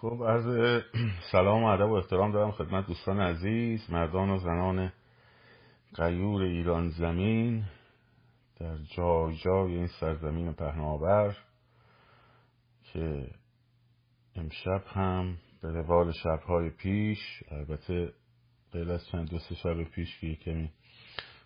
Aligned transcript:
خب 0.00 0.24
عرض 0.26 0.82
سلام 1.32 1.62
و 1.62 1.66
ادب 1.66 1.90
و 1.90 1.92
احترام 1.92 2.32
دارم 2.32 2.50
خدمت 2.50 2.86
دوستان 2.86 3.20
عزیز 3.20 3.90
مردان 3.90 4.30
و 4.30 4.38
زنان 4.38 4.92
غیور 5.94 6.42
ایران 6.42 6.88
زمین 6.88 7.64
در 8.60 8.76
جای 8.76 9.36
جای 9.36 9.74
این 9.74 9.86
سرزمین 9.86 10.52
پهناور 10.52 11.36
که 12.92 13.30
امشب 14.36 14.84
هم 14.86 15.36
به 15.62 15.68
روال 15.68 16.12
شبهای 16.12 16.70
پیش 16.70 17.18
البته 17.50 18.12
غیر 18.72 18.90
از 18.92 19.06
چند 19.06 19.30
دو 19.30 19.38
سه 19.38 19.54
شب 19.54 19.84
پیش 19.84 20.20
که 20.20 20.34
کمی 20.34 20.70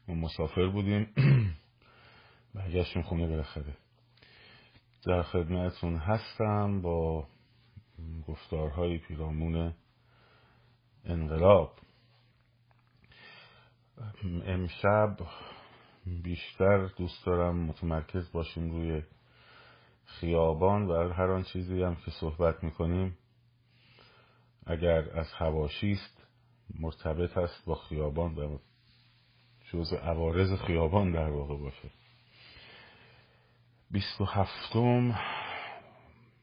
ما 0.08 0.14
مسافر 0.14 0.66
بودیم 0.66 1.08
برگشتیم 2.54 3.02
خونه 3.02 3.26
بالاخره. 3.26 3.76
در 5.06 5.22
خدمتتون 5.22 5.96
هستم 5.96 6.80
با 6.82 7.26
گفتارهای 8.28 8.98
پیرامون 8.98 9.74
انقلاب. 11.04 11.78
امشب 14.44 15.16
بیشتر 16.06 16.86
دوست 16.86 17.26
دارم 17.26 17.56
متمرکز 17.56 18.32
باشیم 18.32 18.70
روی 18.70 19.02
خیابان 20.04 20.86
و 20.86 21.12
هر 21.12 21.30
آن 21.30 21.42
چیزی 21.42 21.82
هم 21.82 21.94
که 21.94 22.10
صحبت 22.10 22.64
می‌کنیم. 22.64 23.18
اگر 24.66 25.18
از 25.18 25.32
هواشی 25.32 25.92
است 25.92 26.26
مرتبط 26.80 27.38
است 27.38 27.64
با 27.64 27.74
خیابان 27.74 28.34
و 28.34 28.58
جزء 29.72 29.96
عوارض 29.96 30.60
خیابان 30.66 31.12
در 31.12 31.30
واقع 31.30 31.56
باشه. 31.56 31.90
بیست 33.90 34.20
و 34.20 34.24
هفتم 34.24 35.18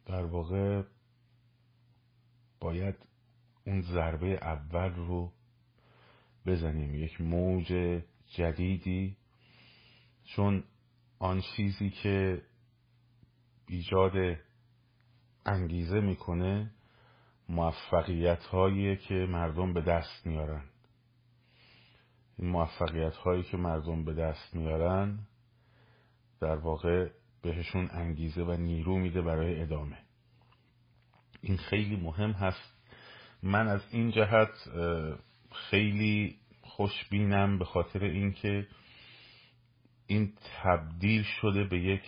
در 0.06 0.26
واقع 0.26 0.84
باید 2.62 2.96
اون 3.66 3.82
ضربه 3.82 4.28
اول 4.28 4.96
رو 4.96 5.32
بزنیم. 6.46 6.96
یک 6.96 7.22
موج 7.22 8.02
جدیدی. 8.36 9.18
چون 10.24 10.64
آن 11.20 11.42
چیزی 11.56 11.90
که 11.90 12.42
ایجاد 13.68 14.38
انگیزه 15.46 16.00
می‌کنه 16.00 16.72
موفقیت 17.50 18.44
هایی 18.44 18.98
که 18.98 19.14
مردم 19.14 19.74
به 19.74 19.82
دست 19.82 20.28
میارن. 20.28 20.64
این 22.38 22.50
موفقیت 22.50 23.16
هایی 23.16 23.44
که 23.44 23.58
مردم 23.58 24.06
به 24.06 24.14
دست 24.14 24.56
میارن 24.56 25.20
در 26.42 26.56
واقع 26.56 27.10
بهشون 27.42 27.90
انگیزه 27.92 28.44
و 28.44 28.52
نیرو 28.52 28.98
میده 28.98 29.22
برای 29.22 29.62
ادامه. 29.62 29.98
این 31.42 31.58
خیلی 31.58 31.96
مهم 31.96 32.32
هست. 32.32 32.74
من 33.44 33.68
از 33.68 33.82
این 33.92 34.12
جهت 34.12 34.70
خیلی 35.52 36.38
خوشبینم 36.62 37.60
به 37.60 37.66
خاطر 37.66 38.04
اینکه 38.04 38.68
این 40.08 40.34
تبدیل 40.64 41.24
شده 41.24 41.64
به 41.64 41.80
یک 41.80 42.04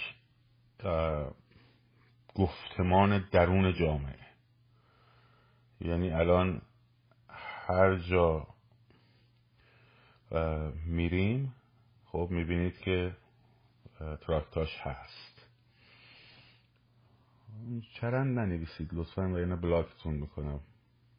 گفتمان 2.36 3.30
درون 3.32 3.74
جامعه. 3.74 4.20
یعنی 5.82 6.10
الان 6.10 6.62
هر 7.68 7.96
جا 7.96 8.48
میریم 10.86 11.56
خب 12.06 12.28
می‌بینید 12.32 12.80
که 12.80 13.16
تراکتاش 14.22 14.78
هست. 14.82 15.33
چرند 17.94 18.40
ننویسید 18.40 18.90
لطفا 18.94 19.30
و 19.30 19.36
اینه 19.36 19.56
بلاکتون 19.56 20.14
می‌کنم. 20.14 20.60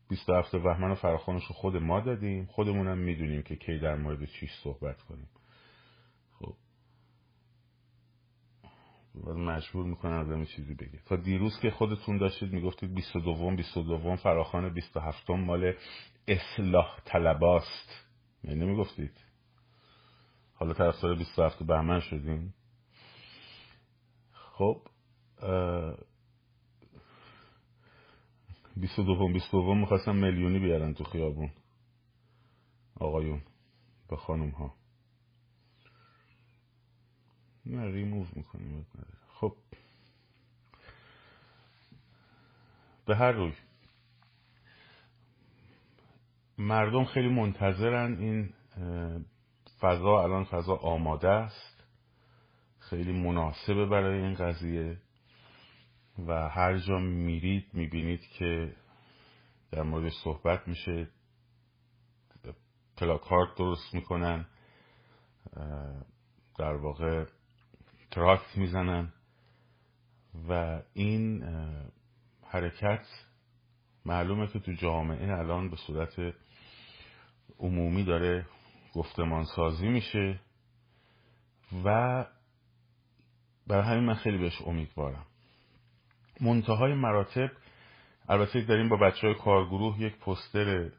27 0.08 0.56
بهمن 0.56 0.90
و 0.90 0.94
فراخانش 0.94 1.44
رو 1.44 1.54
خود 1.54 1.76
ما 1.76 2.00
دادیم. 2.00 2.46
خودمونم 2.46 2.98
می‌دونیم 2.98 3.42
که 3.42 3.56
کی 3.56 3.78
در 3.78 3.96
مورد 3.96 4.24
چیش 4.24 4.50
صحبت 4.62 5.02
کنیم. 5.02 5.28
خب. 6.38 6.54
مجبور 9.24 9.86
می‌کنن 9.86 10.18
آدم 10.18 10.44
چیزی 10.44 10.74
بگه 10.74 10.98
تا 11.06 11.16
دیروز 11.16 11.60
که 11.60 11.70
خودتون 11.70 12.18
داشتید 12.18 12.52
می‌گفتید 12.52 12.94
22 12.94 13.56
22 13.56 14.16
فراخان 14.16 14.74
27 14.74 15.30
مال 15.30 15.74
اصلاح 16.28 17.00
طلباست. 17.04 18.06
یعنی 18.44 18.60
نمی‌گفتید؟ 18.60 19.24
حالا 20.54 20.72
طرفدار 20.72 21.14
27 21.14 21.62
بهمن 21.62 22.00
شدیم. 22.00 22.54
خب 24.32 24.82
بیست 28.76 28.98
و 28.98 29.02
دوم 29.02 29.32
بیست 29.32 29.52
دوم 29.52 29.80
می‌خواستم 29.80 30.16
میلیونی 30.16 30.58
بیارن 30.58 30.94
تو 30.94 31.04
خیابون. 31.04 31.50
آقایون 33.00 33.42
با 34.08 34.16
خانوم 34.16 34.50
ها 34.50 34.74
نه 37.66 37.84
ریموو 37.92 38.26
می‌کنیم. 38.32 38.86
خب. 39.28 39.56
به 43.06 43.16
هر 43.16 43.32
روی. 43.32 43.52
مردم 46.58 47.04
خیلی 47.04 47.28
منتظرن 47.28 48.18
این 48.18 48.54
فضا 49.80 50.22
الان 50.22 50.44
فضا 50.44 50.76
آماده 50.76 51.28
است. 51.28 51.84
خیلی 52.78 53.12
مناسبه 53.12 53.86
برای 53.86 54.22
این 54.22 54.34
قضیه. 54.34 54.96
و 56.18 56.48
هر 56.48 56.78
جا 56.78 56.98
میرید 56.98 57.66
می‌بینید 57.72 58.20
که 58.20 58.76
در 59.70 59.82
مورد 59.82 60.12
صحبت 60.24 60.68
میشه. 60.68 61.08
پلاکارد 62.96 63.56
درست 63.56 63.94
می‌کنن 63.94 64.46
در 66.58 66.74
واقع 66.74 67.24
تراکت 68.10 68.56
می‌زنن 68.56 69.12
و 70.48 70.82
این 70.94 71.44
حرکت 72.42 73.06
معلومه 74.04 74.46
که 74.46 74.58
تو 74.58 74.72
جامعه 74.72 75.32
الان 75.38 75.70
به 75.70 75.76
صورت 75.76 76.34
عمومی 77.58 78.04
داره 78.04 78.46
گفتمان 78.94 79.44
سازی 79.44 79.88
میشه 79.88 80.40
و 81.84 82.26
برای 83.66 83.84
همین 83.84 84.04
من 84.04 84.14
خیلی 84.14 84.38
بهش 84.38 84.62
امیدوارم. 84.62 85.26
منتهای 86.40 86.94
مراتب. 86.94 87.50
البته 88.28 88.60
داریم 88.60 88.88
با 88.88 88.96
بچه 88.96 89.26
های 89.26 89.34
کارگروه 89.34 90.00
یک 90.00 90.18
پستر 90.18 90.90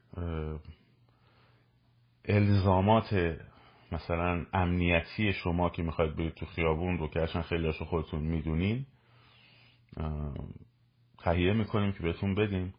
الزامات 2.26 3.38
مثلا 3.92 4.46
امنیتی 4.54 5.34
شما 5.34 5.70
که 5.70 5.84
می‌خواید 5.84 6.16
برید 6.16 6.34
تو 6.34 6.46
خیابون 6.46 6.98
رو 6.98 7.08
که 7.08 7.26
خیلی 7.26 7.66
هاشو 7.66 7.86
خودتون 7.86 8.22
می‌دونین 8.22 8.86
تهیه 11.20 11.54
می‌کنیم 11.54 11.92
که 11.92 12.04
بهتون 12.04 12.36
بدیم. 12.36 12.74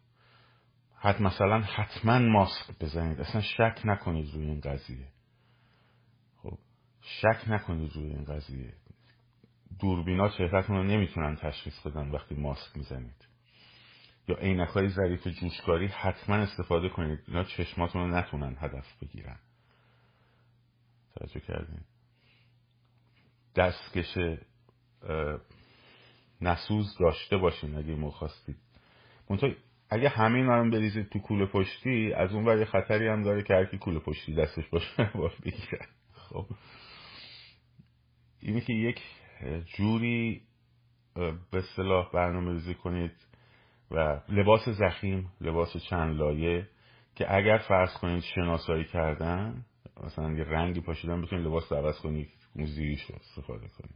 حت 0.99 1.21
مثلا 1.21 1.61
حتما 1.61 2.19
ماسک 2.19 2.79
بزنید. 2.81 3.21
اصلا 3.21 3.41
شک 3.41 3.81
نکنید 3.85 4.33
روی 4.33 4.45
این 4.45 4.59
قضیه. 4.59 5.07
خب 6.37 6.57
شک 7.01 7.43
نکنید 7.47 7.91
روی 7.95 8.09
این 8.09 8.23
قضیه. 8.23 8.73
دوربینا 9.79 10.29
چهرهتون 10.29 10.75
رو 10.75 10.83
نمی‌تونن 10.83 11.35
تشخیص 11.35 11.79
بدن 11.87 12.11
وقتی 12.11 12.35
ماسک 12.35 12.77
می‌زنید. 12.77 13.27
یا 14.27 14.35
عینک 14.35 14.69
های 14.69 14.89
ظریف 14.89 15.27
جوشکاری 15.27 15.87
حتما 15.87 16.35
استفاده 16.35 16.89
کنید. 16.89 17.19
اینا 17.27 17.43
چشماتون 17.43 18.01
رو 18.01 18.17
نتونن 18.17 18.57
هدف 18.59 18.85
بگیرن. 19.01 19.39
توجه 21.15 21.39
کردین. 21.39 21.81
دستکش 23.55 24.17
نسوز 26.41 26.97
داشته 26.99 27.37
باشین 27.37 27.75
اگه 27.75 27.95
مو 27.95 28.11
خواستید 28.11 28.57
اگه 29.89 30.09
همین 30.09 30.45
رو 30.45 30.71
بریزید 30.71 31.09
تو 31.09 31.19
کوله 31.19 31.45
پشتی 31.45 32.13
از 32.13 32.33
اون 32.33 32.45
ور 32.45 32.65
خطری 32.65 33.07
هم 33.07 33.23
داره 33.23 33.43
که 33.43 33.53
هرکی 33.53 33.77
کوله 33.77 33.99
پشتی 33.99 34.35
دستش 34.35 34.67
باشه 34.67 35.03
باید 35.15 35.41
بگیرن. 35.45 35.87
خب. 36.13 36.45
اینی 38.39 38.61
که 38.61 38.73
یک 38.73 39.01
جوری 39.77 40.41
به 41.51 41.61
صلاح 41.75 42.11
برنامه 42.13 42.51
ریزی 42.51 42.73
کنید 42.73 43.11
و 43.91 44.21
لباس 44.29 44.69
زخیم 44.69 45.31
لباس 45.41 45.77
چند 45.77 46.17
لایه 46.17 46.69
که 47.15 47.35
اگر 47.35 47.57
فرض 47.57 47.93
کنید 47.93 48.23
شناسایی 48.23 48.85
کردن 48.85 49.65
مثلا 50.03 50.31
یه 50.31 50.43
رنگی 50.43 50.81
پاشیدن 50.81 51.21
بتونید 51.21 51.45
لباس 51.45 51.71
رو 51.71 51.77
عوض 51.77 51.99
کنید 51.99 52.29
موزیش 52.55 53.01
رو 53.01 53.15
استفاده 53.15 53.67
کنید. 53.67 53.95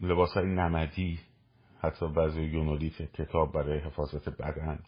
لباس 0.00 0.34
های 0.34 0.46
نمدی 0.46 1.20
حتی 1.80 2.08
بعضی 2.08 2.42
یونولیت 2.42 3.12
کتاب 3.12 3.52
برای 3.52 3.78
حفاظت 3.78 4.28
بدن. 4.28 4.78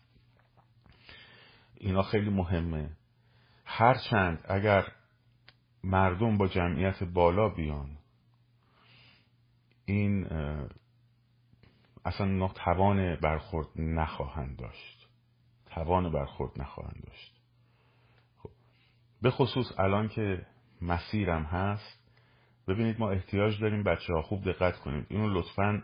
اینا 1.75 2.03
خیلی 2.03 2.31
مهمه. 2.31 2.91
هرچند 3.65 4.45
اگر 4.49 4.87
مردم 5.85 6.38
با 6.38 6.49
جمعیت 6.49 7.05
بالا 7.05 7.49
بیان. 7.49 7.99
این 9.85 10.27
اصلا 12.05 12.49
توان 12.49 13.17
برخورد 13.17 13.69
نخواهند 13.77 14.56
داشت. 14.56 15.09
توان 15.67 16.12
برخورد 16.12 16.61
نخواهند 16.61 17.05
داشت. 17.06 17.41
خب. 18.38 18.50
به 19.23 19.31
خصوص 19.31 19.67
الان 19.79 20.09
که 20.09 20.47
مسیرم 20.82 21.43
هست 21.43 22.00
ببینید 22.69 23.00
ما 23.00 23.11
احتیاج 23.11 23.61
داریم 23.61 23.82
بچه 23.82 24.12
ها 24.12 24.23
خوب 24.23 24.44
دقت 24.44 24.79
کنید 24.79 25.06
اینو 25.09 25.29
لطفا 25.29 25.82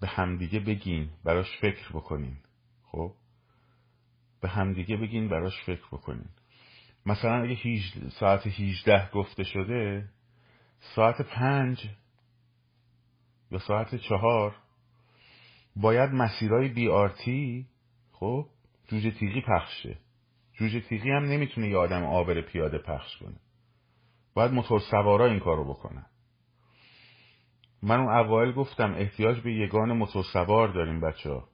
به 0.00 0.06
همدیگه 0.06 0.60
بگین 0.60 1.10
براش 1.24 1.58
فکر 1.60 1.88
بکنین. 1.88 2.36
خب 2.82 3.12
به 4.40 4.48
همدیگه 4.48 4.96
بگین 4.96 5.28
براش 5.28 5.64
فکر 5.66 5.86
بکنین. 5.92 6.28
مثلا 7.06 7.42
اگه 7.42 7.80
ساعت 8.20 8.46
18 8.46 9.10
گفته 9.10 9.44
شده 9.44 10.08
ساعت 10.94 11.22
پنج 11.22 11.90
یا 13.50 13.58
ساعت 13.58 13.94
چهار 13.94 14.56
باید 15.76 16.10
مسیرهای 16.10 16.68
بی 16.68 16.88
آرتی 16.88 17.66
خب 18.12 18.46
جوجه 18.88 19.10
تیغی 19.10 19.40
پخشه 19.40 19.98
جوجه 20.58 20.80
تیغی 20.80 21.10
هم 21.10 21.24
نمی‌تونه 21.24 21.68
یه 21.68 21.76
آدم 21.76 22.04
آبر 22.04 22.40
پیاده 22.40 22.78
پخش 22.78 23.16
کنه. 23.16 23.36
باید 24.34 24.52
موتور 24.52 24.80
سوارا 24.90 25.26
این 25.26 25.40
کارو 25.40 25.64
بکنن 25.64 26.06
من 27.82 28.00
اون 28.00 28.14
اوایل 28.14 28.52
گفتم 28.52 28.94
احتیاج 28.94 29.40
به 29.40 29.54
یگان 29.54 29.92
موتور 29.92 30.24
سوار 30.32 30.68
داریم 30.68 31.00
بچه 31.00 31.30
ها 31.30 31.48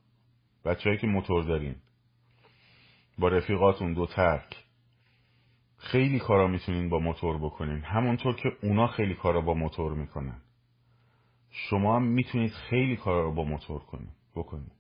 بچه 0.65 0.97
که 0.97 1.07
موتور 1.07 1.45
داریم. 1.45 1.83
با 3.19 3.29
رفیقاتون 3.29 3.93
دو 3.93 4.07
ترک. 4.07 4.62
خیلی 5.83 6.19
کارا 6.19 6.47
می‌تونین 6.47 6.89
با 6.89 6.99
موتور 6.99 7.39
بکنین 7.39 7.81
همونطور 7.81 8.37
که 8.37 8.53
اونا 8.63 8.87
خیلی 8.87 9.15
کارا 9.15 9.41
با 9.41 9.55
موتور 9.55 9.95
می‌کنن. 9.95 10.41
شما 11.51 11.97
هم 11.97 12.03
می‌تونید 12.03 12.53
خیلی 12.53 12.97
کارا 12.97 13.23
رو 13.23 13.35
با 13.35 13.45
موتور 13.45 13.81
کنید 13.81 14.13
بکنید. 14.35 14.73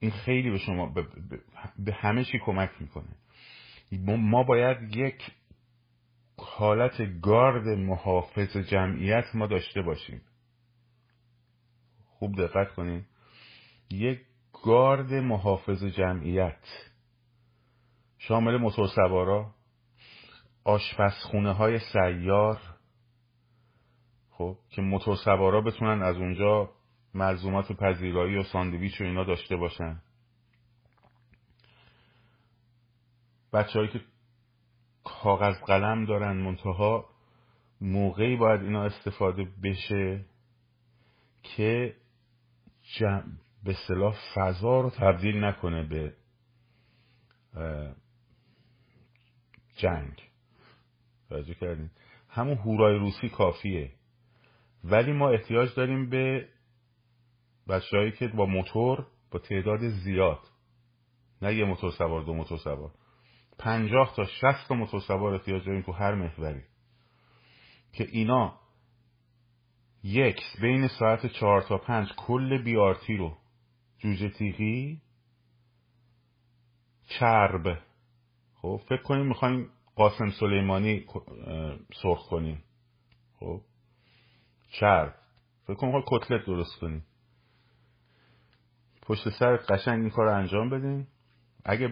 این 0.00 0.10
خیلی 0.10 0.50
به 0.50 0.58
شما 0.58 0.86
به, 0.86 1.06
به 1.78 1.92
همه 1.92 2.24
چی 2.24 2.38
کمک 2.38 2.70
می‌کنه. 2.80 3.16
ما 4.18 4.42
باید 4.42 4.96
یک 4.96 5.30
حالت 6.38 7.20
گارد 7.22 7.68
محافظ 7.68 8.56
جمعیت 8.56 9.34
ما 9.34 9.46
داشته 9.46 9.82
باشیم. 9.82 10.20
خوب 12.04 12.46
دقت 12.46 12.74
کنید 12.74 13.04
یک 13.90 14.20
گارد 14.64 15.14
محافظ 15.14 15.84
جمعیت. 15.84 16.62
شامل 18.18 18.56
موتور 18.56 18.88
سوارا 18.88 19.54
آشپزخونه 20.64 21.52
های 21.52 21.78
سیار. 21.92 22.60
خب 24.30 24.58
که 24.70 24.82
موتور 24.82 25.16
سوارا 25.16 25.60
بتونن 25.60 26.02
از 26.02 26.16
اونجا 26.16 26.70
ملزومات 27.14 27.72
پذیرایی 27.72 28.36
و 28.36 28.42
ساندویچ 28.42 29.00
و 29.00 29.04
اینا 29.04 29.24
داشته 29.24 29.56
باشن. 29.56 30.00
بچههایی 33.52 33.90
که 33.90 34.00
کاغذ 35.04 35.54
قلم 35.66 36.04
دارن 36.04 36.36
منتها 36.36 37.08
موقعی 37.80 38.36
باید 38.36 38.60
اینا 38.60 38.84
استفاده 38.84 39.48
بشه 39.62 40.24
که 41.42 41.96
به 43.64 43.74
صلاح 43.88 44.16
فضا 44.34 44.80
رو 44.80 44.90
تبدیل 44.90 45.44
نکنه 45.44 45.82
به 45.82 46.14
جنگ. 49.76 50.22
توجه 51.28 51.54
کردین. 51.54 51.90
همون 52.28 52.56
هورای 52.56 52.98
روسی 52.98 53.28
کافیه. 53.28 53.92
ولی 54.84 55.12
ما 55.12 55.30
احتیاج 55.30 55.74
داریم 55.74 56.10
به 56.10 56.48
بچههایی 57.68 58.12
که 58.12 58.28
با 58.28 58.46
موتور 58.46 59.06
با 59.30 59.38
تعداد 59.38 59.88
زیاد. 59.88 60.40
نه 61.42 61.54
یه 61.54 61.64
موتور 61.64 61.90
سوار 61.90 62.22
دو 62.22 62.34
موتور 62.34 62.58
سوار. 62.58 62.90
پنجاه 63.58 64.12
تا 64.16 64.24
شست 64.24 64.68
تا 64.68 64.74
موتور 64.74 65.00
سوار 65.00 65.34
احتیاج 65.34 65.66
داریم 65.66 65.82
تو 65.82 65.92
هر 65.92 66.14
محوری. 66.14 66.62
که 67.92 68.06
اینا 68.12 68.60
یک 70.02 70.40
بین 70.60 70.88
ساعت 70.88 71.26
چهار 71.26 71.62
تا 71.62 71.78
پنج 71.78 72.08
کل 72.16 72.62
بیارتی 72.62 73.16
رو 73.16 73.36
جوجه 73.98 74.28
تیغی 74.28 75.02
چرب 77.08 77.78
خب 78.66 78.80
فکر 78.88 79.02
کنیم 79.02 79.26
می‌خوایم 79.26 79.68
قاسم 79.96 80.30
سلیمانی 80.30 81.04
سرخ 82.02 82.28
کنیم. 82.28 82.62
خب 83.40 83.60
چرب 84.70 85.14
فکر 85.66 85.74
کنیم 85.74 86.02
کتلت 86.06 86.46
درست 86.46 86.78
کنیم. 86.80 87.04
پشت 89.02 89.28
سر 89.30 89.56
قشنگ 89.56 90.00
این 90.00 90.10
کار 90.10 90.26
انجام 90.26 90.70
بدیم. 90.70 91.08
اگه 91.64 91.88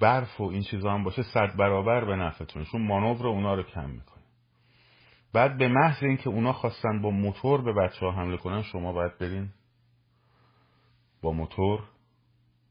برف 0.00 0.40
و 0.40 0.44
این 0.44 0.62
چیزا 0.62 0.92
هم 0.92 1.04
باشه 1.04 1.22
صد 1.22 1.56
برابر 1.56 2.04
به 2.04 2.16
نفعتونه 2.16 2.64
چون 2.64 2.86
مانور 2.86 3.26
اونا 3.26 3.54
رو 3.54 3.62
کم 3.62 3.90
می‌کنه 3.90 4.22
بعد 5.32 5.58
به 5.58 5.68
محض 5.68 6.02
اینکه 6.02 6.30
اونا 6.30 6.52
خواستن 6.52 7.02
با 7.02 7.10
موتور 7.10 7.62
به 7.62 7.72
بچه 7.72 8.06
ها 8.06 8.12
حمله 8.12 8.36
کنن 8.36 8.62
شما 8.62 8.92
باید 8.92 9.18
برین 9.18 9.50
با 11.22 11.32
موتور 11.32 11.80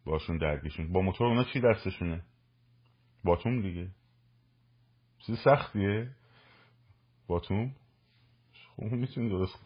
باشون 0.05 0.37
درگیشون 0.37 0.93
با 0.93 1.01
موتور 1.01 1.27
اونا 1.27 1.43
چی 1.43 1.61
دستشونه؟ 1.61 2.23
باتوم 3.23 3.61
دیگه. 3.61 3.87
چیز 5.19 5.39
سختیه؟ 5.43 6.09
باتوم؟ 7.27 7.75
خب 8.75 8.83
می‌تونی 8.83 9.29
درست 9.29 9.59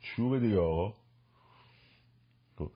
چوب 0.00 0.38
دیگه 0.38 0.58
آقا. 0.58 0.94
خب. 2.56 2.70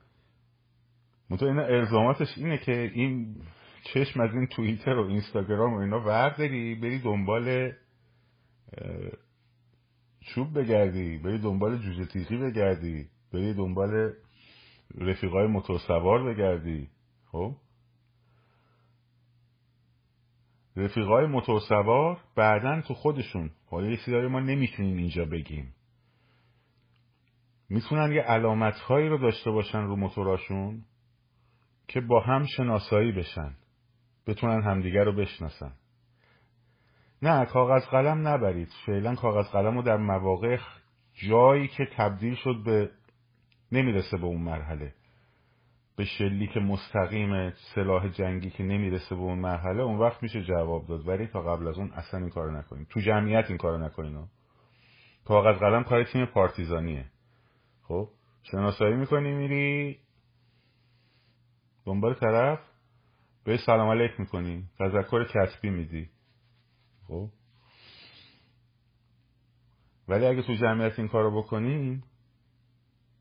منطقه 1.30 1.46
اینا 1.46 1.62
ارزاماتش 1.62 2.28
اینه 2.36 2.58
که 2.58 2.90
این 2.94 3.36
چشم 3.84 4.20
از 4.20 4.34
این 4.34 4.46
توییتر 4.46 4.90
و 4.90 5.06
اینستاگرام 5.06 5.74
و 5.74 5.78
اینا 5.78 6.00
ورداری 6.00 6.74
بری 6.74 6.98
دنبال 6.98 7.72
چوب 10.20 10.58
بگردی 10.58 11.18
بری 11.18 11.38
دنبال 11.38 11.78
جوجه 11.78 12.06
تیخی 12.06 12.36
بگردی 12.36 13.08
بری 13.32 13.54
دنبال 13.54 14.12
رفیقای 14.98 15.46
موتورسوار 15.46 16.34
بگردی. 16.34 16.88
خب؟ 17.32 17.56
رفیقای 20.76 21.26
موتورسوار 21.26 22.18
بعدا 22.36 22.80
تو 22.80 22.94
خودشون 22.94 23.50
حالا 23.70 23.90
یه 23.90 24.28
ما 24.28 24.40
نمی‌تونیم 24.40 24.96
اینجا 24.96 25.24
بگیم. 25.24 25.74
می‌تونن 27.68 28.12
یه 28.12 28.22
علامت 28.22 28.74
هایی 28.74 29.08
رو 29.08 29.18
داشته 29.18 29.50
باشن 29.50 29.82
رو 29.82 29.96
موتوراشون 29.96 30.84
که 31.88 32.00
با 32.00 32.20
هم 32.20 32.46
شناسایی 32.56 33.12
بشن. 33.12 33.54
بتونن 34.26 34.62
همدیگر 34.62 35.04
رو 35.04 35.12
بشناسن. 35.12 35.72
نه 37.22 37.44
کاغذ 37.44 37.86
قلم 37.86 38.28
نبرید. 38.28 38.68
فعلا 38.86 39.14
کاغذ 39.14 39.50
قلم 39.50 39.76
رو 39.76 39.82
در 39.82 39.96
مواقع 39.96 40.58
جایی 41.28 41.68
که 41.68 41.88
تبدیل 41.96 42.34
شد 42.34 42.62
به 42.64 42.90
نمی‌رسه 43.72 44.16
به 44.16 44.24
اون 44.26 44.42
مرحله. 44.42 44.94
به 46.00 46.06
شلیک 46.06 46.56
مستقیم 46.56 47.50
سلاح 47.50 48.08
جنگی 48.08 48.50
که 48.50 48.62
نمی‌رسه 48.62 49.14
به 49.14 49.20
اون 49.20 49.38
مرحله 49.38 49.82
اون 49.82 49.98
وقت 49.98 50.22
میشه 50.22 50.42
جواب 50.42 50.86
داد. 50.86 51.08
ولی 51.08 51.26
تا 51.26 51.42
قبل 51.42 51.68
از 51.68 51.78
اون 51.78 51.90
اصلا 51.90 52.20
این 52.20 52.30
کارو 52.30 52.56
نکنین 52.56 52.86
تو 52.90 53.00
جمعیت 53.00 53.44
این 53.48 53.58
کارو 53.58 53.78
نکنین 53.78 54.26
کاغذ 55.24 55.58
قلم 55.58 55.84
کار 55.84 56.04
تیم 56.04 56.26
پارتیزانیه. 56.26 57.04
خب؟ 57.82 58.08
شناسایی 58.42 58.94
می‌کنی 58.94 59.32
میری 59.32 59.98
دنبال 61.86 62.14
طرف 62.14 62.60
به 63.44 63.56
سلام 63.66 63.88
علیک 63.88 64.20
می‌کنی. 64.20 64.64
تذکر 64.78 65.24
کسبی 65.24 65.70
میدی. 65.70 66.08
خب؟ 67.08 67.28
ولی 70.08 70.26
اگه 70.26 70.42
تو 70.42 70.54
جمعیت 70.54 70.98
این 70.98 71.08
کارو 71.08 71.42
بکنین 71.42 72.02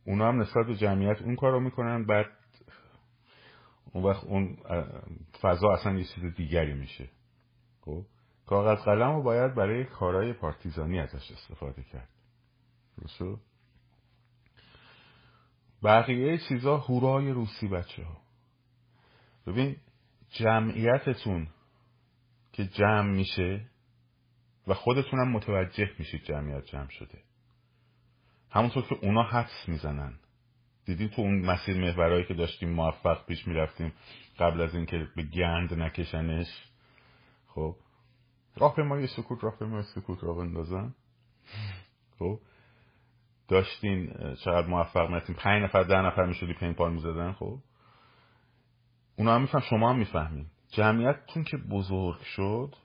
اونا 0.06 0.28
هم 0.28 0.42
نسبت 0.42 0.66
به 0.68 0.76
جمعیت 0.76 1.22
اون 1.22 1.36
کارو 1.36 1.60
می‌کنن 1.60 2.06
بعد 2.06 2.39
اون 3.94 4.04
وقت 4.04 4.24
اون 4.24 4.58
فضا 5.42 5.74
اصلا 5.74 5.94
یه 5.94 6.04
چیز 6.04 6.36
دیگری 6.36 6.74
میشه. 6.74 7.10
خب؟ 7.82 8.06
کاغذ 8.46 8.84
قلم 8.84 9.16
رو 9.16 9.24
باید 9.24 9.56
برای 9.56 9.86
کارهای 9.86 10.34
پارتیزانی 10.34 11.00
ازش 11.00 11.32
استفاده 11.32 11.84
کرد. 11.84 12.10
درسته؟ 12.98 13.38
بقیه 15.84 16.38
چیزا 16.38 16.78
هورای 16.78 17.32
روسی 17.32 17.68
بچه 17.68 18.04
ها 18.04 18.18
ببین 19.48 19.78
جمعیتتون 20.30 21.48
که 22.52 22.66
جمع 22.66 23.12
میشه 23.12 23.66
و 24.68 24.74
خودتونم 24.74 25.32
متوجه 25.32 25.90
میشید 26.00 26.24
جمعیت 26.24 26.66
جمع 26.66 26.90
شده. 26.90 27.24
همونطور 28.52 28.84
که 28.84 28.96
اونا 29.02 29.24
حدس 29.24 29.68
می‌زنن. 29.68 30.20
دیدی 30.90 31.10
تو 31.10 31.22
اون 31.22 31.40
مسیر 31.46 31.78
محورایی 31.78 32.26
که 32.26 32.34
داشتیم 32.34 32.70
موفق 32.70 33.26
پیش 33.26 33.48
می‌رفتیم 33.48 33.94
قبل 34.40 34.62
از 34.62 34.76
اینکه 34.76 35.08
به 35.16 35.24
گند 35.24 35.74
نکشنش؟ 35.74 36.48
خب. 37.48 37.76
یه 38.62 39.08
سکوت 39.08 39.44
راه 39.44 39.64
ما 39.64 39.82
سکوت 39.82 40.24
راه 40.24 40.38
بندازن. 40.38 40.96
خب. 42.20 42.40
داشتین 43.48 44.14
چقدر 44.36 44.68
موفق 44.68 45.10
میتین 45.10 45.36
پنج 45.36 45.64
نفر 45.64 45.84
ده 45.84 46.02
نفر 46.02 46.26
می‌شدی 46.26 46.54
پینپال 46.54 46.94
می‌زدن؟ 46.94 47.32
خب. 47.32 47.60
اونا 49.16 49.36
هم 49.36 49.42
میفهم 49.42 49.62
شما 49.62 49.90
هم 49.90 50.00
می‌فهمین. 50.00 50.46
جمعیتتون 50.72 51.44
که 51.44 51.58
بزرگ 51.58 52.22
شد 52.22 52.76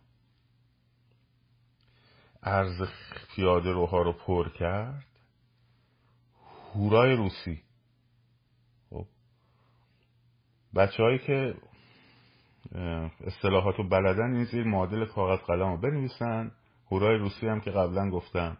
ارز 2.42 2.82
پیاده 3.34 3.72
روها 3.72 4.02
رو 4.02 4.12
پر 4.12 4.48
کرد. 4.48 5.06
هورای 6.74 7.16
روسی 7.16 7.62
خب 8.90 9.06
بچه 10.76 11.02
هایی 11.02 11.18
که 11.18 11.54
اصطلاحات 13.26 13.76
رو 13.76 13.88
بلدن 13.88 14.34
این 14.34 14.44
زیر 14.44 14.64
معادل 14.64 15.04
کاغذ 15.04 15.40
قلم 15.40 15.72
رو 15.72 15.80
بنویسن. 15.80 16.50
هورای 16.90 17.18
روسی 17.18 17.46
هم 17.46 17.60
که 17.60 17.70
قبلا 17.70 18.10
گفتم. 18.10 18.56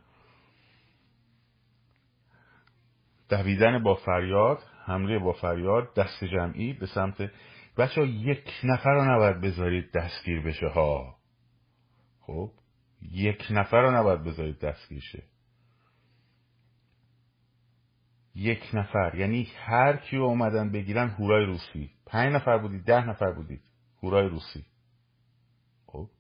دویدن 3.29 3.83
با 3.83 3.95
فریاد 3.95 4.59
حمله 4.85 5.19
با 5.19 5.33
فریاد 5.33 5.95
دست 5.95 6.25
جمعی 6.25 6.73
به 6.73 6.87
سمت 6.87 7.31
بچه 7.79 8.01
ها 8.01 8.07
یک 8.07 8.51
نفر 8.65 8.91
رو 8.91 9.05
نباید 9.05 9.41
بذارید 9.41 9.93
دستگیر 9.93 10.43
بشه 10.43 10.69
ها. 10.69 11.17
خب؟ 12.21 12.51
یک 13.13 13.47
نفر 13.51 13.83
رو 13.83 13.91
نباید 13.91 14.25
بذارید 14.25 14.59
دستگیر 14.59 15.01
شه. 15.01 15.23
یک 18.35 18.71
نفر. 18.75 19.15
یعنی 19.15 19.45
هر 19.57 19.97
کی 19.97 20.17
اومدن 20.17 20.71
بگیرن 20.73 21.09
هورای 21.09 21.47
روسی. 21.47 21.91
پنج 22.07 22.35
نفر 22.35 22.59
بودید 22.59 22.85
ده 22.85 23.07
نفر 23.07 23.33
بودید. 23.33 23.63
هورای 24.03 24.29
روسی. 24.29 24.65
خب. 25.87 26.11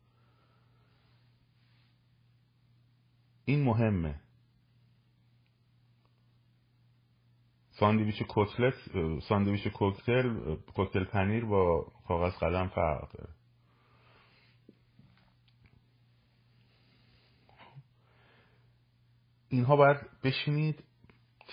این 3.44 3.64
مهمه. 3.64 4.20
ساندویچ 7.70 8.22
کتلت 8.28 8.74
ساندویچ 9.28 9.68
کوکتل 9.68 10.56
کوکتل 10.56 11.04
پنیر 11.04 11.44
با 11.44 11.92
کاغذ 12.08 12.32
قلم 12.32 12.68
فرق 12.68 13.12
داره. 13.12 13.34
اینها 19.48 19.76
باید 19.76 19.96
بشینید 20.24 20.84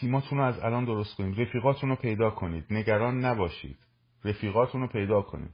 تیماتون 0.01 0.37
رو 0.37 0.43
از 0.43 0.59
الان 0.59 0.85
درست 0.85 1.15
کنید. 1.15 1.39
رفیقاتون 1.39 1.89
رو 1.89 1.95
پیدا 1.95 2.29
کنید. 2.29 2.65
نگران 2.69 3.25
نباشید. 3.25 3.77
رفیقاتون 4.25 4.81
رو 4.81 4.87
پیدا 4.87 5.21
کنید. 5.21 5.51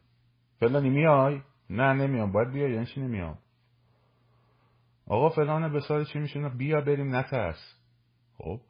فلانی 0.60 0.90
میای؟ 0.90 1.42
نه 1.70 1.94
نمیام. 1.94 2.32
باید 2.32 2.52
بیای 2.52 2.74
یعنی 2.74 2.86
چی 2.86 3.02
نمیام؟ 3.02 3.38
آقا 5.08 5.30
فلان 5.30 5.74
بسار 5.74 6.04
چی 6.04 6.20
میشه؟ 6.20 6.50
بیا 6.50 6.82
بریم 6.82 7.16
نترس. 7.16 7.76
خب؟ 8.38 8.62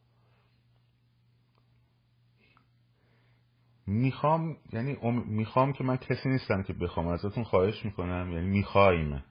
می‌خوام 3.88 4.57
یعنی 4.74 4.98
می‌خوام 5.25 5.74
که 5.74 5.84
من 5.84 5.98
کسی 5.98 6.29
نیستم 6.29 6.63
که 6.63 6.74
بخوام. 6.74 7.07
ازتون 7.07 7.43
خواهش 7.43 7.86
می‌کنم. 7.86 8.31
یعنی 8.31 8.48
می‌خوایم. 8.48 9.24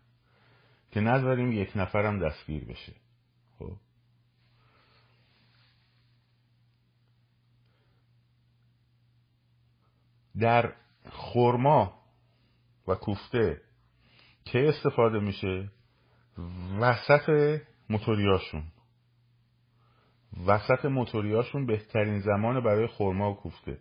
که 0.91 1.00
نذاریم 1.00 1.53
یک 1.53 1.73
نفرم 1.76 2.29
دستگیر 2.29 2.65
بشه 2.65 2.93
خب 3.59 3.76
در 10.40 10.73
خورما 11.11 11.99
و 12.88 12.95
کوفته 12.95 13.61
که 14.45 14.69
استفاده 14.69 15.19
میشه 15.19 15.71
وسط 16.81 17.61
موتوریاشون. 17.90 18.62
وسط 20.47 20.85
موتوریاشون 20.85 21.66
بهترین 21.66 22.21
زمان 22.21 22.61
برای 22.61 22.87
خورما 22.87 23.33
و 23.33 23.37
کوفته. 23.37 23.78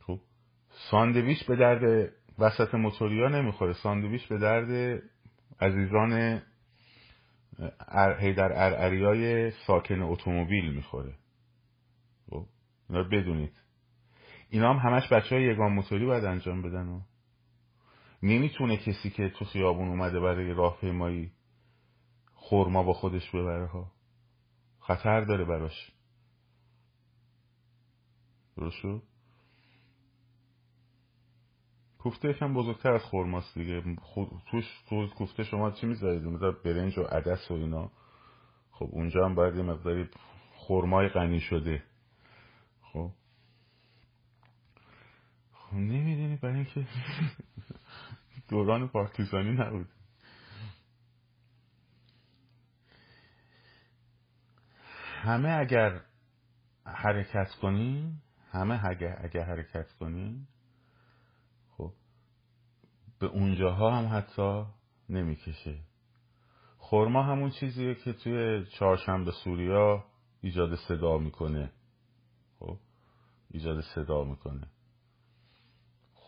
خب 0.00 0.20
ساندویچ 0.90 1.44
به 1.44 1.56
درد 1.56 2.12
وسط 2.38 2.74
موتوریا 2.74 3.28
نمی‌خوره. 3.28 3.72
ساندویچ 3.72 4.28
به 4.28 4.38
درد 4.38 5.02
عزیزان 5.60 6.42
در 8.36 8.52
ارعریای 8.66 9.50
ساکن 9.50 10.02
اتومبیل 10.02 10.74
می‌خوره. 10.74 11.14
خب 12.30 12.46
اینا 12.90 13.02
بدونید. 13.02 13.67
اینا 14.50 14.74
هم 14.74 14.90
همش 14.90 15.12
بچه 15.12 15.34
های 15.36 15.44
یگان 15.44 15.72
موتوری 15.72 16.06
باید 16.06 16.24
انجام 16.24 16.62
بدن 16.62 16.88
و 16.88 17.00
نمی‌تونه 18.22 18.76
کسی 18.76 19.10
که 19.10 19.28
تو 19.28 19.44
خیابون 19.44 19.88
اومده 19.88 20.20
برای 20.20 20.54
راهپیمایی 20.54 21.32
خورما 22.34 22.82
با 22.82 22.92
خودش 22.92 23.30
ببره 23.30 23.66
ها. 23.66 23.92
خطر 24.80 25.20
داره 25.20 25.44
براش. 25.44 25.92
درست 28.56 28.76
شد؟ 28.76 29.02
کوفته 31.98 32.30
یکم 32.30 32.54
بزرگتر 32.54 32.92
از 32.92 33.02
خورماست 33.02 33.58
دیگه. 33.58 33.82
توش 34.50 34.64
تو 34.88 35.06
کوفته 35.06 35.44
شما 35.44 35.70
چی 35.70 35.86
می‌ذارید؟ 35.86 36.24
اونجا 36.24 36.52
برنج 36.64 36.98
و 36.98 37.02
عدس 37.02 37.50
و 37.50 37.54
اینا. 37.54 37.90
خب 38.70 38.88
اونجا 38.90 39.24
هم 39.24 39.34
باید 39.34 39.56
یه 39.56 39.62
مقداری 39.62 40.08
خورمای 40.56 41.08
غنی 41.08 41.40
شده. 41.40 41.82
خب. 42.82 43.10
نمی‌دونی 45.72 46.36
برای 46.36 46.54
اینکه 46.54 46.86
دوران 48.48 48.88
پارتیزانی 48.88 49.52
نبود. 49.52 49.88
همه 55.22 55.48
اگر 55.48 56.00
حرکت 56.86 57.50
کنین 57.62 58.20
همه 58.50 58.84
اگر, 58.84 59.20
اگر 59.24 59.44
حرکت 59.44 59.92
کنین 59.92 60.46
خب 61.70 61.92
به 63.20 63.26
اونجاها 63.26 63.96
هم 63.96 64.16
حتی 64.18 64.64
نمی‌کشه. 65.08 65.78
خورما 66.78 67.22
همون 67.22 67.50
چیزیه 67.50 67.94
که 67.94 68.12
توی 68.12 68.66
چهارشنبه 68.66 69.32
سوریا 69.44 70.04
ایجاد 70.40 70.74
صدا 70.88 71.18
می‌کنه. 71.18 71.72
خب 72.58 72.78
ایجاد 73.50 73.80
صدا 73.80 74.24
می‌کنه. 74.24 74.68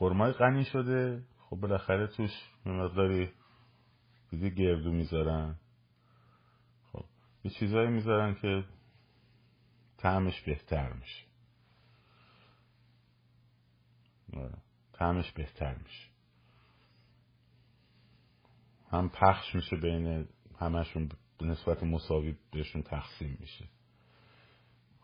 خرمای 0.00 0.32
غنی 0.32 0.64
شده. 0.64 1.22
خب 1.38 1.56
بالاخره 1.56 2.06
توش 2.06 2.30
مقداری 2.66 3.32
دیگه 4.30 4.50
گردو 4.50 4.92
می‌ذارن. 4.92 5.56
خب 6.92 7.04
یه 7.44 7.50
چیزایی 7.50 7.88
می‌ذارن 7.88 8.34
که 8.34 8.64
طعمش 9.96 10.40
بهتر 10.40 10.92
میشه. 10.92 11.26
آره. 14.32 14.58
طعمش 14.92 15.32
بهتر 15.32 15.74
میشه. 15.74 16.08
هم 18.90 19.08
پخش 19.08 19.54
میشه 19.54 19.76
بین 19.76 20.28
همشون 20.58 21.08
نسبت 21.40 21.82
مساوی 21.82 22.36
بهشون 22.52 22.82
تقسیم 22.82 23.36
میشه 23.40 23.68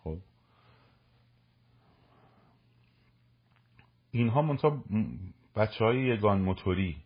خب 0.04 0.18
اینها 4.16 4.42
منتها 4.42 4.84
بچه 5.56 5.84
های 5.84 6.00
یگان 6.00 6.40
موتوری 6.40 6.96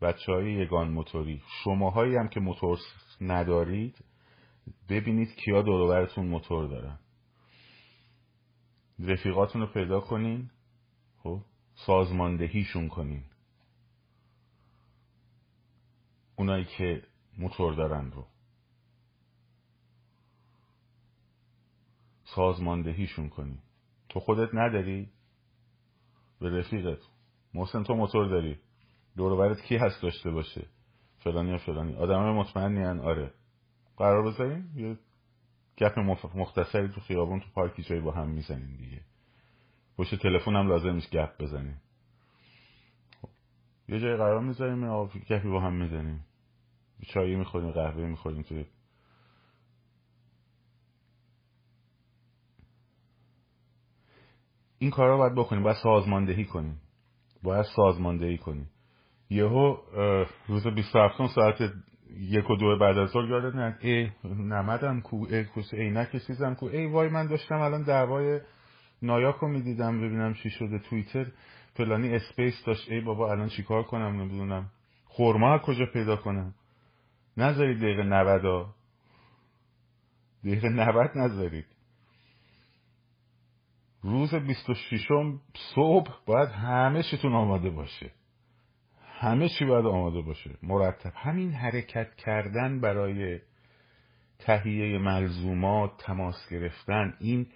بچه 0.00 0.32
های 0.32 0.52
یگان 0.52 0.90
موتوری. 0.90 1.42
شماهایی 1.64 2.16
هم 2.16 2.28
که 2.28 2.40
موتور 2.40 2.78
ندارید 3.20 4.04
ببینید 4.88 5.34
کیا 5.34 5.62
دوروبرتون 5.62 6.26
موتور 6.26 6.66
دارن. 6.68 6.98
رفیقاتون 8.98 9.60
رو 9.60 9.66
پیدا 9.66 10.00
کنین 10.00 10.50
خب 11.22 11.40
سازماندهیشون 11.74 12.88
کنین. 12.88 13.24
اونایی 16.36 16.64
که 16.64 17.02
موتور 17.38 17.74
دارن 17.74 18.10
رو. 18.10 18.26
سازماندهیشون 22.24 23.28
کنین. 23.28 23.58
تو 24.08 24.20
خودت 24.20 24.54
نداری؟ 24.54 25.08
به 26.40 26.58
رفیقت 26.58 26.98
محسن 27.54 27.82
تو 27.82 27.94
موتور 27.94 28.28
داری. 28.28 28.58
دور 29.16 29.54
کی 29.54 29.76
هست 29.76 30.02
داشته 30.02 30.30
باشه؟ 30.30 30.66
فلانی 31.18 31.50
یا 31.50 31.58
فلانی. 31.58 31.94
آدم 31.94 32.32
مطمئنی 32.32 32.82
هن 32.82 33.00
آره. 33.00 33.32
قرار 33.96 34.30
بذاریم 34.30 34.72
یه 34.76 34.98
گپ 35.78 35.98
مختصری 36.34 36.88
تو 36.88 37.00
خیابون 37.00 37.40
تو 37.40 37.46
پارکی 37.54 37.82
جایی 37.82 38.00
با 38.00 38.12
هم 38.12 38.28
می‌زنیم 38.28 38.76
دیگه. 38.76 39.00
پشت 39.98 40.14
تلفن 40.14 40.56
هم 40.56 40.68
لازم 40.68 40.90
نیست 40.90 41.10
گپ 41.10 41.42
بزنیم 41.42 41.80
خب. 43.22 43.28
یه 43.88 44.00
جای 44.00 44.16
قرار 44.16 44.40
می‌ذاریم 44.40 45.06
گپی 45.06 45.48
با 45.48 45.60
هم 45.60 45.74
می‌زنیم. 45.74 46.24
چایی 47.08 47.36
می‌خوریم 47.36 47.70
قهوه 47.70 48.06
می‌خوریم 48.06 48.42
توی 48.42 48.66
این 54.78 54.90
کارا 54.90 55.16
باید 55.16 55.34
بکنیم 55.34 55.62
باید 55.62 55.76
سازماندهی 55.82 56.44
کنیم. 56.44 56.80
باید 57.42 57.64
سازماندهی 57.76 58.38
کنیم. 58.38 58.70
یهو 59.30 59.76
روز 60.48 60.66
27 60.66 61.26
ساعت 61.26 61.72
یک 62.18 62.50
و 62.50 62.56
دو 62.56 62.78
بعد 62.78 62.98
از 62.98 63.08
ظهر 63.08 63.24
یادت 63.24 63.54
نه؟ 63.54 63.78
ای 63.80 64.10
نمدم 64.24 65.00
کو 65.00 65.26
ای 65.30 65.44
کوس 65.44 65.74
عینک 65.74 66.16
چیزم 66.26 66.54
کو. 66.54 66.66
ای 66.66 66.86
وای 66.86 67.08
من 67.08 67.26
داشتم 67.26 67.54
الان 67.54 67.82
دعوای 67.82 68.40
نایاک 69.02 69.37
و 69.37 69.46
می‌دیدم 69.46 70.00
ببینم 70.00 70.34
چی 70.34 70.50
شده 70.50 70.78
توییتر. 70.78 71.26
فلانی 71.74 72.14
space 72.14 72.64
داشت. 72.66 72.90
ای 72.90 73.00
بابا 73.00 73.30
الان 73.30 73.48
چیکار 73.48 73.82
کنم؟ 73.82 74.20
نمی‌دونم. 74.20 74.70
خورما 75.04 75.58
کجا 75.58 75.86
پیدا 75.92 76.16
کنم؟ 76.16 76.54
نذارید 77.36 77.78
دقیقه 77.78 78.02
نودا 78.02 78.74
دقیقه 80.44 80.68
نود 80.68 81.10
نذارید. 81.14 81.66
روز 84.02 84.34
26 84.34 85.08
صبح 85.74 86.10
باید 86.26 86.48
همه 86.48 87.02
چیتون 87.02 87.34
آماده 87.34 87.70
باشه. 87.70 88.10
همه 89.20 89.48
چی 89.48 89.64
باید 89.64 89.86
آماده 89.86 90.20
باشه. 90.20 90.50
مرتب. 90.62 91.12
همین 91.14 91.52
حرکت 91.52 92.14
کردن 92.14 92.80
برای 92.80 93.40
تهیه 94.38 94.98
ملزومات 94.98 95.90
تماس 95.98 96.48
گرفتن 96.50 97.14
این 97.20 97.46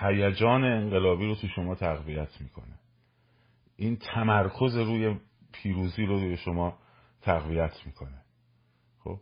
هیجان 0.00 0.64
انقلابی 0.64 1.26
رو 1.26 1.34
تو 1.34 1.48
شما 1.48 1.74
تقویت 1.74 2.40
می‌کنه. 2.40 2.78
این 3.76 3.96
تمرکز 3.96 4.76
روی 4.76 5.20
پیروزی 5.52 6.06
رو 6.06 6.20
روی 6.20 6.36
شما 6.36 6.78
تقویت 7.22 7.86
می‌کنه 7.86 8.22
خب 9.04 9.20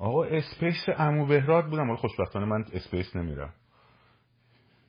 آقا 0.00 0.24
space 0.24 0.86
امو 0.96 1.26
بهراد 1.26 1.66
بودم. 1.70 1.88
ولی 1.88 1.96
خوشبختانه 1.96 2.46
من 2.46 2.64
space 2.72 3.16
نمیرم. 3.16 3.54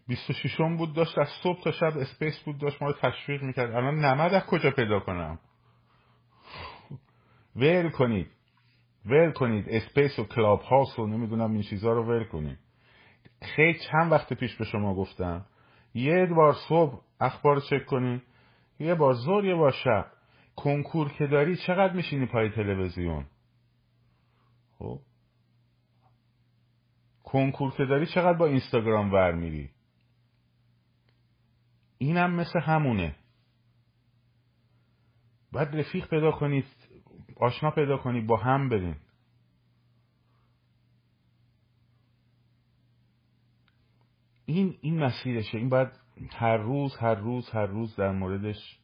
26 0.08 0.58
بود 0.78 0.94
داشت 0.94 1.18
از 1.18 1.28
صبح 1.44 1.64
تا 1.64 1.72
شب 1.72 1.98
space 1.98 2.40
بود 2.40 2.58
داشت. 2.58 2.82
ما 2.82 2.88
رو 2.88 2.96
تشویق 3.02 3.44
می‌کرد. 3.44 3.72
الان 3.72 3.96
نمد 3.96 4.34
از 4.34 4.46
کجا 4.46 4.72
پیدا 4.72 5.00
کنم؟ 5.00 5.40
ول 7.56 7.90
کنید. 7.90 8.32
ول 9.06 9.32
کنید. 9.32 9.66
space 9.70 10.20
و 10.20 10.24
کلاب 10.24 10.62
هاوس 10.62 11.00
و 11.00 11.08
نمی‌دونم 11.08 11.52
این 11.52 11.62
چیزها 11.62 11.94
رو 11.94 12.04
ول 12.04 12.24
کنید. 12.24 12.60
خیلی 13.42 13.80
چند 13.92 14.12
وقت 14.12 14.34
پیش 14.34 14.56
به 14.56 14.66
شما 14.66 14.96
گفتم. 14.96 15.46
یه 15.94 16.26
بار 16.26 16.54
صبح 16.70 17.02
اخبار 17.22 17.60
چک 17.60 17.86
کنید 17.86 18.22
یه 18.80 18.96
بار 18.96 19.14
ظهر 19.14 19.46
یه 19.46 19.56
بار 19.56 19.72
شب. 19.72 20.06
کنکور 20.56 21.12
که 21.12 21.28
داری 21.28 21.56
چقدر 21.56 21.94
میشینی 21.94 22.26
پای 22.26 22.50
تلویزیون؟ 22.50 23.26
خب. 24.82 25.02
کنکور 27.24 27.72
که 27.72 27.86
داری 27.86 28.06
چقدر 28.06 28.38
با 28.38 28.46
اینستاگرام 28.46 29.14
ور 29.14 29.32
میری؟ 29.32 29.70
اینم 31.98 32.36
مثل 32.36 32.60
همونه. 32.60 33.16
باید 35.52 35.76
رفیق 35.76 36.08
پیدا 36.08 36.32
کنید 36.32 36.66
آشنا 37.36 37.72
پیدا 37.72 37.98
کنید 37.98 38.28
با 38.28 38.38
هم 38.38 38.70
برین. 38.70 38.96
این 44.46 44.78
این 44.82 45.04
مسیرشه. 45.04 45.58
این 45.58 45.70
باید 45.70 45.90
هر 46.30 46.58
روز 46.58 46.96
هر 46.96 47.16
روز 47.16 47.50
هر 47.50 47.66
روز 47.66 47.96
در 47.96 48.12
موردش 48.12 48.80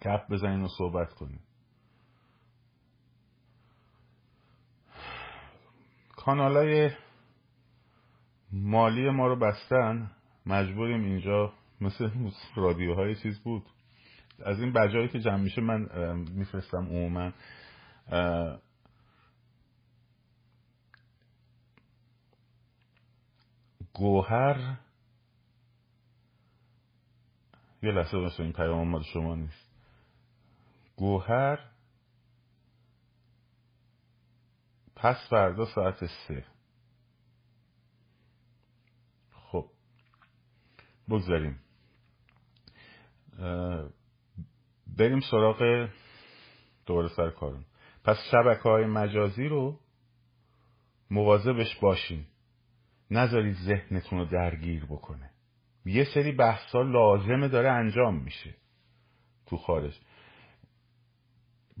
کف 0.00 0.30
بزنین 0.30 0.62
و 0.62 0.68
صحبت 0.78 1.12
کنین. 1.12 1.40
کانالای 6.24 6.90
مالی 8.52 9.10
ما 9.10 9.26
رو 9.26 9.36
بستن 9.36 10.10
مجبوریم 10.46 11.04
اینجا 11.04 11.52
مثل 11.80 12.10
رادیوهای 12.56 13.14
چیز 13.14 13.40
بود. 13.40 13.62
از 14.44 14.60
این 14.60 14.72
بجایی 14.72 15.08
که 15.08 15.20
جمع 15.20 15.36
میشه 15.36 15.60
من 15.60 15.88
میفرستم 16.30 16.86
عموما. 16.86 17.32
گوهر 23.92 24.76
یه 27.82 27.90
لحظه 27.90 28.40
این 28.40 28.52
پیام 28.52 28.88
مال 28.88 29.02
شما 29.02 29.34
نیست. 29.34 29.70
گوهر 30.96 31.58
پس 34.96 35.16
فردا 35.30 35.64
ساعت 35.64 36.06
سه. 36.06 36.44
خب. 39.30 39.70
بگذاریم. 41.08 41.60
بریم 44.96 45.20
سراغ 45.30 45.88
دوباره 46.86 47.08
سر 47.08 47.30
کارون 47.30 47.64
پس 48.04 48.16
شبکه 48.30 48.62
های 48.68 48.86
مجازی 48.86 49.44
رو 49.44 49.80
مواظبش 51.10 51.76
باشین. 51.76 52.26
نذارید 53.10 53.56
ذهنتون 53.56 54.18
رو 54.18 54.24
درگیر 54.24 54.84
بکنه. 54.84 55.30
یه 55.84 56.04
سری 56.14 56.32
بحثا 56.32 56.82
لازمه 56.82 57.48
داره 57.48 57.70
انجام 57.70 58.22
میشه 58.22 58.54
تو 59.46 59.56
خارج. 59.56 60.00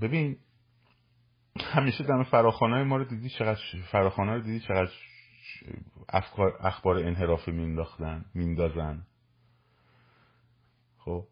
ببین 0.00 0.38
همیشه 1.60 2.04
دم 2.04 2.22
فراخانه 2.22 2.84
ما 2.84 2.96
رو 2.96 3.04
دیدی 3.04 3.28
چقدر 3.28 3.60
فراخانه 3.90 4.32
رو 4.32 4.40
دیدی 4.40 4.60
چقدر 4.60 4.90
اخبار 6.60 6.98
انحرافی 6.98 7.50
مینداختن 7.50 8.24
میندازن؟ 8.34 9.02
خب 10.98 11.24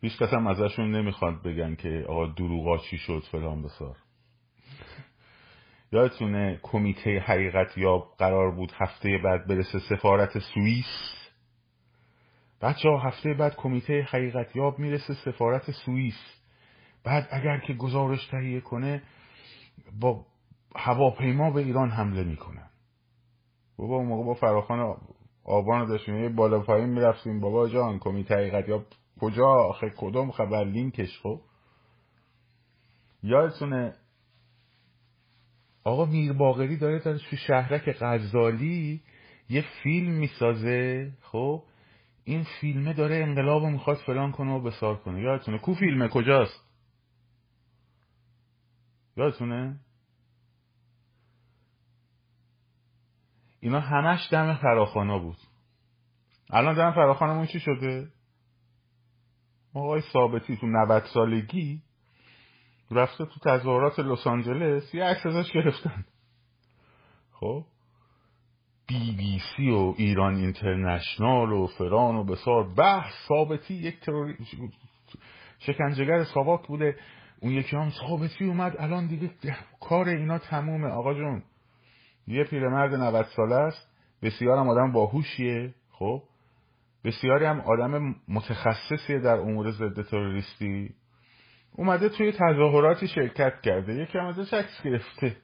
هیچ 0.00 0.18
کس 0.18 0.34
هم 0.34 0.46
ازشون 0.46 0.90
نمی‌خواد 0.90 1.42
بگن 1.42 1.74
که 1.74 2.04
آقا 2.08 2.26
دروغا 2.26 2.78
چی 2.78 2.98
شد 2.98 3.22
فلان 3.32 3.62
بسار. 3.62 3.96
یادتونه 5.92 6.60
کمیته 6.62 7.18
حقیقت 7.18 7.78
یاب 7.78 8.14
قرار 8.18 8.50
بود 8.50 8.72
هفته 8.80 9.18
بعد 9.24 9.46
برسه 9.46 9.78
سفارت 9.78 10.38
سوئیس؟ 10.38 11.14
بچه 12.60 12.88
ها 12.88 12.98
هفته 12.98 13.34
بعد 13.34 13.56
کمیته 13.56 14.02
حقیقت 14.02 14.56
یاب 14.56 14.78
می‌رسه 14.78 15.14
سفارت 15.14 15.70
سوئیس. 15.70 16.40
بعد 17.04 17.28
اگر 17.30 17.58
که 17.58 17.74
گزارش 17.74 18.26
تهیه 18.26 18.60
کنه 18.60 19.02
با 20.00 20.26
هواپیما 20.76 21.50
به 21.50 21.60
ایران 21.60 21.90
حمله 21.90 22.24
می‌کنن. 22.24 22.70
بابا 23.76 23.96
اون 23.96 24.06
موقع 24.06 24.24
با 24.24 24.34
فراخان 24.34 24.96
آبان 25.44 25.88
داشتیم. 25.88 26.22
یه 26.22 26.28
بالا 26.28 26.60
پایین 26.60 26.88
می‌رفتیم. 26.88 27.40
بابا 27.40 27.68
جان 27.68 27.98
کمیته 27.98 28.34
حقیقت 28.34 28.68
یاب 28.68 28.84
کجا؟ 29.20 29.46
آخه 29.46 29.92
کدوم 29.96 30.30
خبر؟ 30.30 30.64
لینکش 30.64 31.20
خب. 31.22 31.40
یادتونه؟ 33.22 33.94
آقا 35.84 36.04
میر 36.04 36.32
باقری 36.32 36.76
داره 36.76 36.98
داره 36.98 37.18
تو 37.18 37.36
شهرک 37.36 37.96
غزالی 38.00 39.00
یه 39.48 39.64
فیلم 39.82 40.12
می‌سازه 40.12 41.10
خب. 41.22 41.62
این 42.24 42.46
فیلمه 42.60 42.92
داره 42.92 43.16
انقلاب 43.16 43.64
می‌خواد 43.64 43.96
فلان 43.96 44.32
کنه 44.32 44.52
و 44.52 44.60
بسار 44.62 44.96
کنه. 44.96 45.20
یادتونه؟ 45.22 45.58
کو 45.58 45.74
فیلمه؟ 45.74 46.08
کجاست؟ 46.08 46.69
یادتونه؟ 49.20 49.80
اینا 53.60 53.80
همش 53.80 54.28
دم 54.32 54.54
فراخانا 54.54 55.18
بود. 55.18 55.36
الان 56.50 56.74
دم 56.74 56.92
فراخانمون 56.92 57.46
چی 57.46 57.60
شده؟ 57.60 58.08
آقای 59.74 60.00
ثابتی 60.12 60.56
تو 60.56 60.66
90 60.66 61.04
سالگی 61.04 61.82
رفته 62.90 63.24
تو 63.24 63.40
تظاهرات 63.40 63.98
لس 63.98 64.26
آنجلس 64.26 64.94
یه 64.94 65.04
عکس 65.04 65.26
ازش 65.26 65.52
گرفتن. 65.52 66.04
خب؟ 67.32 67.64
بی 68.86 69.16
بی 69.16 69.40
سی 69.56 69.70
و 69.70 69.94
ایران 69.96 70.34
اینترنشنال 70.34 71.52
و 71.52 71.66
فران 71.66 72.16
و 72.16 72.24
بسار. 72.24 72.74
بحث 72.74 73.12
ثابتی 73.28 73.74
یک 73.74 74.00
تروری 74.00 74.36
شکنجهگر 75.58 76.24
ساواک 76.24 76.66
بوده. 76.66 76.96
اون 77.40 77.52
یکی 77.52 77.76
هم 77.76 77.90
ثابتی 77.90 78.44
اومد 78.44 78.76
الان 78.78 79.06
دیگه 79.06 79.30
کار 79.80 80.08
اینا 80.08 80.38
تمومه. 80.38 80.88
آقا 80.88 81.14
جون 81.14 81.42
یه 82.26 82.44
پیرمرد 82.44 82.94
90 82.94 83.26
ساله 83.36 83.54
است. 83.54 83.90
بسیار 84.22 84.58
هم 84.58 84.68
آدم 84.68 84.92
باهوشیه 84.92 85.74
خب؟ 85.90 86.22
بسیاری 87.04 87.44
هم 87.44 87.60
آدم 87.60 88.14
متخصصیه 88.28 89.18
در 89.18 89.36
امور 89.36 89.70
ضد 89.70 90.02
تروریستی. 90.02 90.94
اومده 91.72 92.08
توی 92.08 92.32
تظاهراتی 92.32 93.08
شرکت 93.08 93.60
کرده. 93.60 93.94
یکی 93.94 94.18
هم 94.18 94.26
ازش 94.26 94.54
عکس 94.54 94.82
گرفته. 94.84 95.36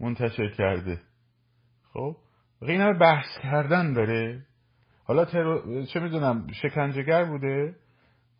منتشر 0.00 0.48
کرده. 0.48 1.00
خب؟ 1.92 2.16
اینا 2.62 2.92
بحث 2.92 3.38
کردن 3.42 3.92
داره. 3.92 4.46
حالا 5.04 5.24
ترو... 5.24 5.84
چه 5.84 6.00
می‌دونم 6.00 6.46
شکنجهگر 6.52 7.24
بوده. 7.24 7.74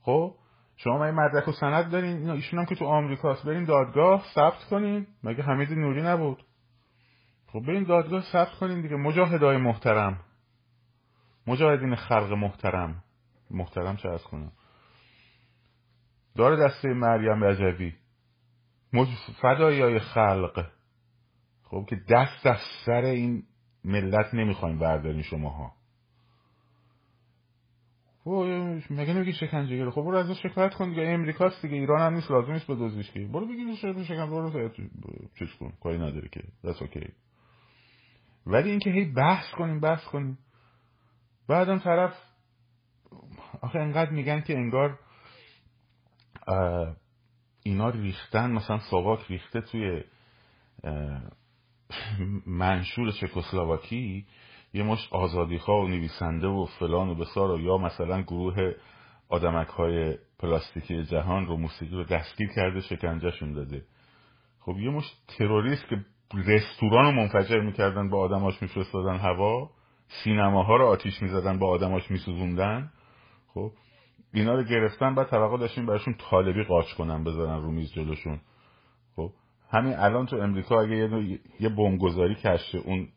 خب؟ 0.00 0.34
شما 0.76 1.04
این 1.04 1.14
مدرک 1.14 1.48
و 1.48 1.52
سند 1.52 1.90
دارین؟ 1.90 2.30
ایشون 2.30 2.58
هم 2.58 2.66
که 2.66 2.74
تو 2.74 2.84
آمریکاست. 2.84 3.44
برین 3.44 3.64
دادگاه 3.64 4.24
ثبت 4.34 4.64
کنین. 4.70 5.06
مگه 5.24 5.42
حمید 5.42 5.72
نوری 5.72 6.02
نبود؟ 6.02 6.44
خب 7.46 7.60
برین 7.60 7.84
دادگاه 7.84 8.22
ثبت 8.32 8.52
کنین 8.60 8.80
دیگه. 8.80 8.96
مجاهدای 8.96 9.56
محترم. 9.56 10.20
مجاهدین 11.46 11.94
خلق 11.94 12.32
محترم. 12.32 13.02
محترم 13.50 13.96
چه 13.96 14.08
از 14.08 14.22
کنم؟ 14.22 14.52
داره 16.36 16.64
دسته 16.64 16.88
مریم 16.88 17.44
رجوی. 17.44 17.92
فدایی 19.42 19.80
های 19.80 19.98
خلق. 19.98 20.66
خب 21.62 21.86
که 21.88 21.96
دست 22.10 22.46
از 22.46 22.58
سر 22.86 23.04
این 23.04 23.42
ملت 23.84 24.34
نمی‌خوایم 24.34 24.78
بردارین 24.78 25.22
شماها. 25.22 25.75
مگه 28.26 29.14
نمیگی 29.14 29.32
شکنجه 29.32 29.76
گره 29.76 29.90
خب 29.90 30.02
برو 30.02 30.16
ازش 30.16 30.42
شکایت 30.42 30.74
کن 30.74 30.90
دیگه 30.90 31.02
امریکاست 31.02 31.62
دیگه 31.62 31.74
ایران 31.74 32.00
هم 32.00 32.14
نیست 32.14 32.30
لازم 32.30 32.52
نیست 32.52 32.70
بدوزیش 32.70 33.10
که 33.10 33.20
برو 33.20 33.46
بگیر 33.46 33.74
شکن 34.04 34.30
برو 34.30 34.70
چیز 35.38 35.48
کن 35.60 35.72
کاری 35.82 35.98
نداره 35.98 36.28
که. 36.28 36.42
دست 36.64 36.82
اوکی 36.82 37.08
ولی 38.46 38.70
اینکه 38.70 38.90
هی 38.90 39.04
بحث 39.04 39.50
کنیم 39.50 39.80
بحث 39.80 40.04
کنیم. 40.04 40.38
بعدم 41.48 41.78
طرف 41.78 42.14
آخه 43.60 43.78
انقدر 43.78 44.10
میگن 44.10 44.40
که 44.40 44.54
انگار 44.56 44.98
اینا 47.62 47.88
ریختن 47.88 48.50
مثلا 48.50 48.78
ساواک 48.78 49.26
ریخته 49.28 49.60
توی 49.60 50.04
منشور 52.46 53.12
چکسلواکی. 53.12 54.26
یه 54.76 54.82
مش 54.82 55.08
آزادی 55.10 55.58
خواه 55.58 55.84
و 55.84 55.88
نویسنده 55.88 56.46
و 56.46 56.66
فلان 56.78 57.08
و 57.08 57.14
بسار 57.14 57.50
و 57.50 57.60
یا 57.60 57.78
مثلا 57.78 58.22
گروه 58.22 58.72
آدمک 59.28 59.68
های 59.68 60.18
پلاستیکی 60.38 61.04
جهان 61.04 61.46
رو 61.46 61.56
موسیقی 61.56 61.96
رو 61.96 62.04
دستگیر 62.04 62.48
کرده 62.56 62.80
شکنجهشون 62.80 63.52
داده. 63.52 63.82
خب 64.60 64.78
یه 64.78 64.90
مش 64.90 65.04
تروریست 65.28 65.88
که 65.88 65.96
رستوران 66.34 67.04
رو 67.04 67.12
منفجر 67.12 67.60
می‌کردن 67.60 68.10
با 68.10 68.18
آدماش 68.18 68.62
میفرستادن 68.62 69.16
هوا 69.16 69.70
سینماها 70.08 70.76
رو 70.76 70.86
آتیش 70.86 71.22
می‌زدن 71.22 71.58
با 71.58 71.68
آدماش 71.68 72.10
میسوزوندن. 72.10 72.92
خب 73.54 73.72
اینا 74.34 74.54
رو 74.54 74.62
گرفتن 74.62 75.14
بعد 75.14 75.26
توقع 75.26 75.58
داشتیم 75.58 75.86
براشون 75.86 76.14
طالبی 76.30 76.62
قاچ 76.64 76.92
کنن 76.92 77.24
بذارن 77.24 77.62
رو 77.62 77.70
میز 77.70 77.92
جلوشون. 77.92 78.40
خب 79.16 79.30
همین 79.70 79.94
الان 79.96 80.26
تو 80.26 80.36
امریکا 80.36 80.80
اگه 80.80 80.96
یه, 80.96 81.40
یه 81.60 81.68
بمبگذاری 81.68 82.34
کشه 82.34 82.78
اون 82.78 83.08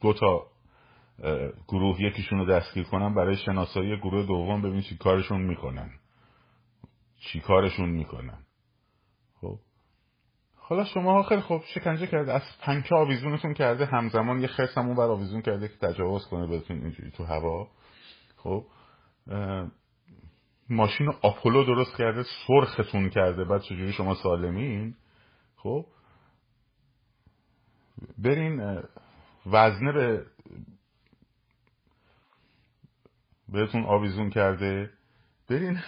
دو 0.00 0.12
تا 0.12 0.49
گروه 1.68 2.02
یکیشون 2.02 2.38
رو 2.38 2.46
دستگیر 2.46 2.84
کنن 2.84 3.14
برای 3.14 3.36
شناسایی 3.36 3.96
گروه 3.96 4.26
دوم 4.26 4.62
ببین 4.62 4.80
چی 4.80 4.96
کارشون 4.96 5.40
می‌کنن. 5.42 5.90
چی 7.16 7.40
کارشون 7.40 7.88
می‌کنن. 7.90 8.38
خب. 9.40 9.58
حالا 10.56 10.84
شما 10.84 11.22
خیلی 11.22 11.40
خوب 11.40 11.62
شکنجه 11.74 12.06
کرده. 12.06 12.32
از 12.32 12.42
پنکه 12.60 12.94
آویزونتون 12.94 13.54
کرده. 13.54 13.86
همزمان 13.86 14.40
یه 14.40 14.46
خرس 14.46 14.78
همون 14.78 14.96
بر 14.96 15.02
آویزون 15.10 15.42
کرده 15.42 15.68
که 15.68 15.76
تجاوز 15.76 16.26
کنه 16.26 16.46
بهتون 16.46 16.82
اینجوری 16.82 17.10
تو 17.10 17.24
هوا. 17.24 17.68
خب. 18.36 18.66
ماشین 20.68 21.12
آپولو 21.22 21.64
درست 21.64 21.96
کرده. 21.96 22.24
سرختون 22.46 23.10
کرده. 23.10 23.44
بعد 23.44 23.62
چجوری 23.62 23.92
شما 23.92 24.14
سالمین؟ 24.14 24.94
خب. 25.56 25.86
برین 28.18 28.82
وزنه 29.46 29.92
به 29.92 30.26
بهتون 33.52 33.84
آویزون 33.84 34.30
کرده. 34.30 34.90
برین 35.48 35.78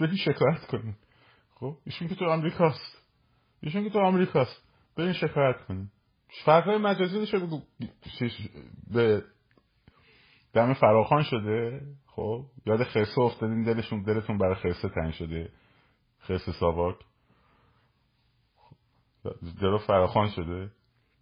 برین 0.00 0.16
شکایت 0.16 0.66
کنین. 0.66 0.94
خب 1.54 1.76
ایشون 1.86 2.08
که 2.08 2.14
تو 2.14 2.24
آمریکاست. 2.24 3.02
ایشون 3.60 3.84
که 3.84 3.90
تو 3.90 3.98
آمریکاست. 3.98 4.62
برین 4.96 5.12
شکایت 5.12 5.56
کنین. 5.68 5.90
فرقای 6.44 6.78
مجازی 6.78 7.26
شده 7.26 7.62
به 8.92 9.24
دم 10.52 10.74
فراخان 10.74 11.22
شده. 11.22 11.80
خب 12.06 12.46
یاد 12.66 12.84
خرسه 12.84 13.20
افتادین 13.20 13.62
دلشون 13.62 14.02
دلتون 14.02 14.38
برای 14.38 14.54
خرسه 14.54 14.88
تنگ 14.88 15.12
شده. 15.12 15.52
خرسه 16.18 16.52
ساواک. 16.52 16.96
دلو 19.60 19.78
فراخان 19.78 20.28
شده. 20.28 20.70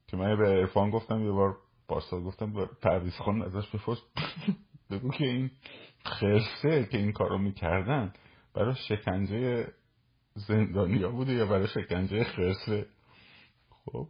که 0.07 0.17
من 0.17 0.37
به 0.37 0.49
ارفان 0.49 0.91
گفتم 0.91 1.25
یه 1.25 1.31
بار 1.31 1.57
پارسال 1.89 2.23
گفتم 2.23 2.67
پرویز 2.83 3.17
خان 3.17 3.43
ازش 3.43 3.69
بپرس. 3.69 3.99
بگو 4.91 5.11
که 5.11 5.25
این 5.25 5.51
خرسه 6.05 6.89
که 6.91 6.99
این 6.99 7.13
کارو 7.13 7.39
می‌کردن 7.39 8.13
برای 8.55 8.75
شکنجه 8.89 9.73
زندانیا 10.35 11.11
بوده 11.11 11.33
یا 11.33 11.47
برای 11.47 11.69
شکنجه 11.69 12.25
خرسه؟ 12.25 12.87
خب. 13.71 14.09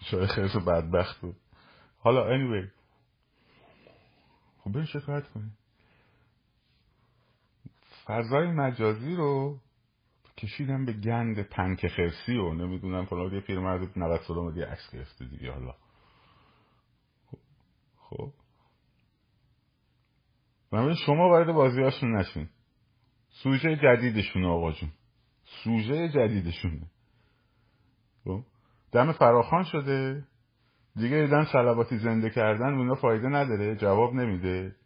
شاید 0.00 0.26
خرسه 0.26 0.58
بدبخت 0.58 1.20
بود. 1.20 1.36
حالا 1.98 2.24
anyway. 2.24 2.68
خب 4.58 4.72
بریم 4.72 4.86
شکایت 4.86 5.28
کنیم. 5.28 5.58
فضای 8.04 8.46
مجازی 8.46 9.16
رو 9.16 9.60
کشیدم 10.38 10.84
به 10.84 10.92
گند 10.92 11.42
پنک 11.42 11.88
خرسی 11.88 12.36
و 12.36 12.54
نمی‌دونم 12.54 13.06
فلان 13.06 13.34
یه 13.34 13.40
پیرمرد 13.40 13.98
90 13.98 14.20
سال 14.20 14.38
اومد 14.38 14.60
عکس 14.60 14.90
گرفته 14.92 15.24
دیگه 15.24 15.52
حالا. 15.52 15.74
خب. 18.10 18.32
من 20.72 20.94
شما 20.94 21.28
وارد 21.28 21.54
بازیهاشون 21.54 22.16
نشین. 22.16 22.48
سوژه 23.28 23.76
جدیدشونه 23.76 24.46
آقا 24.48 24.72
جون. 24.72 24.90
سوژه 25.44 26.08
جدیدشونه. 26.08 26.86
خب. 28.24 28.40
دم 28.92 29.12
فراخان 29.12 29.62
شده. 29.64 30.24
دیگه 30.96 31.16
دیدن 31.24 31.44
سلواتی 31.44 31.98
زنده 31.98 32.30
کردن 32.30 32.74
اونا 32.74 32.94
فایده 32.94 33.28
نداره. 33.28 33.76
جواب 33.76 34.14
نمیده. 34.14 34.76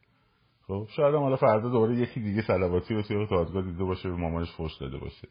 خب. 0.66 0.88
شاید 0.96 1.14
حالا 1.14 1.36
فردا 1.36 1.68
دوباره 1.68 1.96
یکی 1.96 2.20
دیگه 2.20 2.42
سلواتی 2.42 2.94
رو 2.94 3.02
توی 3.02 3.26
دادگاه 3.26 3.62
دیده 3.62 3.84
باشه 3.84 4.08
به 4.08 4.16
مامانش 4.16 4.52
فوش 4.56 4.76
داده 4.76 4.98
باشه. 4.98 5.28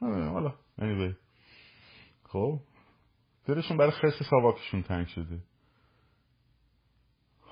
حالا 0.00 0.54
anyway. 0.80 1.14
خب. 2.22 2.60
دلشون 3.46 3.76
برای 3.76 3.90
خرس 3.90 4.22
ساواکشون 4.30 4.82
تنگ 4.82 5.06
شده. 5.06 5.38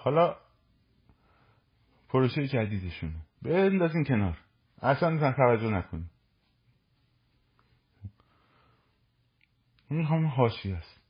حالا 0.02 0.36
پروژه 2.08 2.48
جدیدشونه. 2.48 3.26
بندازین 3.42 4.04
کنار. 4.04 4.38
اصلا 4.82 5.32
توجه 5.32 5.70
نکنی 5.70 6.04
این 9.90 10.04
همون 10.04 10.24
هاشی 10.30 10.72
است. 10.72 11.00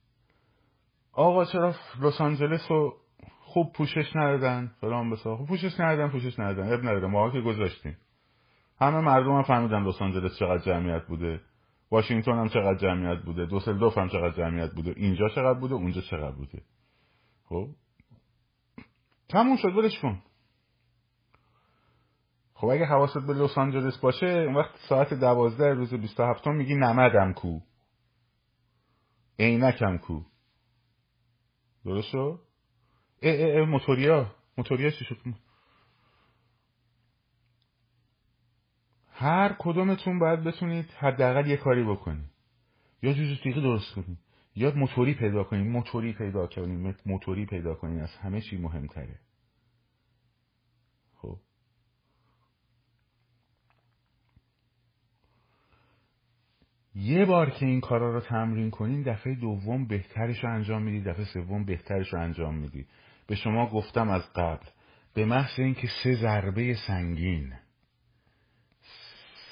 آقا 1.11 1.45
چرا 1.45 1.75
لس 2.01 2.21
آنجلس 2.21 2.71
رو 2.71 2.97
خوب 3.39 3.73
پوشش 3.73 4.15
ندادن؟ 4.15 4.71
فلان 4.81 5.09
بسا. 5.09 5.37
خوب 5.37 5.47
پوشش 5.47 5.79
ندادن 5.79 6.11
پوشش 6.11 6.39
ندادن. 6.39 6.73
اب 6.73 6.79
نداره 6.79 7.07
ما 7.07 7.31
که 7.31 7.41
گذاشتیم. 7.41 7.97
همه 8.79 8.99
مردم 8.99 9.31
هم 9.31 9.43
فهمیدن 9.43 9.87
لس 9.87 10.01
آنجلس 10.01 10.39
چقدر 10.39 10.65
جمعیت 10.65 11.05
بوده. 11.07 11.41
واشنگتن 11.91 12.31
هم 12.31 12.47
چقدر 12.47 12.75
جمعیت 12.75 13.21
بوده. 13.23 13.45
دوسلدورف 13.45 13.97
هم 13.97 14.07
چقدر 14.07 14.37
جمعیت 14.37 14.71
بوده. 14.71 14.93
اینجا 14.97 15.29
چقدر 15.29 15.59
بوده 15.59 15.75
اونجا 15.75 16.01
چقدر 16.01 16.35
بوده. 16.35 16.61
خب؟ 17.45 17.67
تموم 19.31 19.57
شد 19.57 19.75
ولش 19.75 19.99
کن. 19.99 20.21
خب 22.53 22.67
اگه 22.67 22.85
حواست 22.85 23.17
به 23.17 23.33
لس 23.33 23.57
آنجلس 23.57 23.97
باشه 23.97 24.27
اون 24.27 24.55
وقت 24.55 24.75
ساعت 24.89 25.13
دوازده 25.13 25.73
روز 25.73 25.93
27 25.93 26.47
میگی 26.47 26.75
نمدم 26.75 27.33
کو. 27.33 27.59
عینکم 29.39 29.97
کو. 29.97 30.23
درست 31.85 32.07
شد 32.07 32.39
موتوریا. 33.67 34.35
موتوریا 34.57 34.91
چی 34.91 35.05
شد؟ 35.05 35.17
هر 39.11 39.55
کدومتون 39.59 40.19
باید 40.19 40.43
بتونید 40.43 40.85
حداقل 40.85 41.47
یه 41.47 41.57
کاری 41.57 41.83
بکنید. 41.83 42.29
یا 43.01 43.13
جوجستیقی 43.13 43.61
درست 43.61 43.95
کنید. 43.95 44.30
یا 44.55 44.71
موتوری 44.75 45.13
پیدا 45.13 45.43
کنید 45.43 45.67
موتوری 45.67 46.13
پیدا 46.13 46.47
کنید 46.47 47.01
موتوری 47.05 47.45
پیدا 47.45 47.75
کنید 47.75 47.99
از 47.99 48.15
همه 48.15 48.41
چی 48.41 48.57
مهمتره. 48.57 49.19
خب. 51.15 51.37
یه 56.95 57.25
بار 57.25 57.49
که 57.49 57.65
این 57.65 57.81
کارا 57.81 58.13
رو 58.13 58.19
تمرین 58.19 58.71
کنین 58.71 59.01
دفعه 59.01 59.35
دوم 59.35 59.87
بهترش 59.87 60.43
رو 60.43 60.53
انجام 60.53 60.83
میدی 60.83 61.01
دفعه 61.01 61.25
سوم 61.25 61.65
بهترش 61.65 62.13
رو 62.13 62.19
انجام 62.19 62.57
میدی. 62.57 62.87
به 63.27 63.35
شما 63.35 63.69
گفتم 63.69 64.09
از 64.09 64.33
قبل 64.33 64.65
به 65.13 65.25
محض 65.25 65.59
اینکه 65.59 65.87
سه 66.03 66.13
ضربه 66.13 66.75
سنگین. 66.87 67.53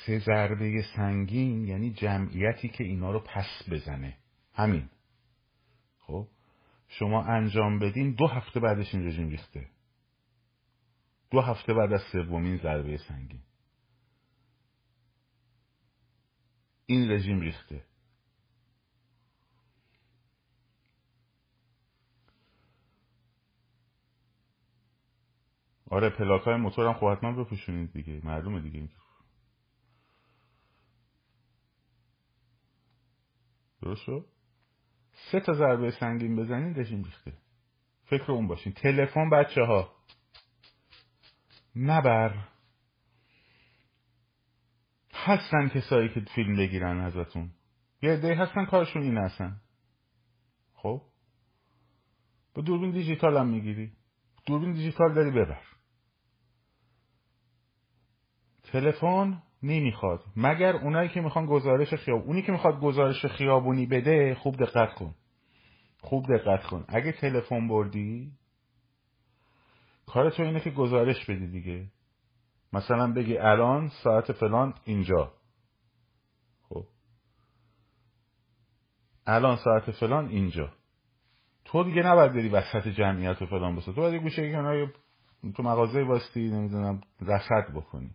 سه 0.05 0.19
ضربه 0.19 0.83
سنگین 0.95 1.65
یعنی 1.65 1.93
جمعیتی 1.93 2.69
که 2.69 2.83
اینا 2.83 3.11
رو 3.11 3.19
پس 3.19 3.69
بزنه. 3.71 4.17
همین. 4.53 4.89
خب 5.99 6.27
شما 6.87 7.23
انجام 7.23 7.79
بدین 7.79 8.11
دو 8.11 8.27
هفته 8.27 8.59
بعدش 8.59 8.95
این 8.95 9.07
رژیم 9.07 9.29
ریخته. 9.29 9.69
دو 11.31 11.41
هفته 11.41 11.73
بعد 11.73 11.93
از 11.93 12.01
سومین 12.11 12.57
ضربه 12.57 12.97
سنگین. 12.97 13.41
این 16.85 17.11
رژیم 17.11 17.39
ریخته. 17.39 17.85
آره 25.91 26.09
پلاک 26.09 26.41
های 26.41 26.55
موتور 26.55 26.87
هم 26.87 26.93
خب 26.93 27.11
حتما 27.11 27.43
بپوشونید 27.43 27.93
دیگه. 27.93 28.21
معلومه 28.23 28.61
دیگه 28.61 28.89
درست 33.81 34.01
شد؟ 34.01 34.25
سه 35.31 35.39
تا 35.39 35.53
ضربه 35.53 35.91
سنگین 35.91 36.35
بزنین 36.35 36.75
رژیم 36.75 37.03
ریخته. 37.03 37.33
فکر 38.05 38.31
اون 38.31 38.47
باشین. 38.47 38.73
تلفن 38.73 39.29
بچه 39.29 39.61
ها 39.61 39.95
نبر. 41.75 42.47
هستن 45.13 45.67
کسایی 45.67 46.09
که 46.09 46.19
فیلم 46.35 46.55
بگیرن 46.57 46.99
ازتون. 46.99 47.51
یه 48.01 48.11
عده 48.11 48.35
هستن 48.35 48.65
کارشون 48.65 49.01
این 49.01 49.17
هستن. 49.17 49.61
خب؟ 50.73 51.01
با 52.53 52.61
دوربین 52.61 52.91
دیجیتال 52.91 53.37
هم 53.37 53.47
می‌گیری. 53.47 53.93
دوربین 54.45 54.73
دیجیتال 54.73 55.13
داری 55.13 55.31
ببر. 55.31 55.61
تلفن 58.63 59.43
نمی‌خواد. 59.63 60.23
مگر 60.35 60.75
اونایی 60.75 61.09
که 61.09 61.21
می‌خوان 61.21 61.45
گزارش 61.45 61.93
خیاب 61.93 62.23
اونی 62.25 62.41
که 62.41 62.51
می‌خواد 62.51 62.79
گزارش 62.79 63.25
خیابونی 63.25 63.85
بده 63.85 64.35
خوب 64.35 64.55
دقت 64.55 64.93
کن. 64.93 65.15
خوب 66.01 66.37
دقت 66.37 66.63
کن. 66.63 66.85
اگه 66.87 67.11
تلفن 67.11 67.67
بردی 67.67 68.31
کار 70.05 70.29
تو 70.29 70.43
اینه 70.43 70.59
که 70.59 70.69
گزارش 70.69 71.25
بدی 71.25 71.47
دیگه. 71.47 71.87
مثلا 72.73 73.13
بگی 73.13 73.37
الان 73.37 73.87
ساعت 74.03 74.31
فلان 74.31 74.73
اینجا. 74.85 75.33
خب. 76.69 76.85
الان 79.27 79.55
ساعت 79.55 79.91
فلان 79.91 80.27
اینجا. 80.27 80.73
تو 81.65 81.83
دیگه 81.83 82.01
نباید 82.03 82.33
بری 82.33 82.49
وسط 82.49 82.87
جمعیت 82.87 83.41
و 83.41 83.45
فلان 83.45 83.75
بسه 83.75 83.93
تو 83.93 84.01
باید 84.01 84.21
گوشه 84.21 84.51
کنار 84.51 84.93
تو 85.55 85.63
مغازه 85.63 86.03
واسطی 86.03 86.49
نمی‌دونم 86.49 87.01
رصد 87.21 87.73
بکنی. 87.75 88.11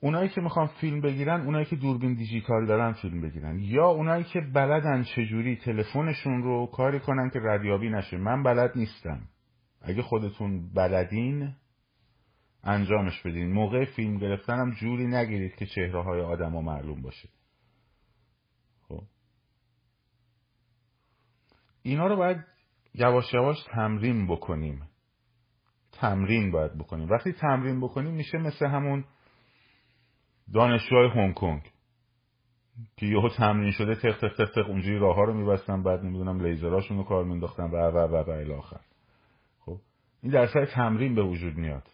اونایی 0.00 0.28
که 0.28 0.40
می‌خوان 0.40 0.66
فیلم 0.66 1.00
بگیرن 1.00 1.40
اونایی 1.40 1.64
که 1.64 1.76
دوربین 1.76 2.14
دیجیتال 2.14 2.66
دارن 2.66 2.92
فیلم 2.92 3.20
بگیرن. 3.20 3.58
یا 3.60 3.86
اونایی 3.86 4.24
که 4.24 4.40
بلدن 4.40 5.02
چجوری 5.02 5.56
تلفنشون 5.56 6.42
رو 6.42 6.66
کاری 6.66 7.00
کنن 7.00 7.30
که 7.30 7.38
ردیابی 7.42 7.90
نشه. 7.90 8.16
من 8.16 8.42
بلد 8.42 8.72
نیستم. 8.76 9.28
اگه 9.82 10.02
خودتون 10.02 10.72
بلدین 10.72 11.54
انجامش 12.64 13.22
بدین. 13.22 13.52
موقع 13.52 13.84
فیلم 13.84 14.18
گرفتن 14.18 14.58
هم 14.58 14.70
جوری 14.70 15.06
نگیرید 15.06 15.54
که 15.54 15.66
چهره 15.66 16.02
های 16.02 16.20
آدم 16.20 16.52
ها 16.52 16.60
معلوم 16.60 17.02
باشه. 17.02 17.28
خب. 18.88 19.02
اینا 21.82 22.06
رو 22.06 22.16
باید 22.16 22.38
یواش 22.94 23.34
یواش 23.34 23.56
تمرین 23.70 24.26
بکنیم. 24.26 24.82
تمرین 25.92 26.50
باید 26.50 26.78
بکنیم. 26.78 27.08
وقتی 27.08 27.32
تمرین 27.32 27.80
بکنیم 27.80 28.14
میشه 28.14 28.38
مثل 28.38 28.66
همون 28.66 29.04
دانشجوهای 30.54 31.08
هنگ 31.08 31.34
کنگ. 31.34 31.62
که 32.96 33.06
یهو 33.06 33.28
تمرین 33.28 33.72
شده 33.72 33.94
تق 33.94 34.18
تق 34.18 34.34
تق 34.36 34.50
تق 34.50 34.68
اونجوری 34.68 34.98
راه 34.98 35.16
ها 35.16 35.24
رو 35.24 35.34
میبستن 35.34 35.82
بعد 35.82 36.04
نمی‌دونم 36.04 36.40
لیزراشون 36.40 36.96
رو 36.96 37.04
کار 37.04 37.24
مینداختن 37.24 37.64
و 37.64 37.76
و 37.76 37.98
و 37.98 38.16
و 38.16 38.30
الی 38.30 38.52
آخر. 38.52 38.80
خب 39.58 39.78
این 40.22 40.32
در 40.32 40.46
سر 40.46 40.64
تمرین 40.64 41.14
به 41.14 41.22
وجود 41.22 41.56
میاد. 41.56 41.88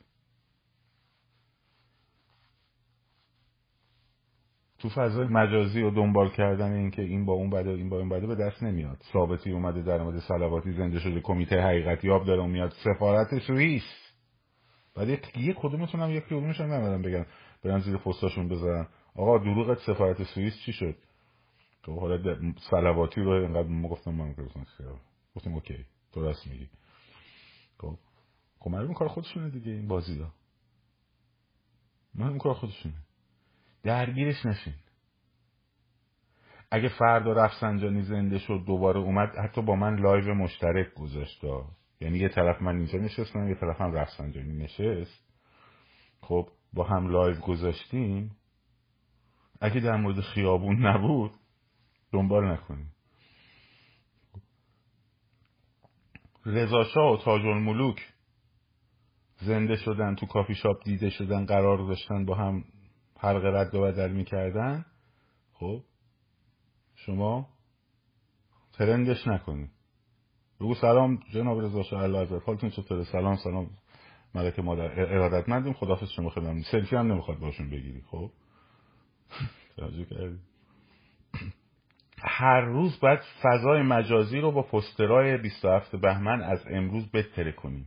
تو 4.79 4.89
فضای 4.89 5.27
مجازی 5.27 5.83
و 5.83 5.91
دنبال 5.91 6.29
کردن 6.29 6.73
این 6.73 6.91
که 6.91 7.03
این 7.03 7.27
با 7.27 7.33
اون 7.33 7.51
بده 7.51 7.71
این 7.71 7.89
با 7.89 7.99
اون 7.99 8.09
بده 8.09 8.27
به 8.27 8.35
دست 8.35 8.63
نمیاد. 8.63 9.03
ثابتی 9.13 9.53
اومده 9.53 9.83
در 9.83 10.03
مورد 10.03 10.19
سلواتی 10.19 10.73
زنده 10.73 10.99
شده 10.99 11.21
کمیته 11.21 11.61
حقیقتی 11.61 12.09
یاب 12.09 12.25
داره 12.25 12.47
میاد. 12.47 12.73
سفارت 12.85 13.39
سوئیس. 13.47 13.83
بعد 14.97 15.09
یه 15.37 15.55
کدومتون 15.57 16.01
هم 16.01 16.11
یک 16.11 16.33
نمیدن 16.33 17.03
بگن 17.03 17.27
برن 17.65 17.79
زیر 17.79 17.97
پستاشون 17.97 18.49
بذارن 18.49 18.87
آقا 19.15 19.39
دروغت 19.39 19.79
سفارت 19.79 20.23
سوئیس 20.23 20.55
چی 20.67 20.73
شد؟ 20.73 20.97
تو 21.83 22.01
حالا 22.01 22.37
صلواتی 22.71 23.21
رو 23.21 23.31
اینقدر 23.31 23.69
ما 23.69 23.89
گفتم 23.89 24.11
من 24.11 24.33
گفتم 25.37 25.55
OK 25.55 25.85
تو 26.13 26.23
راست 26.23 26.47
میگی. 26.47 26.69
خب. 27.79 27.97
خب 28.59 28.93
کار 28.93 29.09
خودشونه 29.09 29.51
دیگه 29.51 29.73
این 29.73 29.89
بازی 29.89 30.21
ها 30.21 30.33
معلوم 32.15 32.39
کار 32.39 32.55
خودشونه. 32.55 32.95
درگیرش 33.83 34.47
نشین. 34.47 34.75
اگه 36.71 36.89
فردا 36.89 37.33
رفسنجانی 37.33 38.03
زنده 38.03 38.39
شد 38.39 38.65
دوباره 38.67 39.01
اومد 39.01 39.37
حتی 39.37 39.63
با 39.63 39.77
من 39.77 39.97
live 39.97 40.35
مشترک 40.35 40.95
گذاشت 40.95 41.45
یعنی 42.01 42.19
یه 42.19 42.29
طرف 42.29 42.63
من 42.63 42.77
اینجا 42.77 42.99
نشستم 42.99 43.49
یه 43.49 43.55
طرف 43.55 43.81
هم 43.81 43.93
رفسنجانی 43.93 44.53
نشست. 44.53 45.25
خب. 46.21 46.49
با 46.73 46.85
هم 46.85 47.09
live 47.09 47.41
گذاشتیم 47.41 48.37
اگه 49.61 49.81
در 49.81 49.97
مورد 49.97 50.21
خیابون 50.21 50.87
نبود 50.87 51.33
دنبال 52.13 52.53
نکنیم. 52.53 52.93
رضاشاه 56.47 57.13
و 57.13 57.17
تاج 57.25 57.47
الملوک 57.47 58.13
زنده 59.37 59.77
شدن 59.77 60.15
تو 60.15 60.27
کافی 60.27 60.55
شاپ 60.55 60.85
دیده 60.85 61.11
شدن 61.11 61.47
قرار 61.47 61.79
داشتن 61.79 62.25
با 62.25 62.35
هم 62.35 62.65
حلقه 63.19 63.49
رد 63.49 63.75
و 63.75 63.83
بدل 63.83 64.13
می‌کردن. 64.13 64.85
خب 65.53 65.83
شما 66.95 67.49
ترندش 68.73 69.27
نکنید. 69.27 69.71
بگو 70.61 70.75
سلام 70.75 71.21
جناب 71.33 71.61
رضا 71.61 71.83
شاه 71.83 72.03
الله 72.03 72.41
حالتون 72.47 72.71
چطوره؟ 72.71 73.05
سلام 73.05 73.37
سلام. 73.37 73.71
ملک 74.35 74.59
مادر 74.59 75.01
ارادتمندیم 75.01 75.73
خدافظ 75.73 76.09
شما 76.09 76.31
خیلی 76.31 76.63
سلفی 76.63 76.97
هم 76.97 77.13
نمی‌خواد 77.13 77.39
باشون 77.39 77.71
بگیری 77.71 78.03
خب؟ 78.11 78.31
توجه 79.77 80.05
کردی؟ 80.05 80.39
هر 82.19 82.61
روز 82.61 83.01
باید 83.01 83.21
فضای 83.43 83.83
مجازی 83.83 84.41
رو 84.41 84.53
با 84.53 84.63
پسترهای 84.63 85.37
27 85.37 85.97
بهمن 85.97 86.43
از 86.43 86.67
امروز 86.67 87.11
بتره 87.11 87.53
کنید. 87.53 87.87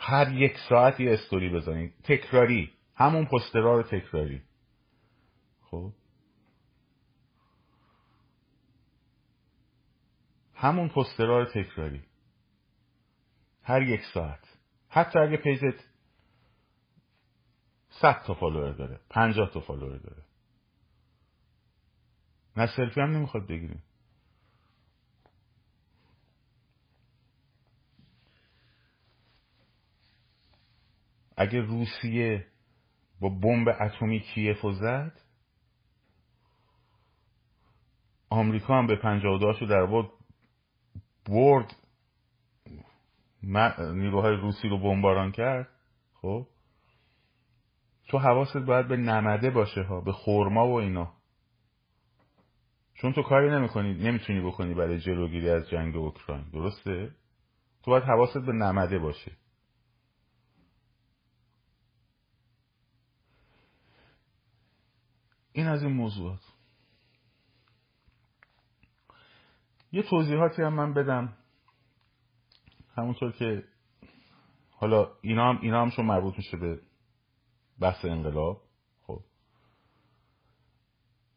هر 0.00 0.32
یک 0.32 0.58
ساعت 0.68 1.00
یه 1.00 1.12
استوری 1.12 1.48
بزنید. 1.48 1.94
تکراری. 2.04 2.70
همون 2.94 3.24
پسترها 3.24 3.76
رو 3.76 3.82
تکراری. 3.82 4.42
خب؟ 5.62 5.92
همون 10.54 10.88
پسترها 10.88 11.38
رو 11.38 11.44
تکراری. 11.44 12.02
هر 13.62 13.82
یک 13.82 14.00
ساعت. 14.14 14.55
حتی 14.96 15.18
اگه 15.18 15.36
پیجت 15.36 15.84
صد 17.88 18.22
تا 18.26 18.34
follower 18.34 18.72
داره 18.72 19.00
پنجاه 19.10 19.50
تا 19.50 19.60
follower 19.60 19.96
داره. 19.96 20.22
نه 22.56 22.66
سلفی 22.76 23.00
هم 23.00 23.10
نمی‌خواد 23.10 23.46
بگیریم. 23.46 23.82
اگه 31.36 31.60
روسیه 31.60 32.46
با 33.20 33.28
بمب 33.28 33.68
اتمی 33.80 34.20
کی‌یف 34.20 34.64
و 34.64 34.72
زد 34.72 35.20
آمریکا 38.30 38.78
هم 38.78 38.86
به 38.86 38.96
پنجاه 38.96 39.54
در 39.68 39.86
بود 39.86 40.12
برد 41.26 41.85
نیروهای 43.94 44.36
روسی 44.36 44.68
رو 44.68 44.78
بمباران 44.78 45.32
کرد 45.32 45.68
خب؟ 46.14 46.46
تو 48.08 48.18
حواست 48.18 48.56
باید 48.56 48.88
به 48.88 48.96
نمده 48.96 49.50
باشه 49.50 49.82
ها 49.82 50.00
به 50.00 50.12
خورما 50.12 50.68
و 50.68 50.72
اینا. 50.72 51.12
چون 52.94 53.12
تو 53.12 53.22
کاری 53.22 53.50
نمی‌کنی 53.50 53.94
نمی‌تونی 53.94 54.40
بکنی 54.40 54.74
برای 54.74 55.00
جلوگیری 55.00 55.50
از 55.50 55.68
جنگ 55.68 55.96
اوکراین 55.96 56.50
درسته؟ 56.52 57.10
تو 57.82 57.90
باید 57.90 58.04
حواست 58.04 58.38
به 58.38 58.52
نمده 58.52 58.98
باشه. 58.98 59.32
این 65.52 65.66
از 65.66 65.82
این 65.82 65.92
موضوعات. 65.92 66.40
یه 69.92 70.02
توضیحاتی 70.02 70.62
هم 70.62 70.74
من 70.74 70.94
بدم. 70.94 71.36
همونطور 72.96 73.32
که 73.32 73.64
حالا 74.70 75.08
اینا 75.20 75.50
هم, 75.52 75.58
اینا 75.62 75.82
هم 75.82 75.90
شون 75.90 76.06
مربوط 76.06 76.36
میشه 76.36 76.56
به 76.56 76.80
بحث 77.80 78.04
انقلاب 78.04 78.62
خب. 79.02 79.20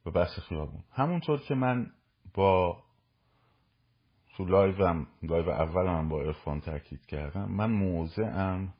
به 0.05 0.11
بحث 0.11 0.39
خیابون. 0.39 0.83
همونطور 0.91 1.39
که 1.39 1.55
من 1.55 1.91
با 2.33 2.83
تو 4.35 4.45
لایوم 4.45 5.07
لایو 5.23 5.49
اولم 5.49 6.09
با 6.09 6.21
عرفان 6.21 6.61
تاکید 6.61 7.05
کردم 7.05 7.51
من 7.51 7.71
موضعم 7.71 8.73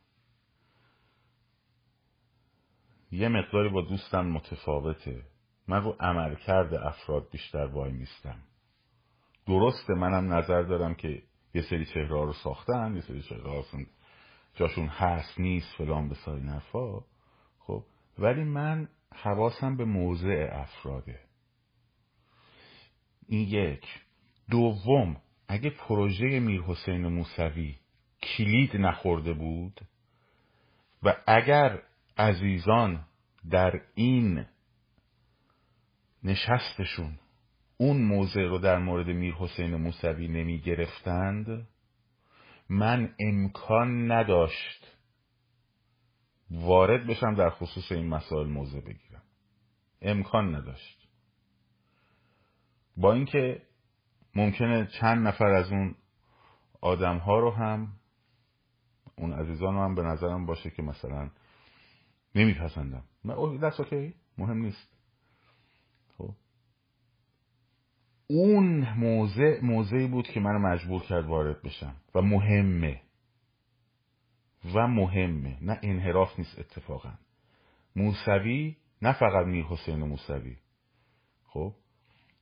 یه 3.12 3.28
مقداری 3.28 3.70
با 3.70 3.82
دوستم 3.82 4.26
متفاوته. 4.26 5.24
من 5.68 5.84
رو 5.84 5.96
عمل 6.00 6.36
کرده 6.36 6.88
افراد 6.88 7.30
بیشتر 7.32 7.66
وای 7.66 7.92
میستم. 7.92 8.40
درسته 9.48 9.94
منم 9.94 10.34
نظر 10.34 10.62
دارم 10.62 10.96
که 10.96 11.24
یه 11.54 11.62
سری 11.62 11.86
چهره 11.86 12.08
رو 12.08 12.34
ساختن 12.34 12.96
یه 12.96 13.02
سری 13.02 13.22
چهره 13.22 13.64
جاشون 14.56 14.88
هست 14.88 15.40
نیست 15.40 15.76
فلان 15.78 16.10
به 16.10 16.16
سای 16.16 16.42
نفا 16.42 17.00
خب 17.60 17.84
ولی 18.18 18.44
من 18.44 18.90
حواسم 19.16 19.78
به 19.78 19.86
موضع 19.86 20.50
افراده. 20.52 21.20
این 23.28 23.48
یک. 23.48 23.86
دوم 24.50 25.22
اگه 25.48 25.70
پروژه 25.70 26.40
میر 26.40 26.62
حسین 26.62 27.08
موسوی 27.08 27.76
کلید 28.24 28.78
نخورده 28.78 29.34
بود 29.34 29.82
و 31.04 31.16
اگر 31.28 31.82
عزیزان 32.18 33.06
در 33.50 33.82
این 33.96 34.46
نشستشون 36.24 37.20
اون 37.82 38.02
موضع 38.02 38.42
رو 38.42 38.58
در 38.58 38.78
مورد 38.78 39.10
میر 39.10 39.34
حسین 39.34 39.76
موسوی 39.76 40.28
نمی 40.28 40.60
گرفتند 40.60 41.68
من 42.70 43.16
امکان 43.20 44.12
نداشت 44.12 44.98
وارد 46.52 47.08
بشم 47.08 47.36
در 47.36 47.50
خصوص 47.50 47.92
این 47.92 48.08
مسائل 48.08 48.48
موضع 48.48 48.80
بگیرم. 48.80 49.22
امکان 50.02 50.56
نداشت. 50.56 51.08
با 52.98 53.14
اینکه 53.14 53.62
ممکنه 54.36 54.88
چند 55.00 55.28
نفر 55.28 55.46
از 55.46 55.72
اون 55.72 55.96
آدم 56.82 57.18
ها 57.18 57.40
رو 57.40 57.52
هم 57.52 57.88
اون 59.16 59.34
عزیزان 59.34 59.76
رو 59.76 59.82
هم 59.82 59.96
به 59.96 60.02
نظرم 60.02 60.46
باشه 60.46 60.70
که 60.70 60.82
مثلا 60.82 61.30
نمیپسندم. 62.36 63.04
دست 63.64 63.80
اوکی 63.80 64.14
مهم 64.38 64.58
نیست 64.58 64.88
خب 66.18 66.36
اون 68.32 68.94
موضع 68.98 69.60
موضعی 69.62 70.08
بود 70.08 70.28
که 70.28 70.40
منو 70.40 70.60
مجبور 70.60 71.02
کرد 71.02 71.26
وارد 71.26 71.62
بشم. 71.62 71.96
و 72.16 72.22
مهمه. 72.22 73.02
و 74.74 74.88
مهمه. 74.88 75.58
نه 75.62 75.80
انحراف 75.84 76.40
نیست 76.40 76.60
اتفاقا. 76.60 77.14
موسوی 77.96 78.76
نه 79.02 79.14
فقط 79.14 79.46
میر 79.46 79.66
حسین 79.66 80.00
موسوی. 80.00 80.58
خب؟ 81.46 81.74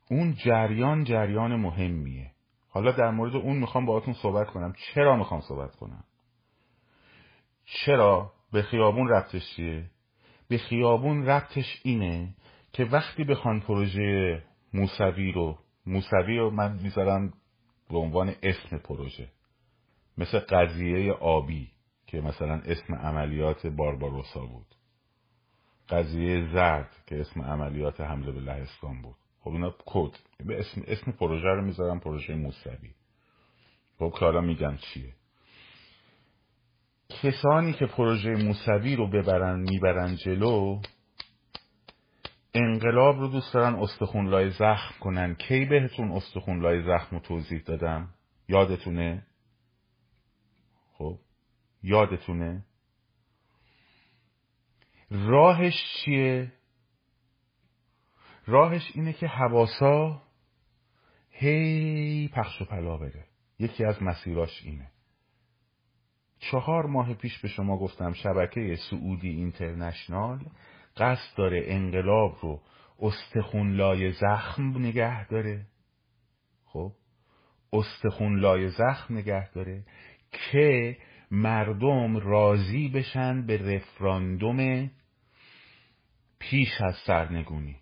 اون 0.09 0.33
جریان 0.33 1.03
جریان 1.03 1.55
مهمیه. 1.55 2.31
حالا 2.69 2.91
در 2.91 3.11
مورد 3.11 3.35
اون 3.35 3.57
می‌خوام 3.57 3.85
باهاتون 3.85 4.13
صحبت 4.13 4.47
کنم. 4.47 4.73
چرا 4.93 5.15
می‌خوام 5.15 5.41
صحبت 5.41 5.75
کنم؟ 5.75 6.03
چرا؟ 7.65 8.33
به 8.51 8.61
خیابون 8.61 9.07
ربطش 9.07 9.55
چیه؟ 9.55 9.89
به 10.47 10.57
خیابون 10.57 11.25
ربطش 11.25 11.81
اینه 11.83 12.35
که 12.73 12.83
وقتی 12.85 13.23
بخوان 13.23 13.59
پروژه 13.59 14.43
موسوی 14.73 15.31
رو 15.31 15.57
موسوی 15.87 16.37
رو 16.37 16.51
من 16.51 16.79
می‌ذارم 16.83 17.33
به 17.89 17.97
عنوان 17.97 18.35
اسم 18.43 18.77
پروژه. 18.77 19.29
مثل 20.17 20.39
قضیه 20.39 21.13
آبی 21.13 21.71
که 22.07 22.21
مثلا 22.21 22.53
اسم 22.53 22.95
عملیات 22.95 23.67
بارباروسا 23.67 24.45
بود. 24.45 24.65
قضیه 25.89 26.49
زرد 26.53 26.95
که 27.07 27.21
اسم 27.21 27.41
عملیات 27.41 28.01
حمله 28.01 28.31
به 28.31 28.39
لهستان 28.39 29.01
بود. 29.01 29.15
خب 29.39 29.49
اینا 29.49 29.75
کد. 29.85 30.11
به 30.45 30.59
اسم 30.59 30.81
اسم 30.87 31.11
پروژه 31.11 31.47
رو 31.47 31.61
می‌ذارم 31.61 31.99
پروژه 31.99 32.35
موسوی. 32.35 32.93
خب 33.99 34.13
حالا 34.13 34.41
میگم 34.41 34.77
چیه. 34.77 35.13
کسانی 37.09 37.73
که 37.73 37.85
پروژه 37.85 38.29
موسوی 38.29 38.95
رو 38.95 39.07
ببرن 39.07 39.59
می‌برن 39.59 40.15
جلو 40.15 40.81
انقلاب 42.57 43.19
رو 43.19 43.27
دوست 43.27 43.53
دارن 43.53 43.75
استخونلای 43.75 44.49
زخم 44.49 44.95
کنن. 44.99 45.35
کی 45.35 45.65
بهتون 45.65 46.11
استخونلای 46.11 46.83
زخم 46.83 47.15
رو 47.15 47.19
توضیح 47.19 47.61
دادم؟ 47.61 48.09
یادتونه؟ 48.49 49.25
خب 50.93 51.19
یادتونه؟ 51.83 52.65
راهش 55.11 55.73
چیه؟ 55.95 56.51
راهش 58.45 58.91
اینه 58.93 59.13
که 59.13 59.27
حواسا 59.27 60.21
هی 61.31 62.27
پخش 62.27 62.61
و 62.61 62.65
پلا 62.65 62.97
بره. 62.97 63.25
یکی 63.59 63.85
از 63.85 64.03
مسیراش 64.03 64.63
اینه. 64.63 64.91
چهار 66.39 66.85
ماه 66.85 67.13
پیش 67.13 67.39
به 67.39 67.47
شما 67.47 67.77
گفتم 67.77 68.13
شبکه 68.13 68.77
سعودی 68.89 69.29
اینترنشنال 69.29 70.39
قصد 70.99 71.37
داره 71.37 71.63
انقلاب 71.67 72.37
رو 72.41 72.61
استخون 72.99 73.75
لای 73.75 74.11
زخم 74.11 74.77
نگه 74.77 75.27
داره. 75.27 75.65
خب؟ 76.65 76.91
استخون 77.73 78.39
لای 78.39 78.69
زخم 78.69 79.17
نگه 79.17 79.51
داره 79.51 79.83
که 80.31 80.97
مردم 81.31 82.17
راضی 82.17 82.89
بشن 82.89 83.45
به 83.45 83.57
رفراندوم 83.57 84.91
پیش 86.39 86.81
از 86.81 86.95
سرنگونی. 87.05 87.75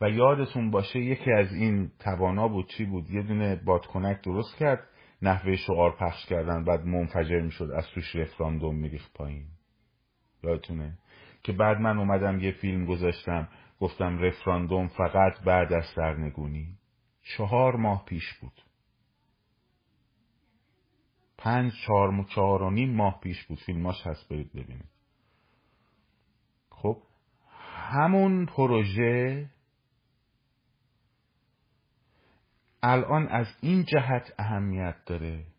و 0.00 0.10
یادتون 0.10 0.70
باشه 0.70 0.98
یکی 0.98 1.32
از 1.32 1.52
این 1.52 1.90
توانا 1.98 2.48
بود 2.48 2.68
چی 2.68 2.84
بود؟ 2.84 3.10
یه 3.10 3.22
دونه 3.22 3.56
بادکنک 3.56 4.22
درست 4.22 4.56
کرد 4.56 4.88
نحوه 5.22 5.56
شعار 5.56 5.96
پخش 5.96 6.26
کردن 6.26 6.64
بعد 6.64 6.80
منفجر 6.80 7.40
می‌شد 7.40 7.70
از 7.76 7.86
توش 7.94 8.16
رفراندوم 8.16 8.76
میریخت 8.76 9.12
پایین. 9.12 9.46
یادتونه؟ 10.42 10.98
که 11.42 11.52
بعد 11.52 11.80
من 11.80 11.98
اومدم 11.98 12.38
یه 12.38 12.52
فیلم 12.52 12.86
گذاشتم 12.86 13.48
گفتم 13.80 14.18
رفراندوم 14.18 14.88
فقط 14.88 15.40
بعد 15.44 15.72
از 15.72 15.84
سرنگونی. 15.94 16.78
چهار 17.36 17.76
ماه 17.76 18.04
پیش 18.04 18.34
بود. 18.40 18.62
پنج 21.38 21.72
چهار 21.86 22.24
چهار 22.24 22.62
و 22.62 22.70
نیم 22.70 22.94
ماه 22.94 23.20
پیش 23.20 23.44
بود. 23.44 23.58
فیلماش 23.58 24.06
هست 24.06 24.28
برید 24.28 24.52
ببینید. 24.52 24.90
خب 26.70 27.02
همون 27.74 28.46
پروژه 28.46 29.50
الان 32.82 33.28
از 33.28 33.46
این 33.60 33.84
جهت 33.84 34.34
اهمیت 34.38 34.96
داره. 35.06 35.51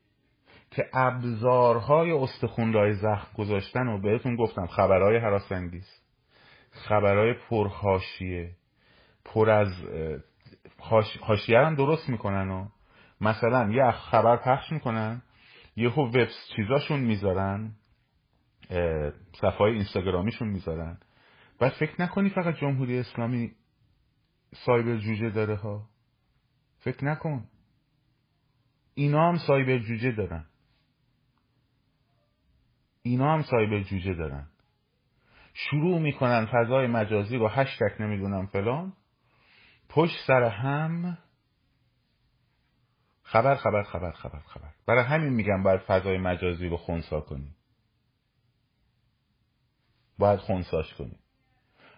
که 0.75 0.89
ابزارهای 0.93 2.11
استخونلای 2.11 2.93
زخم 2.93 3.27
گذاشتن 3.37 3.87
و 3.87 4.01
بهتون 4.01 4.35
گفتم. 4.35 4.67
خبرهای 4.67 5.17
حراسنگیز 5.17 5.87
خبرهای 6.71 7.33
پرخاشیه 7.33 8.51
پر 9.25 9.49
از 9.49 9.73
حاشیه 11.21 11.59
هم 11.59 11.75
درست 11.75 12.09
می‌کنن 12.09 12.51
و 12.51 12.67
مثلا 13.21 13.71
یه 13.71 13.91
خبر 13.91 14.37
پخش 14.37 14.71
می‌کنن 14.71 15.21
یهو 15.75 16.01
وب 16.01 16.27
چیزاشون 16.55 16.99
می‌ذارن 16.99 17.71
صفحه 19.33 19.61
اینستاگرامیشون 19.61 20.47
می‌ذارن. 20.47 20.97
و 21.61 21.69
فکر 21.69 22.01
نکنی 22.01 22.29
فقط 22.29 22.55
جمهوری 22.55 22.99
اسلامی 22.99 23.51
سایبر 24.65 24.97
جوجه 24.97 25.29
داره 25.29 25.55
ها؟ 25.55 25.89
فکر 26.79 27.05
نکن. 27.05 27.45
اینا 28.95 29.29
هم 29.29 29.37
سایبر 29.37 29.77
جوجه 29.77 30.11
دارن. 30.11 30.45
اینا 33.03 33.33
هم 33.33 33.41
سایبر 33.43 33.79
جوجه 33.79 34.13
دارن. 34.13 34.47
شروع 35.53 35.99
می‌کنن 35.99 36.45
فضای 36.45 36.87
مجازی 36.87 37.37
رو 37.37 37.47
هشتک 37.47 37.95
نمی‌دونم 38.01 38.45
فلان. 38.45 38.93
پشت 39.89 40.15
سر 40.27 40.43
هم 40.43 41.17
خبر 43.23 43.55
خبر 43.55 43.83
خبر 43.83 44.11
خبر 44.11 44.39
خبر. 44.39 44.73
برای 44.87 45.03
همین 45.03 45.33
میگم 45.33 45.63
باید 45.63 45.79
فضای 45.81 46.17
مجازی 46.17 46.67
رو 46.67 46.77
خونسا 46.77 47.21
کنی. 47.21 47.55
باید 50.17 50.39
خونساش 50.39 50.93
کنی. 50.93 51.19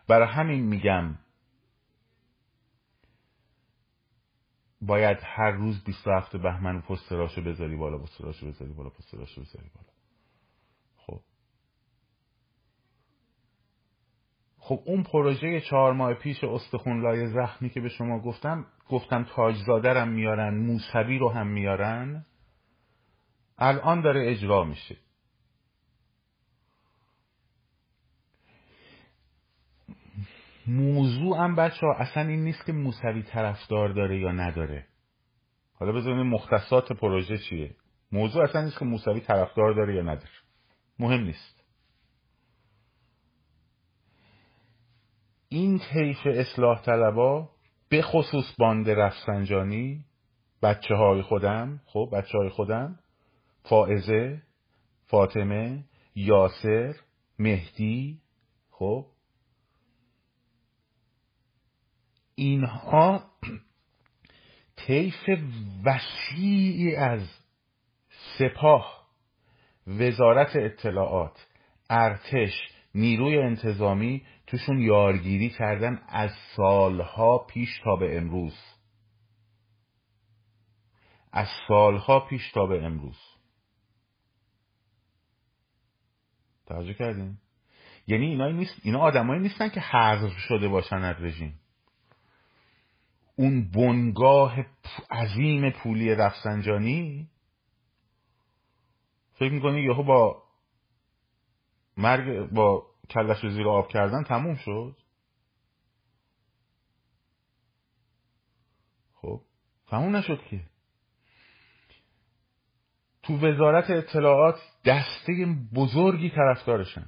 برای 0.08 0.28
همین 0.28 0.64
میگم 0.66 1.18
باید 4.82 5.18
هر 5.24 5.52
روز 5.52 5.84
27 5.84 6.38
بهمن 6.38 6.82
پستراشو 6.82 7.42
بذاری 7.42 7.76
بالا 7.76 7.98
پستراشو 7.98 8.48
بذاری 8.48 8.74
بالا 8.74 8.90
پستراشو 8.90 9.42
بذاری 9.42 9.70
بالا 9.76 9.90
خب 10.98 11.22
خب 14.68 14.80
اون 14.86 15.04
پروژه 15.04 15.62
چهار 15.62 15.94
ماه 15.94 16.14
پیش 16.14 16.44
استخون 16.44 17.02
لای 17.02 17.28
زخمی 17.28 17.70
که 17.70 17.82
به 17.82 17.90
شما 17.90 18.20
گفتم 18.20 18.66
گفتم 18.90 19.24
تاجزاده 19.24 20.04
میارن 20.04 20.58
موسوی 20.58 21.18
رو 21.18 21.30
هم 21.30 21.48
میارن 21.48 22.26
الان 23.58 24.02
داره 24.02 24.32
اجرا 24.32 24.64
میشه. 24.64 24.98
موضوع 30.68 31.38
هم 31.38 31.56
بچه 31.56 31.88
ها 31.88 31.94
اصلا 31.94 32.24
این 32.28 32.44
نیست 32.44 32.66
که 32.66 32.72
موسوی 32.72 33.24
طرفدار 33.24 33.94
داره 33.94 34.20
یا 34.20 34.32
نداره. 34.32 34.86
حالا 35.74 35.92
بذاریم 35.92 36.28
مختصات 36.28 36.94
پروژه 36.94 37.38
چیه. 37.38 37.76
موضوع 38.12 38.44
اصلا 38.44 38.62
نیست 38.62 38.80
که 38.80 38.86
موسوی 38.86 39.20
طرفدار 39.20 39.74
داره 39.74 39.96
یا 39.96 40.02
نداره. 40.02 40.30
مهم 41.00 41.24
نیست. 41.24 41.55
این 45.50 45.80
طیف 45.94 46.18
اصلاح 46.26 46.82
طلبا 46.82 47.50
به 47.90 48.02
خصوص 48.02 48.56
باند 48.58 48.90
رفسنجانی 48.90 50.06
بچه 50.64 50.96
های 50.96 51.22
خودم 51.22 51.82
خب 51.86 52.10
بچه 52.14 52.38
های 52.38 52.50
خودم 52.50 53.00
فائزه 53.64 54.42
فاطمه 55.06 55.84
یاسر 56.16 56.96
مهدی 57.40 58.22
خب. 58.70 59.06
اینها 62.36 63.24
طیف 64.76 65.30
وسیعی 65.86 66.96
از 66.96 67.22
سپاه 68.38 69.08
وزارت 69.88 70.56
اطلاعات 70.56 71.48
ارتش 71.90 72.54
نیروی 72.96 73.38
انتظامی 73.38 74.26
توشون 74.48 74.80
یارگیری 74.80 75.50
کردن 75.50 76.02
از 76.08 76.32
سالها 76.56 77.38
پیش 77.38 77.80
تا 77.84 77.96
به 77.96 78.18
امروز. 78.18 78.58
از 81.32 81.48
سالها 81.68 82.20
پیش 82.20 82.52
تا 82.52 82.66
به 82.66 82.86
امروز. 82.86 83.18
توجه 86.66 86.94
کردیم 86.94 87.42
یعنی 88.08 88.26
اینا 88.26 88.50
نیست 88.50 88.82
اینا 88.84 89.00
آدمایی 89.00 89.42
نیستن 89.42 89.70
که 89.70 89.80
حذف 89.80 90.38
شده 90.38 90.68
باشن 90.68 90.96
از 90.96 91.16
رژیم. 91.20 91.60
اون 93.36 93.72
بنگاه 93.72 94.66
عظیم 95.12 95.70
پولی 95.70 96.16
رفسنجانی 96.16 97.30
فکر 99.34 99.52
می‌کنی 99.52 99.82
یهو 99.82 100.04
با 100.04 100.45
مرگ 101.98 102.50
با 102.50 102.88
کلش 103.10 103.44
رو 103.44 103.50
زیر 103.50 103.68
آب 103.68 103.88
کردن 103.88 104.24
تموم 104.24 104.56
شد؟ 104.56 104.98
خب 109.14 109.42
تموم 109.88 110.16
نشد 110.16 110.44
که. 110.44 110.62
تو 113.24 113.38
وزارت 113.38 113.90
اطلاعات 113.90 114.56
دسته 114.86 115.34
بزرگی 115.76 116.30
طرفدارشن. 116.30 117.06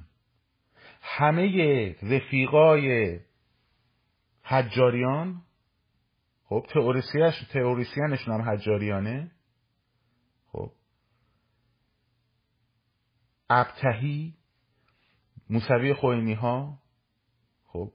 همه 1.00 1.96
رفیقای 2.02 3.20
حجاریان 4.42 5.42
خب 6.44 6.66
تئوریسیانشون 7.52 8.34
هم 8.34 8.50
حجاریانه. 8.50 9.30
خب 10.46 10.72
ابتهی 13.50 14.37
موسوی 15.50 15.94
خوینی 15.94 16.34
ها 16.34 16.78
خب 17.64 17.92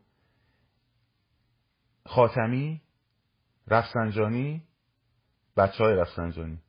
خاتمی 2.05 2.81
رفسنجانی 3.67 4.63
بچه 5.57 5.83
های 5.83 5.95
رفسنجانی. 5.95 6.59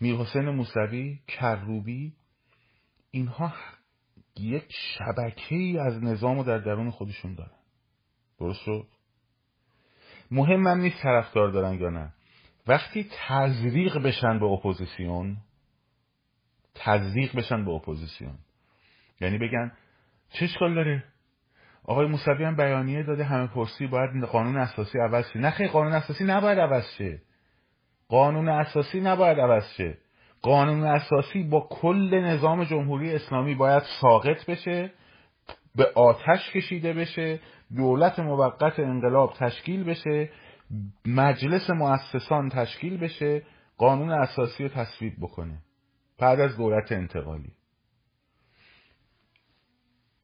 میر 0.00 0.16
حسین 0.16 0.50
موسوی 0.50 1.20
کروبی 1.28 2.16
اینها 3.10 3.52
یک 4.36 4.68
شبکه 4.70 5.54
ای 5.54 5.78
از 5.78 6.02
نظام 6.02 6.38
رو 6.38 6.44
در 6.44 6.58
درون 6.58 6.90
خودشون 6.90 7.34
دارن. 7.34 7.58
درست 8.38 8.60
شد؟ 8.60 8.86
مهم 10.30 10.66
هم 10.66 10.78
نیست 10.78 11.02
طرفدار 11.02 11.50
دارن 11.50 11.80
یا 11.80 11.90
نه. 11.90 12.12
وقتی 12.66 13.10
تزریق 13.28 13.98
بشن 13.98 14.38
به 14.38 14.46
اپوزیسیون 14.46 15.36
تزریق 16.74 17.36
بشن 17.36 17.64
به 17.64 17.70
اپوزیسیون. 17.70 18.38
یعنی 19.20 19.38
بگن 19.38 19.72
چه 20.30 20.44
اشکال 20.44 20.74
داره؟ 20.74 21.04
آقای 21.84 22.06
موسوی 22.06 22.44
هم 22.44 22.56
بیانیه 22.56 23.02
داده 23.02 23.24
همه 23.24 23.46
پرسی 23.46 23.86
باید 23.86 24.24
قانون 24.24 24.56
اساسی 24.56 24.98
عوض 24.98 25.30
شه. 25.32 25.38
نه 25.38 25.68
قانون 25.68 25.92
اساسی 25.92 26.24
نباید 26.24 26.58
عوض 26.58 26.84
شه. 26.98 27.22
قانون 28.08 28.48
اساسی 28.48 29.00
نباید 29.00 29.40
عوض 29.40 29.64
شه. 29.76 29.98
قانون 30.42 30.84
اساسی 30.84 31.42
با 31.42 31.68
کل 31.70 32.20
نظام 32.20 32.64
جمهوری 32.64 33.14
اسلامی 33.14 33.54
باید 33.54 33.82
ساقط 34.00 34.46
بشه 34.46 34.92
به 35.74 35.92
آتش 35.94 36.50
کشیده 36.50 36.92
بشه 36.92 37.40
دولت 37.76 38.18
موقت 38.18 38.80
انقلاب 38.80 39.32
تشکیل 39.38 39.84
بشه 39.84 40.30
مجلس 41.06 41.70
مؤسسان 41.70 42.48
تشکیل 42.48 42.96
بشه 42.96 43.42
قانون 43.78 44.10
اساسی 44.10 44.62
رو 44.62 44.68
تصویب 44.68 45.12
بکنه. 45.20 45.58
بعد 46.18 46.40
از 46.40 46.56
دولت 46.56 46.92
انتقالی. 46.92 47.52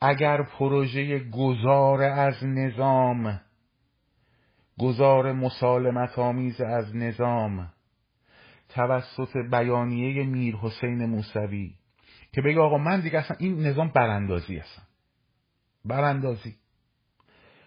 اگر 0.05 0.43
پروژه 0.43 1.19
گذار 1.19 2.03
از 2.03 2.45
نظام 2.45 3.41
گذار 4.79 5.33
مسالمت 5.33 6.19
آمیز 6.19 6.61
از 6.61 6.97
نظام 6.97 7.73
توسط 8.69 9.37
بیانیه 9.51 10.25
میر 10.25 10.57
حسین 10.57 11.07
موسوی 11.07 11.75
که 12.33 12.43
بگه 12.43 12.61
آقا 12.61 12.79
من 12.79 13.01
دیگه 13.01 13.19
اصلا 13.19 13.37
این 13.41 13.67
نظام 13.67 13.89
براندازی 13.89 14.57
هستم. 14.57 14.83
براندازی. 15.85 16.55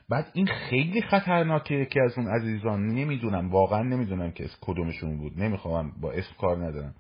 بعد 0.10 0.32
این 0.34 0.48
خیلی 0.48 1.02
خطرناکه 1.02 1.86
که 1.86 2.02
از 2.02 2.18
اون 2.18 2.28
عزیزان 2.28 2.88
نمی‌دونم 2.88 3.50
واقعا 3.50 3.84
نمی‌دونم 3.84 4.32
که 4.32 4.44
از 4.44 4.58
کدومشون 4.62 5.18
بود 5.18 5.40
نمی‌خوام 5.42 5.92
با 6.02 6.12
اسم 6.12 6.36
کار 6.40 6.66
ندارم. 6.66 6.96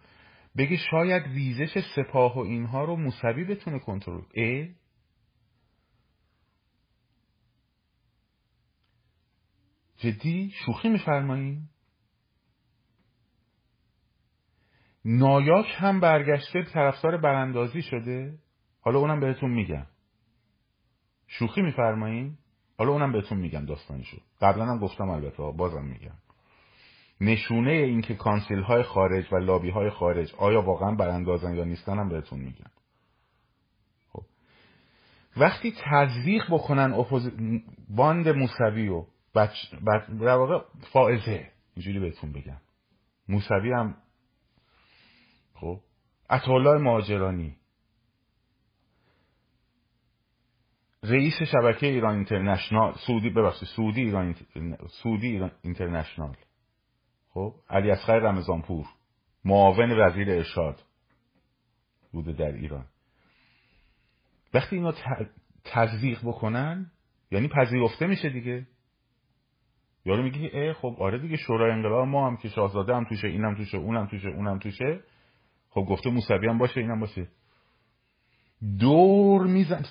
بگه 0.58 0.78
شاید 0.92 1.28
ویزش 1.28 1.84
سپاه 1.96 2.36
و 2.36 2.40
اینها 2.40 2.84
رو 2.84 2.96
موسوی 2.96 3.44
بتونه 3.44 3.80
کنترل 3.80 4.22
ا 4.38 4.66
جدی 9.98 10.52
شوخی 10.66 10.89
میفرمایین 10.89 11.62
نایاک 15.06 15.66
هم 15.78 16.00
برگشته 16.00 16.64
طرفدار 16.64 17.18
براندازی 17.18 17.82
شده؟ 17.82 18.38
حالا 18.82 19.00
اونم 19.00 19.20
بهتون 19.20 19.52
میگم. 19.52 19.86
شوخی 21.28 21.62
میفرمایین 21.62 22.38
حالا 22.78 22.91
اونم 22.91 23.12
بهتون 23.12 23.38
میگم 23.38 23.66
داستانشو 23.66 24.18
قبلا 24.41 24.66
هم 24.66 24.80
گفتم 24.80 25.10
البته 25.10 25.43
بازم 25.58 25.84
میگم. 25.84 26.16
نشونه 27.22 27.72
این 27.72 28.02
که 28.02 28.16
کانسیل 28.16 28.62
های 28.62 28.84
خارج 28.84 29.34
و 29.34 29.36
لابی 29.36 29.70
های 29.70 29.89
خارج 29.89 30.34
آیا 30.38 30.62
واقعا 30.62 30.96
براندازن 30.96 31.56
یا 31.56 31.64
نیستن 31.64 32.00
هم 32.00 32.10
بهتون 32.10 32.39
میگم. 32.39 32.72
خب. 34.10 34.24
وقتی 35.38 35.74
تزریق 35.91 36.43
بکنن 36.52 36.93
اپوز... 36.93 37.32
باند 37.89 38.30
موسوی 38.30 38.88
و 38.88 39.06
بچ... 39.36 39.52
بچ... 39.88 40.10
واقع 40.22 40.66
فائزه. 40.92 41.52
اینجوری 41.76 42.00
بهتون 42.00 42.32
بگم. 42.32 42.62
موسوی 43.28 43.72
هم 43.72 43.98
خب 45.54 45.82
اطالای 46.30 46.82
مهاجرانی. 46.82 47.58
رئیس 51.04 51.34
شبکه 51.44 51.88
ایران 51.88 52.16
اینترنشنال 52.16 52.96
سعودی 53.08 53.30
ببخشید 53.30 53.70
سعودی 53.76 54.02
ایران 54.02 54.36
سعودی 55.04 55.28
ایران 55.28 55.52
اینترنشنال. 55.62 56.36
خب 57.30 57.56
علی 57.70 57.92
اصغر 57.92 58.20
رمضانپور 58.20 58.86
معاون 59.46 59.92
وزیر 59.92 60.32
ارشاد 60.32 60.84
بوده 62.12 62.34
در 62.34 62.52
ایران. 62.52 62.86
وقتی 64.54 64.76
اینا 64.76 64.94
تزریق 65.64 66.20
بکنن 66.24 66.92
یعنی 67.32 67.48
پذیرفته 67.48 68.08
میشه 68.08 68.30
دیگه. 68.30 68.68
یارو 70.06 70.24
میگی 70.24 70.47
ای 70.47 70.74
خب 70.74 70.95
آره 70.99 71.18
دیگه 71.18 71.38
شورای 71.38 71.72
انقلاب 71.72 72.08
ما 72.08 72.28
هم 72.28 72.38
که 72.38 72.49
شاهزاده 72.49 72.95
هم 72.95 73.03
توشه 73.03 73.28
اینم 73.28 73.56
توشه 73.56 73.78
اونم 73.78 74.08
توشه 74.08 74.28
اونم 74.28 74.60
توشه. 74.60 74.99
خب 75.70 75.82
گفته 75.82 76.10
موسوی 76.10 76.47
هم 76.47 76.58
باشه 76.58 76.80
اینم 76.80 76.99
باشه. 76.99 77.28
دور 78.80 79.47
میزن. 79.47 79.84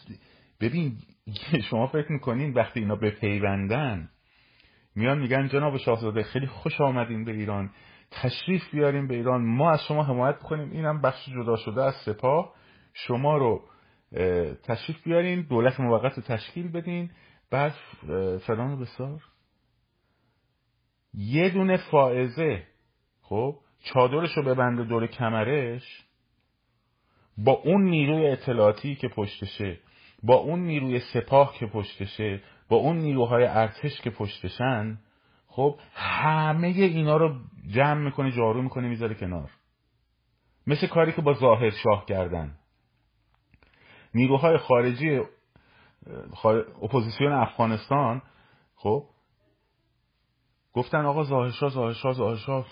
ببین 0.60 0.98
شما 1.70 1.86
فکر 1.86 2.12
می‌کنین 2.12 2.52
وقتی 2.52 2.80
اینا 2.80 2.96
به 2.96 3.10
پیوندن 3.10 4.08
میان 4.96 5.18
میگن 5.18 5.48
جناب 5.48 5.76
شاهزاده 5.76 6.22
خیلی 6.22 6.46
خوش 6.46 6.80
آمدین 6.80 7.24
به 7.24 7.32
ایران 7.32 7.70
تشریف 8.10 8.70
بیاریم 8.72 9.06
به 9.06 9.14
ایران 9.14 9.44
ما 9.44 9.70
از 9.70 9.80
شما 9.88 10.02
حمایت 10.02 10.38
کنیم 10.38 10.70
اینم 10.70 11.00
بخش 11.00 11.28
جدا 11.28 11.56
شده 11.56 11.82
از 11.82 11.94
سپاه. 11.94 12.54
شما 12.92 13.36
رو 13.36 13.62
تشریف 14.62 15.02
بیارین 15.04 15.42
دولت 15.42 15.80
موقت 15.80 16.16
رو 16.16 16.22
تشکیل 16.22 16.68
بدین. 16.68 17.10
بعد 17.50 17.72
فلان 18.46 18.80
بسار. 18.80 19.20
یه 21.16 21.48
دونه 21.48 21.76
فائزه 21.76 22.62
خب 23.22 23.56
چادرش 23.84 24.36
رو 24.36 24.42
ببنده 24.42 24.84
دور 24.84 25.06
کمرش 25.06 26.04
با 27.38 27.52
اون 27.52 27.84
نیروی 27.84 28.26
اطلاعاتی 28.26 28.94
که 28.94 29.08
پشتشه 29.08 29.78
با 30.22 30.34
اون 30.34 30.60
نیروی 30.60 31.00
سپاه 31.00 31.54
که 31.58 31.66
پشتشه 31.66 32.42
با 32.68 32.76
اون 32.76 32.96
نیروهای 32.96 33.46
ارتش 33.46 34.00
که 34.00 34.10
پشتشن 34.10 34.98
خب 35.46 35.78
همه 35.94 36.66
اینا 36.66 37.16
رو 37.16 37.40
جمع 37.66 38.00
می‌کنه 38.00 38.32
جارو 38.32 38.62
می‌کنه 38.62 38.88
می‌ذاره 38.88 39.14
کنار. 39.14 39.50
مثل 40.66 40.86
کاری 40.86 41.12
که 41.12 41.22
با 41.22 41.34
ظاهر 41.34 41.70
شاه 41.70 42.04
کردن. 42.06 42.58
نیروهای 44.14 44.58
خارجی 44.58 45.20
اپوزیسیون 46.82 47.32
افغانستان 47.32 48.22
خب 48.74 49.04
گفتن 50.74 51.04
آقا 51.04 51.24
ظاهرشاه 51.24 51.70
ظاهرشاه 51.70 52.12
ظاهرشاه 52.12 52.66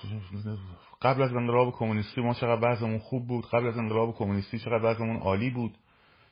قبل 1.02 1.22
از 1.22 1.32
انقلاب 1.32 1.72
کمونیستی 1.72 2.20
ما 2.20 2.34
چقدر 2.34 2.70
وضعمون 2.70 2.98
خوب 2.98 3.26
بود 3.26 3.46
قبل 3.46 3.66
از 3.66 3.78
انقلاب 3.78 4.14
کمونیستی 4.14 4.58
چقدر 4.58 4.84
وضعمون 4.84 5.16
عالی 5.16 5.50
بود. 5.50 5.78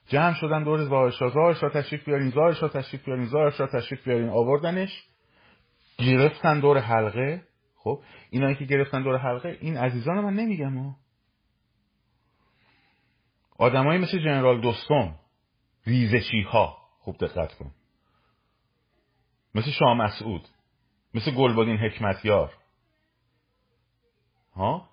جمع 0.08 0.34
شدن 0.34 0.62
دور 0.64 0.84
زاهرشا 0.84 1.28
زاهرشا 1.28 1.68
تشریف 1.68 2.04
بیارین 2.04 2.30
زاهرشا 2.30 2.68
تشریف 2.68 3.04
بیارین 3.04 3.26
زاهرشا 3.26 3.66
تشریف 3.66 4.04
بیارین. 4.04 4.28
آوردنش 4.28 5.08
گرفتن 5.98 6.60
دور 6.60 6.78
حلقه. 6.78 7.42
خب 7.76 8.02
اینایی 8.30 8.54
که 8.54 8.64
گرفتن 8.64 9.02
دور 9.02 9.16
حلقه 9.16 9.58
این 9.60 9.76
عزیزان 9.76 10.20
من 10.20 10.34
نمیگم 10.34 10.78
ها. 10.78 10.96
آدمایی 13.58 14.00
مثل 14.00 14.18
جنرال 14.18 14.60
دوستم 14.60 15.14
ریزشی 15.86 16.42
ها 16.42 16.76
خوب 16.98 17.16
دقت 17.16 17.54
کن. 17.54 17.70
مثل 19.54 19.70
شاه 19.70 19.94
مسعود. 19.94 20.48
مثل 21.14 21.30
گلبادین 21.30 21.76
حکمتیار. 21.76 22.52
ها؟ 24.54 24.88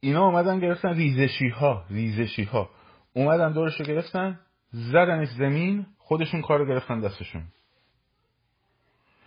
اینا 0.00 0.26
اومدن 0.26 0.60
گرفتن 0.60 0.94
ریزشی 0.94 1.48
ها 1.48 1.84
ریزشی 1.90 2.44
ها 2.44 2.70
اومدن 3.14 3.52
دورش 3.52 3.80
رو 3.80 3.86
گرفتن 3.86 4.40
زدنش 4.70 5.28
زمین 5.28 5.86
خودشون 5.98 6.42
کار 6.42 6.58
رو 6.58 6.66
گرفتن 6.66 7.00
دستشون. 7.00 7.42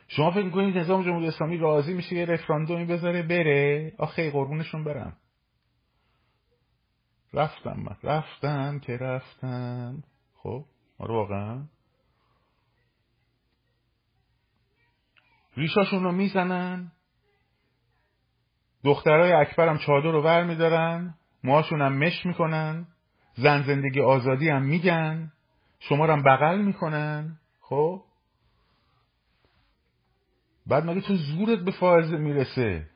شما 0.07 0.32
فکر 0.32 0.43
می‌کنید 0.43 0.78
نظام 0.78 1.03
جمهوری 1.03 1.28
اسلامی 1.28 1.57
راضی 1.57 1.93
میشه 1.93 2.15
یه 2.15 2.25
رفراندومی 2.25 2.86
بذاره 2.86 3.21
بره؟ 3.21 3.93
آخه 3.97 4.32
قربونشون 4.32 4.84
برم. 4.84 5.17
رفتم 7.34 7.80
من. 7.80 7.95
رفتم 8.03 8.80
که 8.80 8.97
رفتم. 8.97 10.03
خب 10.36 10.65
آره 10.99 11.13
واقعا 11.13 11.63
ریشاشون 15.58 16.03
رو 16.03 16.12
می‌زنن. 16.12 16.91
دخترای 18.84 19.32
اکبرم 19.32 19.78
چادر 19.78 20.12
رو 20.12 20.22
ور 20.22 20.43
میدارن. 20.43 21.16
موهاشون 21.43 21.82
هم 21.82 21.93
مش 21.97 22.26
می‌کنن. 22.26 22.88
زن 23.36 23.64
زندگی 23.64 24.01
آزادی 24.01 24.49
هم 24.49 24.64
میگن. 24.64 25.32
شما 25.80 26.05
رو 26.05 26.14
هم 26.14 26.24
بغل 26.24 26.62
می‌کنن. 26.62 27.39
خب؟ 27.62 28.03
بعد 30.68 30.86
مگه 30.86 31.01
تو 31.01 31.16
زورت 31.16 31.60
به 31.60 31.72
فائزه 31.72 32.18
می‌رسه؟ 32.18 32.89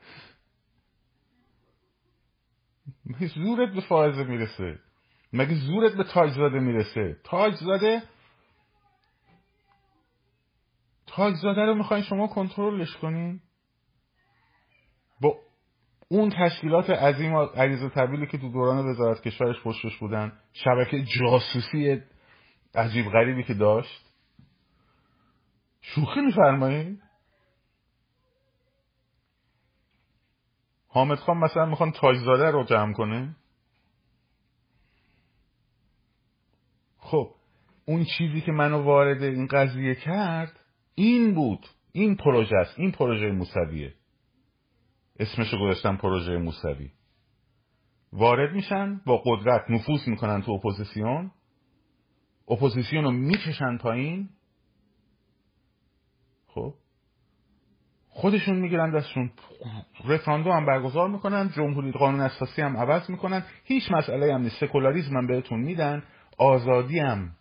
مگه 3.05 3.27
زورت 3.27 3.73
به 3.73 3.81
فائزه 3.81 4.23
می‌رسه؟ 4.23 4.79
مگه 5.33 5.55
زورت 5.55 5.93
به 5.93 6.03
تاجزاده 6.03 6.59
می‌رسه؟ 6.59 7.17
تاجزاده 7.23 8.03
تاجزاده 11.15 11.61
رو 11.61 11.75
می‌خواین 11.75 12.03
شما 12.03 12.27
کنترلش 12.27 12.97
کنین؟ 12.97 13.41
با 15.21 15.39
اون 16.07 16.29
تشکیلات 16.29 16.89
عظیم 16.89 17.35
عریض 17.35 17.91
طبیلی 17.91 18.27
که 18.27 18.37
تو 18.37 18.51
دوران 18.51 18.89
وزارت 18.89 19.21
کشورش 19.21 19.61
پشتش 19.63 19.97
بودن 19.97 20.39
شبکه 20.53 21.03
جاسوسی 21.03 22.01
عجیب 22.75 23.05
غریبی 23.09 23.43
که 23.43 23.53
داشت. 23.53 24.05
شوخی 25.81 26.21
میفرمایید؟ 26.21 27.01
حامد 30.87 31.17
خان 31.17 31.37
مثلا 31.37 31.65
می‌خوان 31.65 31.91
تاجزاده 31.91 32.51
رو 32.51 32.63
جمع 32.63 32.93
کنه؟ 32.93 33.35
خب 36.97 37.35
اون 37.85 38.05
چیزی 38.17 38.41
که 38.41 38.51
منو 38.51 38.83
وارد 38.83 39.23
این 39.23 39.47
قضیه 39.47 39.95
کرد 39.95 40.60
این 41.01 41.33
بود. 41.33 41.65
این 41.91 42.15
پروژه 42.15 42.55
است. 42.55 42.79
این 42.79 42.91
پروژه 42.91 43.31
موسویه. 43.31 43.93
اسمشو 45.19 45.57
گذاشتم 45.57 45.97
پروژه 45.97 46.37
موسوی. 46.37 46.91
وارد 48.13 48.55
میشن 48.55 49.01
با 49.05 49.21
قدرت 49.25 49.69
نفوذ 49.69 50.07
می‌کنن 50.07 50.41
تو 50.41 50.51
اپوزیسیون. 50.51 51.31
اپوزیسیون 52.49 53.03
رو 53.03 53.11
می‌کشن 53.11 53.77
پایین. 53.77 54.29
خب. 56.47 56.73
خودشون 58.09 58.55
می‌گیرن 58.59 58.91
دستشون. 58.91 59.31
رفراندوم 60.05 60.51
هم 60.51 60.65
برگزار 60.65 61.09
می‌کنن 61.09 61.49
جمهوری 61.49 61.91
قانون 61.91 62.21
اساسی 62.21 62.61
هم 62.61 62.77
عوض 62.77 63.09
می‌کنن. 63.09 63.43
هیچ 63.63 63.91
مسئله 63.91 64.33
هم 64.33 64.41
نیست. 64.41 64.59
سکولاریزم 64.59 65.17
هم 65.17 65.27
بهتون 65.27 65.59
میدن. 65.59 66.03
آزادی 66.37 66.99
هم. 66.99 67.35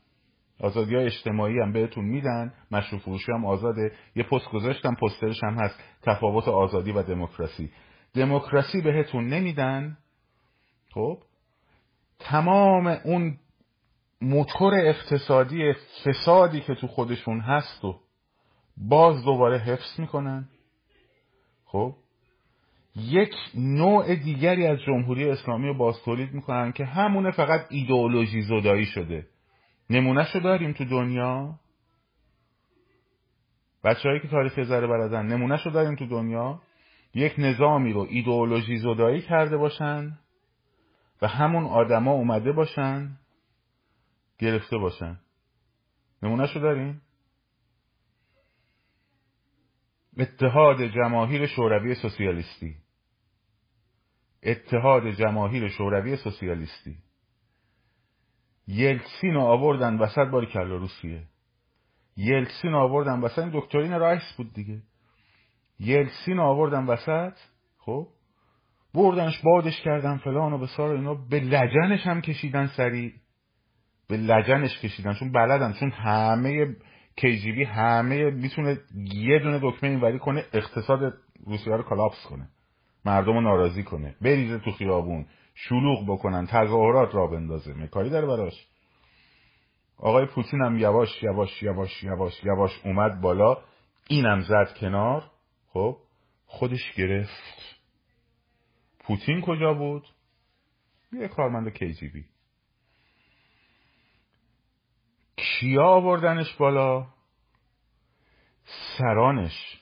آزادی 0.61 0.95
های 0.97 1.05
اجتماعی 1.05 1.59
هم 1.59 1.73
بهتون 1.73 2.05
میدن. 2.05 2.53
مشروب 2.71 3.01
فروشی 3.01 3.33
هم 3.33 3.45
آزاده. 3.45 3.93
یه 4.17 4.23
پست 4.23 4.49
گذاشتم 4.49 4.95
پوسترش 4.95 5.45
هم 5.45 5.55
هست. 5.55 5.83
تفاوت 6.03 6.49
آزادی 6.49 6.93
و 6.93 7.03
دموکراسی. 7.03 7.71
دموکراسی 8.15 8.81
بهتون 8.81 9.27
نمیدن. 9.27 9.99
خب؟ 10.95 11.19
تمام 12.19 12.87
اون 12.87 13.39
موتور 14.23 14.75
اقتصادی 14.75 15.73
فسادی 16.05 16.61
که 16.61 16.75
تو 16.75 16.87
خودشون 16.87 17.41
هست 17.41 17.85
و 17.85 18.01
باز 18.77 19.25
دوباره 19.25 19.59
حفظ 19.59 20.01
می‌کنن. 20.01 20.49
خب؟ 21.65 21.95
یک 22.97 23.35
نوع 23.55 24.15
دیگری 24.15 24.67
از 24.67 24.79
جمهوری 24.87 25.31
اسلامی 25.31 25.67
رو 25.67 25.75
باز 25.75 26.03
تولید 26.05 26.35
می‌کنن 26.35 26.73
که 26.73 26.85
همونه 26.85 27.31
فقط 27.31 27.67
ایدئولوژی 27.71 28.43
زدایی 28.43 28.87
شده. 28.87 29.27
نمونهشو 29.91 30.39
داریم 30.39 30.73
تو 30.73 30.85
دنیا؟ 30.85 31.61
بچههایی 33.85 34.21
که 34.21 34.29
تاریخ 34.29 34.65
ذره 34.65 34.87
بلدن 34.87 35.27
نمونهشو 35.27 35.71
داریم 35.71 35.97
تو 35.97 36.07
دنیا؟ 36.07 36.63
یک 37.15 37.35
نظامی 37.39 37.93
رو 37.93 38.07
ایدئولوژی 38.11 38.79
زدایی 38.79 39.23
کرده 39.23 39.57
باشن 39.57 40.19
و 41.23 41.29
همون 41.29 41.65
آدما 41.65 42.13
اومده 42.13 42.53
باشن 42.53 43.17
گرفته 44.39 44.79
باشن. 44.79 45.19
نمونهشو 46.23 46.61
داریم؟ 46.61 47.03
اتحاد 50.19 50.87
جماهیر 50.87 51.47
شوروی 51.47 51.95
سوسیالیستی. 51.95 52.77
اتحاد 54.43 55.11
جماهیر 55.11 55.69
شوروی 55.69 56.17
سوسیالیستی. 56.17 56.97
یلتسین 58.71 59.35
رو 59.35 59.41
آوردن 59.41 59.99
وسط 59.99 60.29
باری 60.29 60.47
کلا 60.47 60.77
روسیه. 60.77 61.23
یلتسین 62.17 62.75
آوردن 62.75 63.21
وسط. 63.21 63.39
این 63.39 63.51
دکترین 63.55 63.99
رایس 63.99 64.35
بود 64.37 64.53
دیگه. 64.53 64.83
یلتسین 65.81 66.39
آوردن 66.39 66.87
وسط. 66.87 67.33
خب؟ 67.79 68.09
بردنش 68.95 69.41
بادش 69.43 69.81
کردن 69.81 70.17
فلان 70.17 70.53
و 70.53 70.59
بسار 70.59 70.95
اینا. 70.95 71.15
به 71.15 71.41
لجنش 71.41 72.07
هم 72.07 72.21
کشیدن 72.21 72.67
سری 72.67 73.15
به 74.09 74.17
لجنش 74.17 74.79
کشیدن. 74.79 75.15
چون 75.15 75.33
بلدن. 75.33 75.73
چون 75.73 75.91
همه 75.91 76.77
KGB 77.17 77.65
همه 77.65 78.31
می‌تونه 78.31 78.79
یه 79.15 79.39
دونه 79.39 79.59
دکمه 79.63 79.91
اینوری 79.91 80.19
کنه 80.19 80.45
اقتصاد 80.53 81.15
روسیه 81.47 81.77
رو 81.77 81.83
collapse 81.83 82.27
کنه. 82.27 82.49
مردم 83.05 83.33
رو 83.33 83.41
ناراضی 83.41 83.83
کنه. 83.83 84.15
بریزه 84.21 84.59
تو 84.59 84.71
خیابون. 84.71 85.27
شلوغ 85.69 86.07
بکنن 86.09 86.47
تظاهرات 86.47 87.15
راه 87.15 87.27
بندازه. 87.27 87.75
مکاری 87.75 88.11
داره 88.11 88.27
براش. 88.27 88.67
آقای 89.99 90.27
پوتین 90.27 90.63
هم 90.63 90.79
یواش 90.79 91.23
یواش 91.23 91.63
یواش 91.63 92.03
یواش 92.03 92.45
یواش 92.45 92.81
اومد 92.85 93.21
بالا. 93.21 93.57
اینم 94.09 94.41
زد 94.41 94.75
کنار. 94.81 95.31
خب 95.69 95.97
خودش 96.47 96.93
گرفت. 96.97 97.81
پوتین 99.01 99.41
کجا 99.41 99.75
بود؟ 99.75 100.07
یه 101.13 101.29
کارمند 101.29 101.69
کیجیبی 101.69 102.25
کیا 105.37 105.85
آوردنش 105.85 106.55
بالا؟ 106.55 107.07
سرانش. 108.99 109.81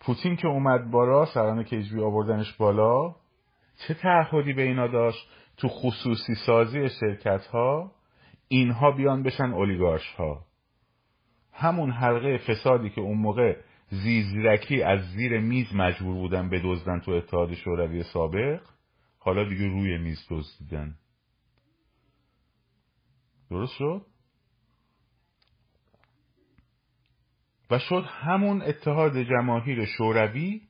پوتین 0.00 0.36
که 0.36 0.48
اومد 0.48 0.90
بالا 0.90 1.26
سران 1.26 1.62
کیجبی 1.64 2.02
آوردنش 2.02 2.52
بالا. 2.52 3.16
چه 3.78 3.94
تعهدی 3.94 4.52
به 4.52 4.62
اینا 4.62 4.86
داشت 4.86 5.28
تو 5.56 5.68
خصوصی 5.68 6.34
سازی 6.46 6.88
شرکت 6.88 7.46
ها 7.46 7.92
اینها 8.48 8.90
بیان 8.90 9.22
بشن 9.22 9.52
اولیگارش 9.52 10.14
ها 10.14 10.44
همون 11.52 11.90
حلقه 11.90 12.38
فسادی 12.38 12.90
که 12.90 13.00
اون 13.00 13.18
موقع 13.18 13.56
زیزرکی 13.90 14.82
از 14.82 15.00
زیر 15.00 15.40
میز 15.40 15.74
مجبور 15.74 16.14
بودن 16.14 16.50
بدزدن 16.50 17.00
تو 17.00 17.10
اتحاد 17.10 17.54
شوروی 17.54 18.02
سابق 18.02 18.60
حالا 19.18 19.48
دیگه 19.48 19.66
روی 19.66 19.98
میز 19.98 20.26
دزدیدن. 20.30 20.94
درست 23.50 23.72
شد؟ 23.72 24.06
و 27.70 27.78
شد 27.78 28.04
همون 28.08 28.62
اتحاد 28.62 29.22
جماهیر 29.22 29.84
شوروی 29.84 30.67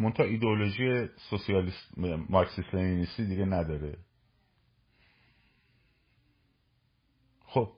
منتها 0.00 0.26
ایدئولوژی 0.26 1.08
سوسیالیست 1.30 1.98
مارکسیست 2.28 2.74
لنینیستی 2.74 3.26
دیگه 3.26 3.44
نداره. 3.44 3.98
خب. 7.46 7.68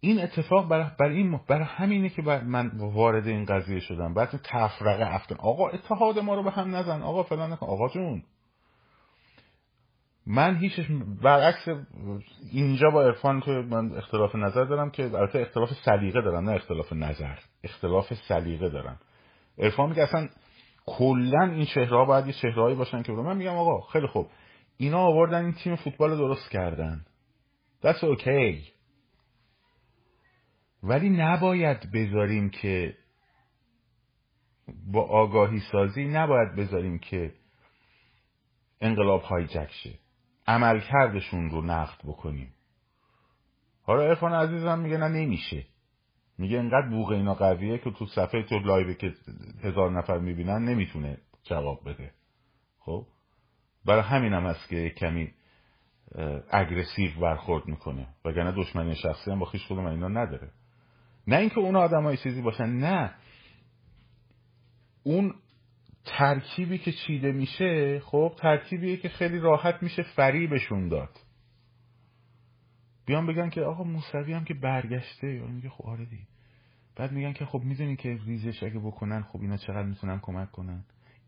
این 0.00 0.20
اتفاق 0.20 0.68
برای 0.68 0.90
بر 0.98 1.08
این 1.08 1.40
برای 1.48 1.64
همینه 1.64 2.08
که 2.08 2.22
من 2.22 2.70
وارد 2.78 3.26
این 3.26 3.44
قضیه 3.44 3.80
شدم. 3.80 4.14
بعد 4.14 4.40
تفرقه 4.44 5.14
افکن 5.14 5.34
آقا 5.34 5.68
اتحاد 5.68 6.18
ما 6.18 6.34
رو 6.34 6.42
به 6.42 6.50
هم 6.50 6.76
نزن. 6.76 7.02
آقا 7.02 7.22
فلان 7.22 7.52
نکن. 7.52 7.66
آقا 7.66 7.88
جون. 7.88 8.22
من 10.26 10.56
هیچ 10.56 10.80
برعکس 11.22 11.68
اینجا 12.52 12.90
با 12.90 13.02
عرفان 13.02 13.40
که 13.40 13.50
من 13.50 13.96
اختلاف 13.96 14.34
نظر 14.34 14.64
دارم 14.64 14.90
که 14.90 15.02
البته 15.02 15.40
اختلاف 15.40 15.68
سلیقه 15.84 16.20
دارم 16.20 16.50
نه 16.50 16.56
اختلاف 16.56 16.92
نظر. 16.92 17.38
اختلاف 17.64 18.14
سلیقه 18.14 18.68
دارم. 18.68 18.98
عرفان 19.58 19.88
میگه 19.88 20.02
اصلا 20.02 20.28
کلا 20.86 21.44
این 21.44 21.66
چهره 21.66 22.04
باید 22.06 22.26
یه 22.26 22.32
چهرهایی 22.32 22.76
باشن 22.76 23.02
که 23.02 23.12
من 23.12 23.36
میگم 23.36 23.56
آقا 23.56 23.80
خیلی 23.80 24.06
خوب. 24.06 24.26
اینا 24.76 24.98
آوردن 24.98 25.44
این 25.44 25.52
تیم 25.52 25.76
فوتبال 25.76 26.16
درست 26.16 26.50
کردن. 26.50 27.04
That's 27.84 28.02
okay. 28.02 28.56
ولی 30.82 31.10
نباید 31.10 31.92
بذاریم 31.92 32.50
که 32.50 32.96
با 34.92 35.02
آگاهی 35.02 35.60
سازی 35.72 36.04
نباید 36.04 36.54
بذاریم 36.56 36.98
که 36.98 37.34
انقلاب 38.80 39.22
هایجک 39.22 39.70
شه. 39.82 39.98
عملکردشون 40.46 41.50
رو 41.50 41.62
نقد 41.62 41.98
بکنیم. 42.04 42.54
حالا 43.82 44.02
ارفان 44.02 44.32
عزیزم 44.32 44.78
میگه 44.78 44.96
نه 44.96 45.08
نمیشه. 45.08 45.66
میگه 46.38 46.58
انقدر 46.58 46.88
بوغ 46.88 47.10
اینا 47.10 47.34
قویه 47.34 47.78
که 47.78 47.90
تو 47.90 48.06
صفحه 48.06 48.42
تو 48.42 48.58
لایوه 48.58 48.94
که 48.94 49.14
هزار 49.62 49.98
نفر 49.98 50.18
می‌بینن 50.18 50.64
نمی‌تونه 50.64 51.18
جواب 51.44 51.88
بده. 51.90 52.10
خب؟ 52.78 53.06
برای 53.84 54.02
همین 54.02 54.32
هم 54.32 54.46
هست 54.46 54.68
که 54.68 54.90
کمی 54.90 55.32
اگرسیو 56.50 57.20
برخورد 57.20 57.66
می‌کنه. 57.66 58.06
وگرنه 58.24 58.52
دشمنی 58.52 58.94
شخصی 58.94 59.30
هم 59.30 59.38
با 59.38 59.46
خیش 59.46 59.66
خودم 59.66 59.86
اینا 59.86 60.08
نداره. 60.08 60.50
نه 61.26 61.36
اینکه 61.36 61.58
اون 61.58 61.76
آدم 61.76 62.02
های 62.02 62.16
چیزی 62.16 62.42
باشن 62.42 62.66
نه. 62.66 63.14
اون 65.02 65.34
ترکیبی 66.04 66.78
که 66.78 66.92
چیده 66.92 67.32
میشه 67.32 68.00
خب 68.00 68.32
ترکیبیه 68.38 68.96
که 68.96 69.08
خیلی 69.08 69.38
راحت 69.38 69.82
میشه 69.82 70.02
فریبشون 70.02 70.88
داد. 70.88 71.10
بیان 73.08 73.26
بگن 73.26 73.50
که 73.50 73.62
آقا 73.62 73.84
موسوی 73.84 74.32
هم 74.32 74.44
که 74.44 74.54
برگشته 74.54 75.34
یا 75.34 75.46
میگه 75.46 75.68
خب 75.68 75.86
آره 75.86 76.04
دی 76.04 76.26
بعد 76.96 77.12
میگن 77.12 77.32
که 77.32 77.44
خب 77.46 77.60
می‌دونی 77.64 77.96
که 77.96 78.18
ریزش 78.26 78.62
اگه 78.62 78.78
بکنن 78.78 79.22
خب 79.22 79.40
اینا 79.40 79.56
چقدر 79.56 79.82
می‌تونن 79.82 80.18
کمک 80.22 80.52
کنن. 80.52 80.84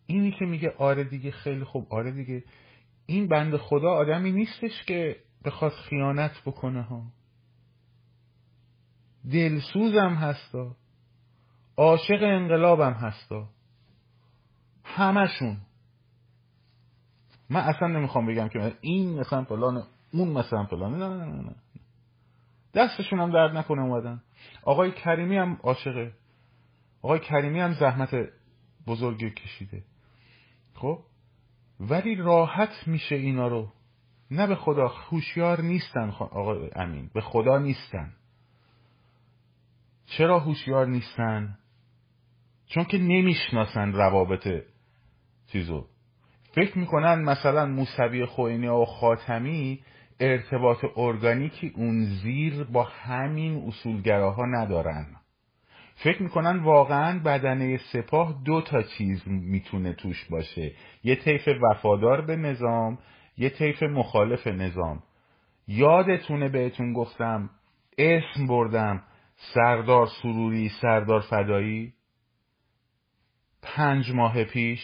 اینی 0.07 0.33
که 0.33 0.45
میگه 0.45 0.75
آره 0.79 1.05
دیگه 1.05 1.31
خیلی 1.31 1.65
خوب 1.65 1.87
آره 1.91 2.11
دیگه. 2.11 2.45
این 3.07 3.29
بند 3.29 3.57
خدا 3.57 3.91
آدمی 3.91 4.33
نیستش 4.33 4.85
که 4.87 5.17
بخواد 5.45 5.73
خیانت 5.73 6.43
بکنه 6.47 6.83
ها. 6.83 7.03
دلسوزم 9.31 10.15
هستا. 10.15 10.77
عاشق 11.77 12.23
انقلابم 12.23 12.93
هستا. 12.93 13.49
همشون. 14.85 15.57
من 17.51 17.61
اصلا 17.61 17.89
نمی‌خوام 17.89 18.27
بگم 18.27 18.49
که 18.49 18.73
این 18.81 19.21
مثلا 19.21 19.45
فلان 19.45 19.83
اون 20.13 20.29
مثلا 20.29 20.65
فلان 20.65 20.99
نه 20.99 21.09
نه 21.09 21.25
نه 21.25 21.43
نه. 21.43 21.55
دستشون 22.75 23.21
هم 23.21 23.33
درد 23.33 23.57
نکنه 23.57 23.83
اومدن. 23.83 24.23
آقای 24.63 24.93
کریمی 24.93 25.37
هم 25.37 25.59
عاشقه. 25.63 26.13
آقای 27.03 27.19
کریمی 27.19 27.61
هم 27.61 27.73
زحمت 27.73 28.29
بزرگی 28.87 29.31
کشیده. 29.31 29.83
خب؟ 30.75 30.99
ولی 31.81 32.15
راحت 32.15 32.89
میشه 32.89 33.15
اینا 33.15 33.49
رو. 33.49 33.73
نه 34.31 34.47
به 34.47 34.55
خدا 34.55 34.89
هوشیار 34.89 35.61
نیستن 35.61 36.11
آقای 36.11 36.71
امین. 36.77 37.11
به 37.15 37.21
خدا 37.21 37.59
نیستن. 37.59 38.13
چرا 40.07 40.39
هوشیار 40.39 40.87
نیستن؟ 40.87 41.59
چون 42.67 42.85
که 42.85 42.99
نمی‌شناسن 42.99 43.93
روابط 43.93 44.49
چیزو. 45.53 45.87
فکر 46.55 46.79
می‌کنن 46.79 47.23
مثلا 47.23 47.67
موسوی 47.67 48.27
خوینی 48.27 48.67
و 48.67 48.85
خاتمی 48.85 49.81
ارتباط 50.21 50.85
ارگانیکی 50.97 51.73
اون 51.77 52.05
زیر 52.05 52.65
با 52.65 52.83
همین 52.83 53.65
اصولگراها 53.67 54.47
ندارن. 54.47 55.07
فکر 55.95 56.23
می‌کنن 56.23 56.59
واقعا 56.59 57.19
بدنه 57.19 57.81
سپاه 57.93 58.43
دو 58.45 58.61
تا 58.61 58.83
چیز 58.83 59.23
می‌تونه 59.29 59.93
توش 59.93 60.25
باشه. 60.31 60.73
یه 61.05 61.17
طیف 61.17 61.49
وفادار 61.63 62.21
به 62.21 62.37
نظام 62.37 62.99
یه 63.37 63.51
طیف 63.51 63.83
مخالف 63.83 64.47
نظام. 64.47 65.03
یادتونه 65.69 66.49
بهتون 66.49 66.93
گفتم 66.93 67.51
اسم 67.99 68.47
بردم 68.47 69.03
سردار 69.55 70.07
سروری 70.23 70.69
سردار 70.69 71.21
فدایی؟ 71.21 71.95
پنج 73.63 74.11
ماه 74.11 74.45
پیش. 74.45 74.81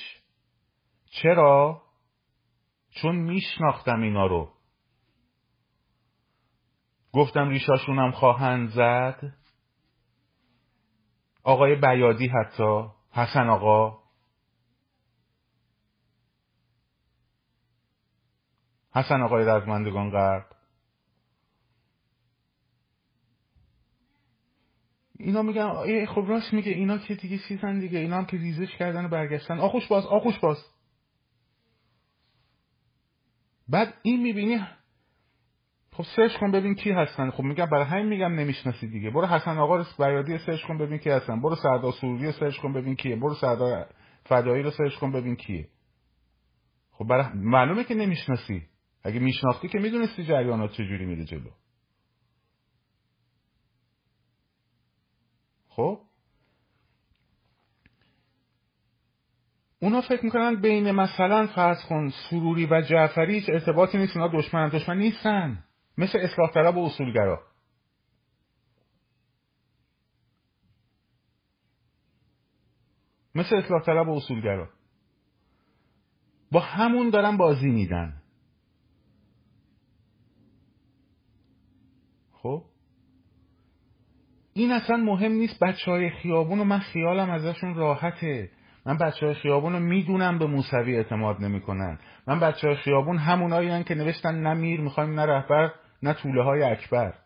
چرا؟ 1.11 1.83
چون 2.91 3.17
میشناختم 3.17 4.03
اینا 4.03 4.27
رو. 4.27 4.56
گفتم 7.17 7.49
ریشاشونم 7.49 8.11
خواهند 8.11 8.71
زد. 8.71 9.33
آقای 11.43 11.77
بیادی 11.77 12.29
حتی 12.29 12.85
حسن 13.11 13.49
آقا. 13.49 13.99
حسن 18.95 19.23
آقای 19.23 19.45
رزمندگان 19.45 20.11
غرب. 20.11 20.47
اینا 25.19 25.43
میگن 25.43 26.07
خب 26.07 26.25
راست 26.29 26.53
میگه 26.53 26.73
اینا 26.73 26.99
که 26.99 27.15
دیگه 27.15 27.39
چیزن 27.49 27.79
دیگه 27.79 27.99
اینا 27.99 28.17
هم 28.17 28.27
که 28.27 28.37
ریزش 28.37 28.77
کردن 28.77 29.05
و 29.05 29.09
برگشتن. 29.09 29.59
آغوش 29.59 29.87
باز 29.89 30.07
آغوش 30.07 30.39
باز. 30.39 30.65
بعد 33.69 33.95
این 34.03 34.23
می‌بینی 34.23 34.67
خب 35.97 36.05
search 36.17 36.37
کن 36.37 36.51
ببین 36.51 36.75
کی 36.75 36.91
هستن. 36.91 37.31
خب 37.31 37.43
میگم 37.43 37.67
برای 37.67 37.85
همین 37.85 38.07
میگم 38.07 38.35
نمی‌شناسی 38.35 38.89
دیگه. 38.89 39.11
برو 39.11 39.27
حسن 39.27 39.59
آقا 39.59 39.77
رو 39.77 39.85
بیادی 39.99 40.39
search 40.39 40.63
کن 40.63 40.79
ببین 40.79 40.99
کی 40.99 41.11
هستن. 41.11 41.41
برو 41.41 41.57
سردار 41.57 41.93
سروری 41.93 42.27
رو 42.27 42.33
search 42.33 42.59
کن 42.59 42.73
ببین 42.73 42.97
کیه. 42.97 43.17
برو 43.17 43.35
سردار 43.35 43.87
فدایی 44.25 44.63
رو 44.63 44.71
سرچ 44.71 44.95
کن 44.95 45.13
ببین 45.13 45.37
کیه. 45.37 45.69
خب 46.93 47.05
برای 47.05 47.27
معلومه 47.35 47.85
که 47.85 47.95
نمی‌شناسی. 47.95 48.63
اگه 49.05 49.21
میشناختی 49.21 49.69
که 49.69 49.79
می‌دونستی 49.79 50.25
جریانات 50.25 50.73
چجوری 50.73 51.07
میره 51.07 51.25
جلو. 51.25 51.51
خب؟ 55.69 56.01
اونا 59.81 60.01
فکر 60.01 60.25
می‌کنن 60.25 60.61
بین 60.61 60.91
مثلا 60.91 61.47
فرض 61.47 61.85
کن 61.89 62.09
سروری 62.31 62.67
و 62.67 62.81
جعفری 62.81 63.35
هیچ 63.35 63.51
ارتباطی 63.51 63.99
نیست. 63.99 64.17
اونا 64.17 64.29
دشمن 64.29 64.69
دشمن 64.69 64.99
نیستن. 64.99 65.66
مثل 65.99 66.19
اصلاح 66.19 66.51
طلب 66.51 66.77
و 66.77 66.87
اصولگرا. 66.87 67.43
مثل 73.35 73.57
اصلاح 73.57 73.83
طلب 73.83 74.09
و 74.09 74.17
اصولگرا. 74.17 74.69
با 76.53 76.61
همون 76.61 77.11
دارن 77.11 77.37
بازی 77.37 77.71
میدن. 77.71 78.23
خب؟ 82.33 82.65
این 84.53 84.73
اصلا 84.73 84.97
مهم 84.97 85.33
نیست 85.33 85.59
بچه 85.59 85.91
های 85.91 86.11
خیابون 86.11 86.61
و 86.61 86.65
من 86.65 86.79
خیالم 86.79 87.31
ازشون 87.31 87.75
راحته. 87.75 88.51
من 88.87 88.99
بچه 88.99 89.27
های 89.27 89.35
خیابون 89.35 89.73
رو 89.73 89.79
می‌دونم 89.79 90.39
به 90.39 90.47
موسوی 90.47 90.97
اعتماد 90.97 91.41
نمی‌کنن. 91.41 91.99
من 92.27 92.41
بچه 92.41 92.67
های 92.69 92.77
خیابون 92.77 93.19
همونایی 93.19 93.85
که 93.85 93.95
نوشتن 93.95 94.35
نه 94.35 94.55
میر 94.55 94.81
می‌خوایم 94.81 95.21
نه 95.21 95.27
رهبر. 95.27 95.73
نه 96.03 96.13
طوله 96.13 96.43
های 96.43 96.63
اکبر. 96.63 97.19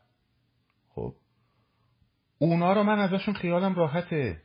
خب. 0.88 1.14
اونا 2.38 2.72
رو 2.72 2.82
من 2.82 2.98
ازشون 2.98 3.34
خیالم 3.34 3.74
راحته. 3.74 4.42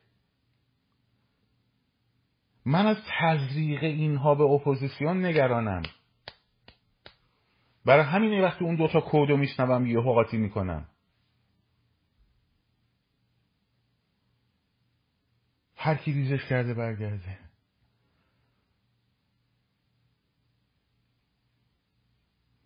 من 2.65 2.87
از 2.87 2.97
تزریق 3.19 3.83
اینها 3.83 4.35
به 4.35 4.43
اپوزیسیون 4.43 5.25
نگرانم. 5.25 5.83
برای 7.85 8.05
همین 8.05 8.41
وقتی 8.41 8.65
اون 8.65 8.75
دوتا 8.75 9.01
کودو 9.01 9.37
میشنوم 9.37 9.85
یه 9.85 9.99
حقاتی 9.99 10.37
می‌کنم. 10.37 10.89
هر 15.75 15.95
کی 15.95 16.13
ریزش 16.13 16.45
کرده 16.49 16.73
برگرده. 16.73 17.39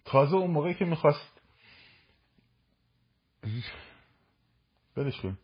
تازه 0.06 0.36
اون 0.36 0.52
موقعی 0.52 0.74
که 0.74 0.86
می‌خواست 0.86 1.39
بدش 4.96 5.22
کن. 5.22 5.38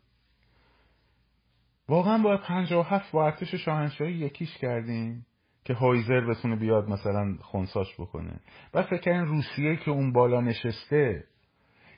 واقعا 1.88 2.24
و 2.24 2.84
هفت 2.84 3.12
با 3.12 3.26
ارتش 3.26 3.56
شاهنشاهی 3.56 4.14
یکیش 4.14 4.58
کردیم 4.58 5.26
که 5.66 5.74
هایزر 5.74 6.22
بتونه 6.22 6.56
بیاد 6.56 6.90
مثلا 6.90 7.38
خونساش 7.42 7.94
بکنه. 8.00 8.40
بعد 8.72 8.86
فکر 8.86 9.12
روسیه 9.12 9.76
که 9.76 9.92
اون 9.92 10.14
بالا 10.14 10.42
نشسته 10.42 11.24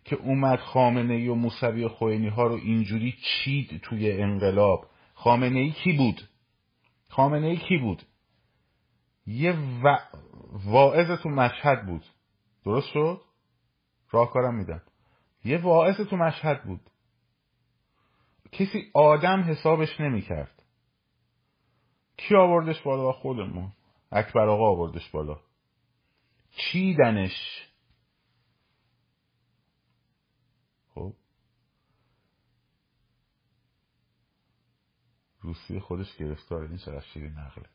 که 0.06 0.16
اومد 0.16 0.60
خامنه 0.60 1.14
ای 1.14 1.28
و 1.28 1.36
موسوی 1.36 1.88
خوینی 1.88 2.28
ها 2.28 2.48
رو 2.48 2.56
اینجوری 2.56 3.16
چید 3.24 3.82
توی 3.82 4.12
انقلاب. 4.12 4.86
خامنه 5.14 5.60
ای 5.60 5.72
کی 5.72 5.94
بود؟ 5.94 6.22
خامنه 7.10 7.48
ای 7.48 7.58
کی 7.58 7.78
بود؟ 7.78 8.04
یه 9.26 9.56
و... 9.84 9.98
واعظ 10.66 11.20
تو 11.24 11.30
مشهد 11.30 11.86
بود. 11.86 12.06
درست 12.66 12.88
شد؟ 12.88 13.22
راهکارم 14.12 14.56
میدم. 14.56 14.82
یه 15.48 15.58
واعظ 15.58 16.02
تو 16.10 16.18
مشهد 16.18 16.64
بود. 16.64 16.90
کسی 18.52 18.92
آدم 18.94 19.42
حسابش 19.42 20.00
نمی‌کرد. 20.00 20.64
کی 22.18 22.36
آوردش 22.36 22.82
بالا 22.82 23.12
خودمون؟ 23.12 23.72
اکبر 24.12 24.48
آقا 24.48 24.70
آوردش 24.70 25.10
بالا. 25.10 25.40
چیدنش؟ 26.52 27.68
خب. 30.96 31.14
روسی 35.42 35.80
خودش 35.80 36.18
گرفتاره 36.18 36.70
این 36.70 36.78
چقدر 36.78 37.06
شیرین 37.14 37.32
نقله. 37.34 37.66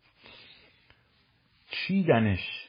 چیدنش؟ 1.71 2.69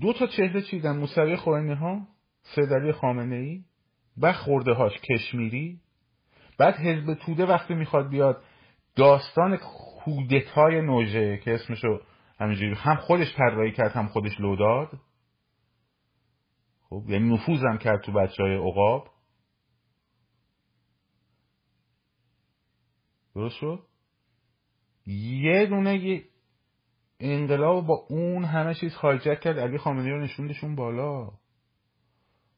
دو 0.00 0.12
تا 0.12 0.26
چهره 0.26 0.62
چیدن. 0.62 0.96
موسوی 0.96 1.36
خوینی 1.36 1.72
ها 1.72 2.11
سیدلی 2.42 2.92
خامنه 2.92 3.36
ای 3.36 3.64
و 4.18 4.32
خورده 4.32 4.72
هاش 4.72 4.92
کشمیری 5.00 5.80
بعد 6.58 6.74
حزب 6.74 7.14
توده 7.14 7.46
وقتی 7.46 7.74
می‌خواد 7.74 8.08
بیاد 8.08 8.44
داستان 8.96 9.56
کودتای 9.56 10.80
نوژه 10.80 11.38
که 11.38 11.54
اسمشو 11.54 12.00
همینجوری 12.40 12.74
هم 12.74 12.96
خودش 12.96 13.34
طراحی 13.36 13.72
کرد 13.72 13.92
هم 13.92 14.08
خودش 14.08 14.40
لو 14.40 14.56
داد. 14.56 15.00
خب 16.88 17.04
یعنی 17.08 17.34
نفوذم 17.34 17.78
کرد 17.78 18.00
تو 18.02 18.12
بچه 18.12 18.42
های 18.42 18.54
عقاب. 18.54 19.08
درست 23.34 23.56
شد؟ 23.56 23.86
یه 25.06 25.66
دونه 25.66 26.22
انقلاب 27.20 27.86
با 27.86 28.06
اون 28.08 28.44
همه 28.44 28.74
چیز 28.74 28.94
هایجک 28.94 29.40
کرد. 29.40 29.58
علی 29.58 29.78
خامنه‌ای 29.78 30.10
رو 30.10 30.20
نشوندشون 30.20 30.76
بالا. 30.76 31.30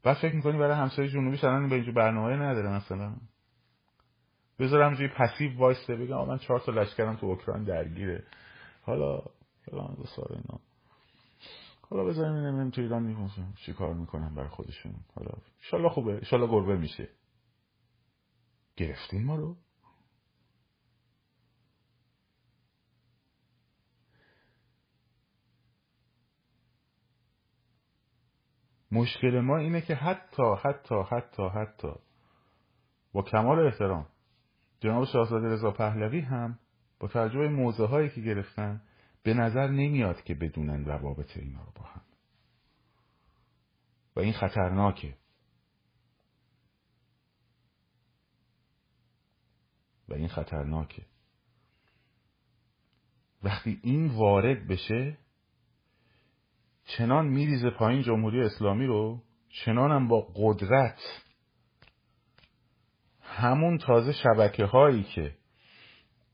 بعد 0.05 0.17
فکر 0.17 0.35
می‌کنی 0.35 0.59
برای 0.59 0.77
همسایه 0.77 1.09
جنوبی 1.11 1.39
الان 1.43 1.69
به 1.69 1.75
اینجا 1.75 1.93
برنامه 1.93 2.37
نداره 2.37 2.69
مثلا. 2.69 3.17
بذار 4.59 4.83
همجوری 4.83 5.09
پسیو 5.09 5.59
وایسته 5.59 5.97
بگم 5.97 6.29
من 6.29 6.39
چهار 6.39 6.61
تا 6.61 6.73
لشکرم 6.73 7.17
تو 7.17 7.27
اوکراین 7.27 7.65
درگیره. 7.65 8.25
حالا 8.83 9.23
فلان 9.65 9.97
سال 10.17 10.27
اینا. 10.31 10.61
حالا 11.91 12.05
بذاریم 12.05 12.35
اینم 12.35 12.71
تو 12.71 12.81
ایران 12.81 13.03
می‌کنم 13.03 13.55
چی 13.67 13.73
کار 13.73 13.95
می‌کنم 13.95 14.35
برای 14.35 14.49
خودشون. 14.49 14.95
حالا 15.15 15.31
انشالله 15.63 15.89
خوبه. 15.89 16.13
انشالله 16.13 16.47
گربه 16.47 16.77
میشه. 16.77 17.09
گرفتین 18.77 19.25
ما 19.25 19.37
رو؟ 19.37 19.57
مشکل 28.95 29.41
ما 29.41 29.59
اینه 29.59 29.81
که 29.81 29.95
حتی 29.95 30.43
حتی 30.65 30.95
حتی 31.11 31.49
حتی 31.49 31.93
با 33.13 33.23
کمال 33.23 33.67
احترام 33.67 34.07
جناب 34.81 35.05
شاهزاده 35.05 35.47
رضا 35.47 35.71
پهلوی 35.71 36.21
هم 36.21 36.59
با 37.01 37.09
توجه 37.09 37.49
موضوع 37.49 37.89
هایی 37.89 38.09
که 38.09 38.21
گرفتن 38.21 38.83
به 39.23 39.35
نظر 39.35 39.69
نمیاد 39.69 40.23
که 40.25 40.35
بدونن 40.35 40.85
روابط 40.85 41.37
اینا 41.37 41.65
رو 41.65 41.73
با 41.75 41.83
هم. 41.83 42.03
و 44.17 44.21
این 44.21 44.33
خطرناکه. 44.33 45.15
و 50.09 50.15
این 50.15 50.29
خطرناکه. 50.29 51.07
وقتی 53.43 53.81
این 53.83 54.07
وارد 54.07 54.69
بشه 54.69 55.19
چنان 56.85 57.27
میریزه 57.27 57.71
پایین 57.71 58.03
جمهوری 58.03 58.41
اسلامی 58.41 58.87
رو 58.87 59.23
چنانم 59.49 60.09
با 60.09 60.29
قدرت. 60.35 60.99
همون 63.23 63.79
تازه 63.79 64.13
شبکه 64.13 64.65
هایی 64.65 65.03
که 65.03 65.35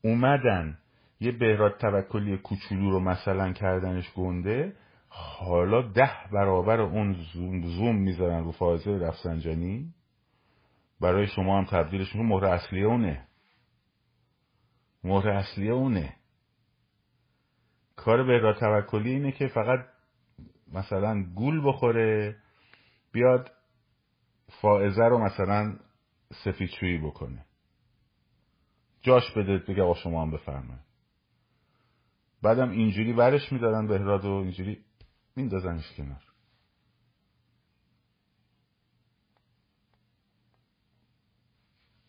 اومدن 0.03 0.77
یه 1.19 1.31
بهراد 1.31 1.77
توکلی 1.77 2.37
کوچولو 2.37 2.91
رو 2.91 2.99
مثلا 2.99 3.53
کردنش 3.53 4.13
گنده 4.13 4.75
حالا 5.07 5.81
ده 5.81 6.11
برابر 6.31 6.81
اون 6.81 7.13
زوم, 7.13 7.61
زوم 7.61 7.95
می‌ذارن 7.95 8.43
رو 8.43 8.51
فائزه 8.51 8.91
رفسنجانی. 8.91 9.93
برای 11.01 11.27
شما 11.27 11.57
هم 11.57 11.65
تبدیلش 11.65 12.15
می‌کنه. 12.15 12.29
مهر 12.29 12.45
اصلی 12.45 12.83
اونه. 12.83 13.27
مهر 15.03 15.29
اصلی 15.29 15.69
اونه. 15.69 16.15
کار 17.95 18.23
بهراد 18.23 18.59
توکلی 18.59 19.11
اینه 19.11 19.31
که 19.31 19.47
فقط 19.47 19.79
مثلا 20.71 21.23
گول 21.23 21.61
بخوره 21.67 22.37
بیاد 23.11 23.51
فائزه 24.61 25.03
رو 25.03 25.23
مثلا 25.25 25.79
سفیدشویی 26.43 26.97
بکنه. 26.97 27.45
جاش 29.01 29.31
بده 29.31 29.57
بگه 29.57 29.83
آقا 29.83 29.93
شما 29.93 30.21
هم 30.21 30.31
بفرمایید. 30.31 30.83
بعدم 32.41 32.69
اینجوری 32.69 33.13
ورش 33.13 33.51
میدارن 33.51 33.87
بهراد 33.87 34.25
و 34.25 34.31
اینجوری 34.31 34.85
میندازنش 35.35 35.93
کنار. 35.97 36.23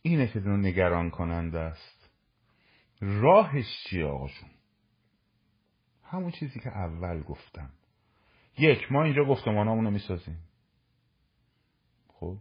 اینه 0.02 0.28
که 0.28 0.40
نگران 0.40 1.10
کننده 1.10 1.58
است. 1.58 2.10
راهش 3.00 3.66
چیه 3.84 4.06
آقاشون 4.06 4.50
همون 6.04 6.30
چیزی 6.30 6.60
که 6.60 6.68
اول 6.68 7.22
گفتم. 7.22 7.70
یک 8.58 8.92
ما 8.92 9.04
اینجا 9.04 9.24
گفتمانامونو 9.24 9.90
می‌سازیم. 9.90 10.38
خب. 12.08 12.36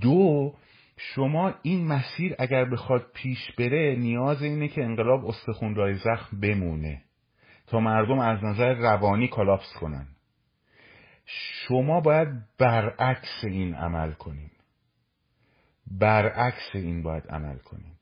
دو 0.00 0.54
شما 0.96 1.54
این 1.62 1.86
مسیر 1.86 2.34
اگر 2.38 2.64
بخواد 2.64 3.06
پیش 3.14 3.52
بره 3.58 3.96
نیاز 3.98 4.42
اینه 4.42 4.68
که 4.68 4.84
انقلاب 4.84 5.26
استخونرای 5.26 5.94
زخم 5.94 6.40
بمونه 6.40 7.02
تا 7.66 7.80
مردم 7.80 8.18
از 8.18 8.44
نظر 8.44 8.74
روانی 8.74 9.28
کلاپس 9.28 9.72
کنن. 9.80 10.06
شما 11.26 12.00
باید 12.00 12.28
برعکس 12.58 13.44
این 13.44 13.74
عمل 13.74 14.12
کنین. 14.12 14.50
برعکس 15.86 16.70
این 16.74 17.02
باید 17.02 17.26
عمل 17.26 17.58
کنین. 17.58 17.92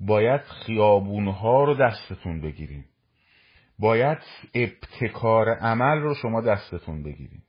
باید 0.00 0.40
خیابونها 0.40 1.64
رو 1.64 1.74
دستتون 1.74 2.40
بگیرین. 2.40 2.84
باید 3.78 4.18
ابتکار 4.54 5.48
عمل 5.48 5.98
رو 6.00 6.14
شما 6.14 6.40
دستتون 6.40 7.02
بگیرید. 7.02 7.44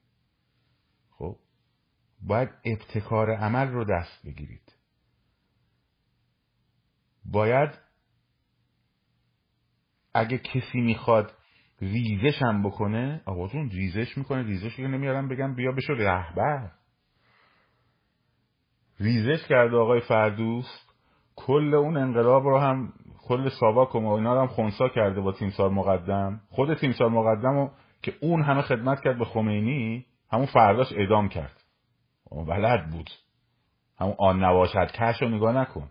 خب؟ 1.10 1.36
باید 2.22 2.50
ابتکار 2.66 3.32
عمل 3.32 3.68
رو 3.68 3.84
دست 3.84 4.26
بگیرید. 4.26 4.74
باید 7.26 7.70
اگه 10.14 10.38
کسی 10.38 10.82
می‌خواد 10.82 11.34
ریزش 11.82 12.42
هم 12.42 12.64
بکنه 12.64 13.22
آقا 13.26 13.48
جون 13.48 13.70
ریزش 13.70 14.18
می‌کنه 14.18 14.44
ریزش 14.44 14.76
که 14.76 14.84
نمیارم 14.84 15.28
بگم 15.28 15.56
بیا 15.56 15.72
بشو 15.72 15.94
رهبر. 15.94 16.72
ریزش 19.00 19.48
کرده 19.48 19.76
آقای 19.78 20.02
فردوست 20.02 20.90
کل 21.36 21.74
اون 21.74 21.98
انقلاب 21.98 22.44
رو 22.44 22.60
هم 22.60 22.94
کل 23.28 23.50
ساواک 23.50 23.96
و 23.96 24.08
اینا 24.08 24.42
هم 24.42 24.48
خونسا 24.48 24.90
کرده 24.90 25.22
با 25.22 25.32
تیمسار 25.32 25.70
مقدم. 25.70 26.42
خود 26.50 26.74
تیمسار 26.74 27.10
مقدم 27.10 27.54
رو 27.54 27.72
که 28.02 28.14
اون 28.22 28.42
همه 28.42 28.62
خدمت 28.62 29.02
کرد 29.02 29.20
به 29.20 29.26
خمینی 29.26 30.06
همون 30.32 30.46
فرداش 30.46 30.88
ادام 30.96 31.30
کرد. 31.30 31.64
بلد 32.48 32.90
بود. 32.90 33.10
همون 34.00 34.16
آن 34.20 34.44
نواشد 34.44 34.92
کش 34.92 35.22
رو 35.22 35.30
نگاه 35.30 35.54
نکن. 35.54 35.90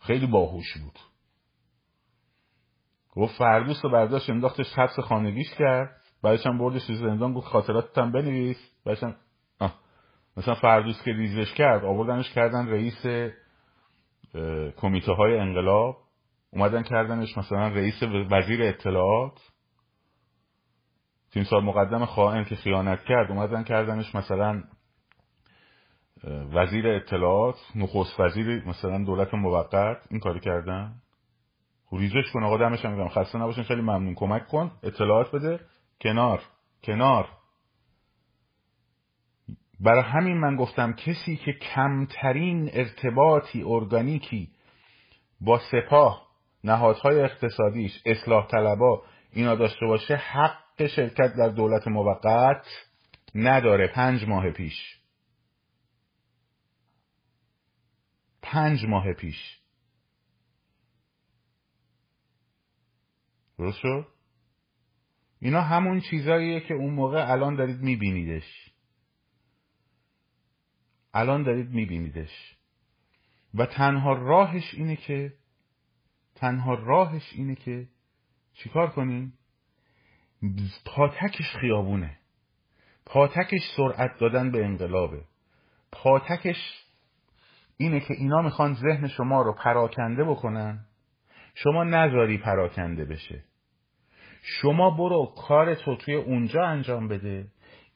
خیلی 0.00 0.26
باهوش 0.26 0.76
بود. 0.78 0.98
گفت 3.16 3.38
فردوس 3.38 3.84
رو 3.84 3.90
برداشت 3.90 4.30
انداختش 4.30 4.78
حبس 4.78 5.00
خانگیش 5.00 5.54
کرد. 5.58 6.00
بعدش 6.22 6.46
هم 6.46 6.58
بردش 6.58 6.82
زندان 6.82 7.32
گفت 7.32 7.46
خاطراتت 7.46 7.98
هم 7.98 8.12
بنویس. 8.12 8.70
بعدش 8.84 9.02
هم 9.02 9.14
مثلا 10.36 10.54
فردوس 10.54 11.02
که 11.04 11.12
ریزش 11.12 11.54
کرد 11.54 11.84
آوردنش 11.84 12.32
کردن 12.32 12.68
رئیس 12.68 13.06
کمیته 14.76 15.12
های 15.12 15.38
انقلاب 15.38 15.96
اومدن 16.52 16.82
کردنش 16.82 17.38
مثلا 17.38 17.68
رئیس 17.68 18.02
وزیر 18.30 18.62
اطلاعات. 18.62 19.40
تیم 21.32 21.44
سال 21.44 21.64
مقدم 21.64 22.04
خائن 22.04 22.44
که 22.44 22.56
خیانت 22.56 23.04
کرد 23.04 23.30
اومدن 23.30 23.64
کردنش 23.64 24.14
مثلا 24.14 24.62
وزیر 26.54 26.88
اطلاعات 26.88 27.56
نخست 27.74 28.20
وزیر 28.20 28.68
مثلا 28.68 29.04
دولت 29.04 29.34
موقت. 29.34 30.06
این 30.10 30.20
کاری 30.20 30.40
کردن؟ 30.40 30.94
خب 31.86 31.96
ریزش 31.96 32.32
کن 32.32 32.44
آقا 32.44 32.56
دمش 32.56 32.84
میگم 32.84 33.08
خسته 33.08 33.38
نباشین 33.38 33.64
خیلی 33.64 33.80
ممنون. 33.80 34.14
کمک 34.14 34.48
کن 34.48 34.70
اطلاعات 34.82 35.34
بده. 35.34 35.60
کنار 36.00 36.42
کنار. 36.84 37.28
برای 39.80 40.02
همین 40.02 40.36
من 40.36 40.56
گفتم 40.56 40.92
کسی 40.92 41.36
که 41.36 41.52
کمترین 41.52 42.70
ارتباطی 42.72 43.62
ارگانیکی 43.62 44.48
با 45.40 45.60
سپاه 45.70 46.26
نهادهای 46.64 47.20
اقتصادیش 47.20 48.02
اصلاح 48.06 48.46
طلبا 48.46 49.02
اینا 49.32 49.54
داشته 49.54 49.86
باشه 49.86 50.16
حق 50.16 50.86
شرکت 50.86 51.34
در 51.38 51.48
دولت 51.48 51.88
موقت 51.88 52.66
نداره. 53.34 53.86
پنج 53.86 54.24
ماه 54.24 54.50
پیش. 54.50 54.98
پنج 58.42 58.84
ماه 58.84 59.12
پیش. 59.12 59.58
درست 63.58 63.78
شد؟ 63.78 64.06
اینا 65.40 65.60
همون 65.60 66.00
چیزاییه 66.00 66.60
که 66.60 66.74
اون 66.74 66.94
موقع 66.94 67.32
الان 67.32 67.56
دارید 67.56 67.80
میبینیدش. 67.80 68.63
الان 71.14 71.42
دارید 71.42 71.70
میبینیدش. 71.70 72.56
و 73.54 73.66
تنها 73.66 74.12
راهش 74.12 74.74
اینه 74.74 74.96
که 74.96 75.32
تنها 76.34 76.74
راهش 76.74 77.32
اینه 77.32 77.54
که 77.54 77.88
چیکار 78.54 78.90
کنین 78.90 79.32
پاتکش 80.84 81.56
خیابونه. 81.60 82.18
پاتکش 83.06 83.60
سرعت 83.76 84.18
دادن 84.18 84.50
به 84.50 84.64
انقلابه. 84.64 85.24
پاتکش 85.92 86.84
اینه 87.76 88.00
که 88.00 88.14
اینا 88.14 88.42
می‌خوان 88.42 88.74
ذهن 88.74 89.08
شما 89.08 89.42
رو 89.42 89.52
پراکنده 89.52 90.24
بکنن. 90.24 90.86
شما 91.54 91.84
نذاری 91.84 92.38
پراکنده 92.38 93.04
بشه. 93.04 93.44
شما 94.42 94.90
برو 94.90 95.34
کارتو 95.36 95.96
توی 95.96 96.14
اونجا 96.14 96.64
انجام 96.64 97.08
بده. 97.08 97.46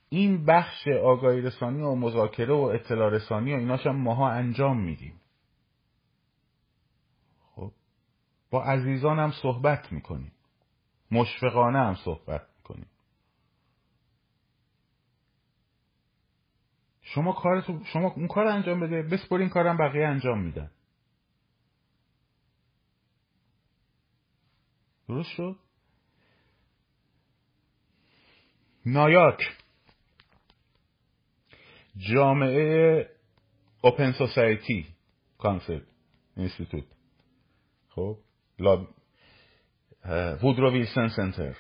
این 0.09 0.45
بخش 0.45 0.89
آگاهی 0.89 1.41
رسانی 1.41 1.83
و 1.83 1.95
مذاکره 1.95 2.55
و 2.55 2.61
اطلاع 2.61 3.11
رسانی 3.11 3.55
و 3.55 3.57
ایناش 3.57 3.87
ماها 3.87 4.31
انجام 4.31 4.81
میدیم. 4.81 5.21
خب 7.41 7.73
با 8.51 8.65
عزیزان 8.65 9.19
هم 9.19 9.33
صحبت 9.43 9.93
می‌کنیم. 9.93 10.33
مشفقانه 11.11 11.79
هم 11.79 11.95
صحبت 11.95 12.47
می‌کنیم. 12.57 12.87
شما 17.03 17.33
کارتو 17.33 17.85
شما 17.85 18.09
اون 18.09 18.29
کار 18.29 18.47
انجام 18.47 18.81
بده 18.81 19.03
بسپر 19.03 19.39
این 19.39 19.49
کارم 19.49 19.77
بقیه 19.77 20.07
انجام 20.07 20.43
میدن. 20.43 20.71
درست 25.09 25.31
شد؟ 25.31 25.57
نایاک. 28.87 29.41
جامعه 31.99 33.11
Open 33.83 34.13
Society 34.13 34.87
Concept 35.39 35.83
Institute 36.37 36.85
خب 37.89 38.19
Woodrow 40.43 40.73
Wilson 40.73 41.09
Center 41.09 41.57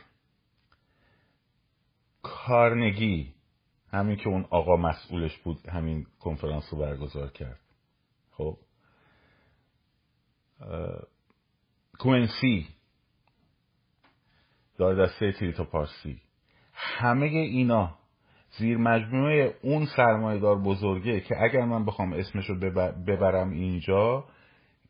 Carnegie 2.23 3.35
همین 3.91 4.17
که 4.17 4.29
اون 4.29 4.47
آقا 4.51 4.77
مسئولش 4.77 5.39
بود 5.39 5.69
همین 5.69 6.07
کنفرانس 6.21 6.65
رو 6.73 6.79
برگزار 6.79 7.31
کرد. 7.31 7.61
خب. 8.31 8.59
Quincy 11.99 12.69
دار 14.77 15.07
دسته 15.07 15.33
تریتا 15.33 15.65
پارسی 15.65 16.23
همه 16.73 17.27
اینا 17.27 17.99
زیر 18.51 18.77
مجموعه 18.77 19.55
اون 19.63 19.87
سرمایه 19.97 20.41
دار 20.41 20.59
بزرگه 20.59 21.21
که 21.21 21.43
اگر 21.43 21.65
من 21.65 21.85
بخوام 21.85 22.13
اسمش 22.13 22.47
رو 22.47 22.55
ببرم 23.07 23.51
اینجا 23.51 24.25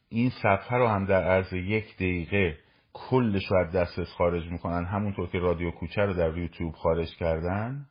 این 0.09 0.30
صفحه 0.30 0.78
رو 0.78 0.88
هم 0.88 1.04
در 1.04 1.24
عرض 1.24 1.52
یک 1.52 1.96
دقیقه 1.96 2.59
کلش 2.92 3.46
رو 3.46 3.56
از 3.59 3.72
دسترس 3.72 4.09
خارج 4.09 4.50
می‌کنن. 4.50 4.84
همونطور 4.84 5.28
که 5.28 5.38
رادیو 5.38 5.70
کوچه 5.70 6.02
رو 6.02 6.14
در 6.14 6.38
یوتیوب 6.38 6.74
خارج 6.74 7.16
کردن. 7.16 7.86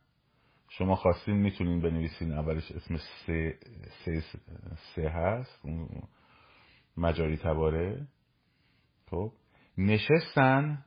شما 0.68 0.94
خواستین 0.94 1.36
می‌تونین 1.36 1.80
بنویسین. 1.80 2.32
اولش 2.32 2.72
اسم 2.72 2.96
سه, 2.96 3.58
سه, 4.04 4.22
سه 4.94 5.08
هست. 5.08 5.64
مجاری 6.96 7.36
تباره. 7.36 8.06
خب. 9.10 9.32
نشستن. 9.78 10.84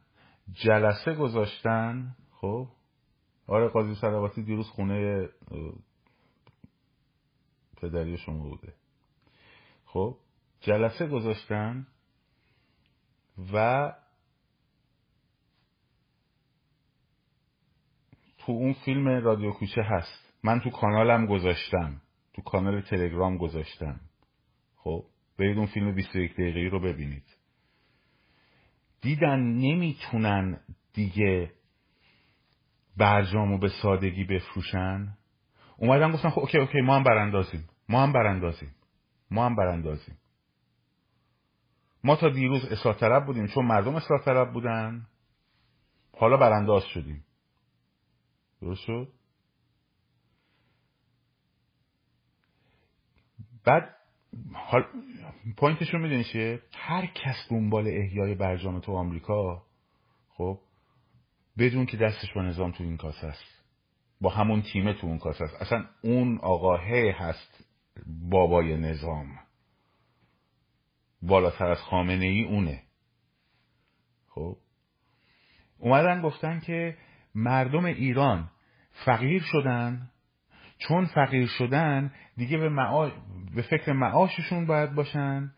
جلسه 0.53 1.13
گذاشتن. 1.13 2.15
خب. 2.31 2.67
آره 3.51 3.67
قاضی 3.67 3.95
صلواتی 3.95 4.43
دیروز 4.43 4.69
خونه 4.69 5.29
پدری 7.77 8.17
شما 8.17 8.43
بوده. 8.43 8.73
خب 9.85 10.17
جلسه 10.61 11.07
گذاشتن 11.07 11.87
و 13.53 13.93
تو 18.37 18.51
اون 18.51 18.73
فیلم 18.73 19.07
رادیو 19.07 19.51
کوچه 19.51 19.81
هست. 19.81 20.33
من 20.43 20.59
تو 20.59 20.69
کانالم 20.69 21.25
گذاشتم 21.25 22.01
تو 22.33 22.41
کانال 22.41 22.81
تلگرام 22.81 23.37
گذاشتم. 23.37 23.99
خب 24.75 25.05
برید 25.39 25.57
اون 25.57 25.67
فیلم 25.67 25.95
21 25.95 26.33
دقیقه‌ای 26.33 26.69
رو 26.69 26.79
ببینید. 26.79 27.37
دیدن 29.01 29.39
نمی‌تونن 29.39 30.59
دیگه 30.93 31.51
برجامو 32.97 33.57
به 33.57 33.69
سادگی 33.81 34.23
بفروشن؟ 34.23 35.17
اومدن 35.77 36.11
گفتن 36.11 36.29
خب 36.29 36.39
اوکی 36.39 36.57
اوکی 36.57 36.81
ما 36.81 36.95
هم 36.95 37.03
براندازیم. 37.03 37.69
ما 37.89 38.03
هم 38.03 38.13
براندازیم. 38.13 38.75
ما 39.31 39.45
هم 39.45 39.55
براندازیم. 39.55 40.17
ما 42.03 42.15
تا 42.15 42.29
دیروز 42.29 42.65
اصلاح 42.65 42.95
طلب 42.95 43.25
بودیم 43.25 43.47
چون 43.47 43.65
مردم 43.65 43.95
اصلاح 43.95 44.21
طلب 44.21 44.53
بودن. 44.53 45.07
حالا 46.17 46.37
برانداز 46.37 46.83
شدیم. 46.83 47.23
درست 48.61 48.81
شد؟ 48.81 49.07
بعد 53.65 53.95
حال 54.53 54.85
پوینتش 55.57 55.93
رو 55.93 55.99
می‌دونی 55.99 56.23
چیه؟ 56.23 56.61
هر 56.73 57.05
کس 57.05 57.35
دنبال 57.49 57.87
احیای 57.87 58.35
برجام 58.35 58.79
تو 58.79 58.95
آمریکا 58.95 59.63
خب 60.29 60.59
بدون 61.57 61.85
که 61.85 61.97
دستش 61.97 62.33
با 62.33 62.41
نظام 62.41 62.71
تو 62.71 62.83
این 62.83 62.97
کاسه 62.97 63.27
است 63.27 63.61
با 64.21 64.29
همون 64.29 64.61
تیمه 64.61 64.93
تو 64.93 65.07
اون 65.07 65.17
کاسه 65.17 65.43
است 65.43 65.61
اصلا 65.61 65.85
اون 66.01 66.37
آقاهه 66.37 67.15
هست 67.19 67.65
بابای 68.29 68.77
نظام. 68.77 69.27
بالاتر 71.21 71.65
از 71.65 71.81
خامنه 71.81 72.25
ای 72.25 72.43
اونه. 72.43 72.83
خب؟ 74.27 74.57
اومدن 75.79 76.21
گفتن 76.21 76.59
که 76.59 76.97
مردم 77.35 77.85
ایران 77.85 78.49
فقیر 79.05 79.41
شدن. 79.41 80.09
چون 80.77 81.05
فقیر 81.05 81.47
شدن 81.47 82.13
دیگه 82.37 82.57
به, 82.57 82.69
معاش، 82.69 83.11
به 83.55 83.61
فکر 83.61 83.93
معاششون 83.93 84.65
باید 84.65 84.93
باشن 84.93 85.51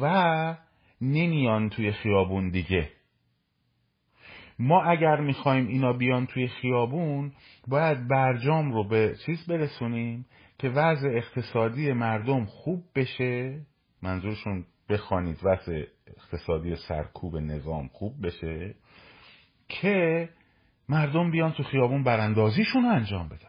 و 0.00 0.56
نمیان 1.00 1.68
توی 1.68 1.92
خیابون 1.92 2.50
دیگه. 2.50 2.90
ما 4.58 4.82
اگر 4.82 5.20
می‌خوایم 5.20 5.66
اینا 5.66 5.92
بیان 5.92 6.26
توی 6.26 6.48
خیابون 6.48 7.32
باید 7.68 8.08
برجام 8.08 8.72
رو 8.72 8.88
به 8.88 9.16
چیز 9.26 9.46
برسونیم 9.46 10.26
که 10.58 10.68
وضع 10.68 11.08
اقتصادی 11.08 11.92
مردم 11.92 12.44
خوب 12.44 12.84
بشه. 12.94 13.60
منظورشون 14.02 14.64
بخوانید 14.88 15.38
وضع 15.42 15.84
اقتصادی 16.06 16.76
سرکوب 16.76 17.36
نظام 17.36 17.88
خوب 17.88 18.26
بشه 18.26 18.74
که 19.68 20.28
مردم 20.88 21.30
بیان 21.30 21.52
تو 21.52 21.62
خیابون 21.62 22.04
براندازیشون 22.04 22.82
رو 22.82 22.88
انجام 22.88 23.28
بدن. 23.28 23.48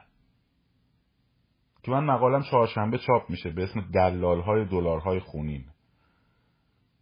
که 1.83 1.91
من 1.91 2.03
مقالم 2.03 2.43
چهارشنبه 2.43 2.97
چاپ 2.97 3.29
میشه 3.29 3.49
به 3.49 3.63
اسم 3.63 3.81
دلال 3.93 4.41
های 4.41 4.65
دلارهای 4.65 5.19
خونین 5.19 5.65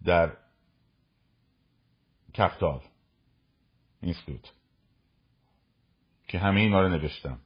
در 0.05 0.33
کپتال 2.35 2.81
اینستیتوت 4.01 4.53
که 6.27 6.39
همه 6.39 6.59
اینا 6.59 6.81
رو 6.81 6.89
نوشتم. 6.89 7.39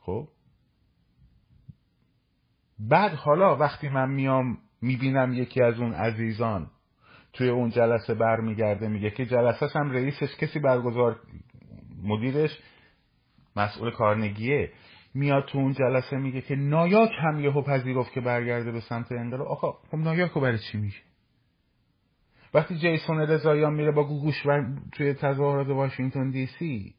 خب؟ 0.00 0.28
بعد 2.78 3.12
حالا 3.12 3.56
وقتی 3.56 3.88
من 3.88 4.10
میام 4.10 4.58
می‌بینم 4.82 5.32
یکی 5.32 5.62
از 5.62 5.80
اون 5.80 5.92
عزیزان 5.92 6.70
توی 7.32 7.48
اون 7.48 7.70
جلسه 7.70 8.14
برمیگرده 8.14 8.88
میگه 8.88 9.10
که 9.10 9.26
جلسه 9.26 9.66
هم 9.74 9.90
رئیسش 9.90 10.36
کسی 10.36 10.58
برگزار 10.58 11.20
مدیرش 12.02 12.58
مسئول 13.56 13.90
کارنگیه. 13.90 14.72
میاد 15.14 15.44
تو 15.44 15.58
اون 15.58 15.72
جلسه 15.72 16.16
میگه 16.16 16.40
که 16.40 16.56
نایاک 16.56 17.10
هم 17.22 17.40
یهو 17.40 17.62
پذیرفت 17.62 18.12
که 18.12 18.20
برگرده 18.20 18.72
به 18.72 18.80
سمت 18.80 19.12
انقلاب 19.12 19.46
آقا 19.46 19.72
خب 19.72 19.96
نایاک 19.96 20.30
رو 20.30 20.40
برای 20.40 20.58
چی 20.58 20.78
میگه؟ 20.78 20.96
وقتی 22.54 22.78
جیسون 22.78 23.18
رضاییان 23.18 23.74
میره 23.74 23.92
با 23.92 24.04
گوگوش 24.04 24.46
و 24.46 24.64
توی 24.92 25.14
تظاهرات 25.14 25.68
واشنگتن 25.68 26.30
دی 26.30 26.46
سی. 26.46 26.94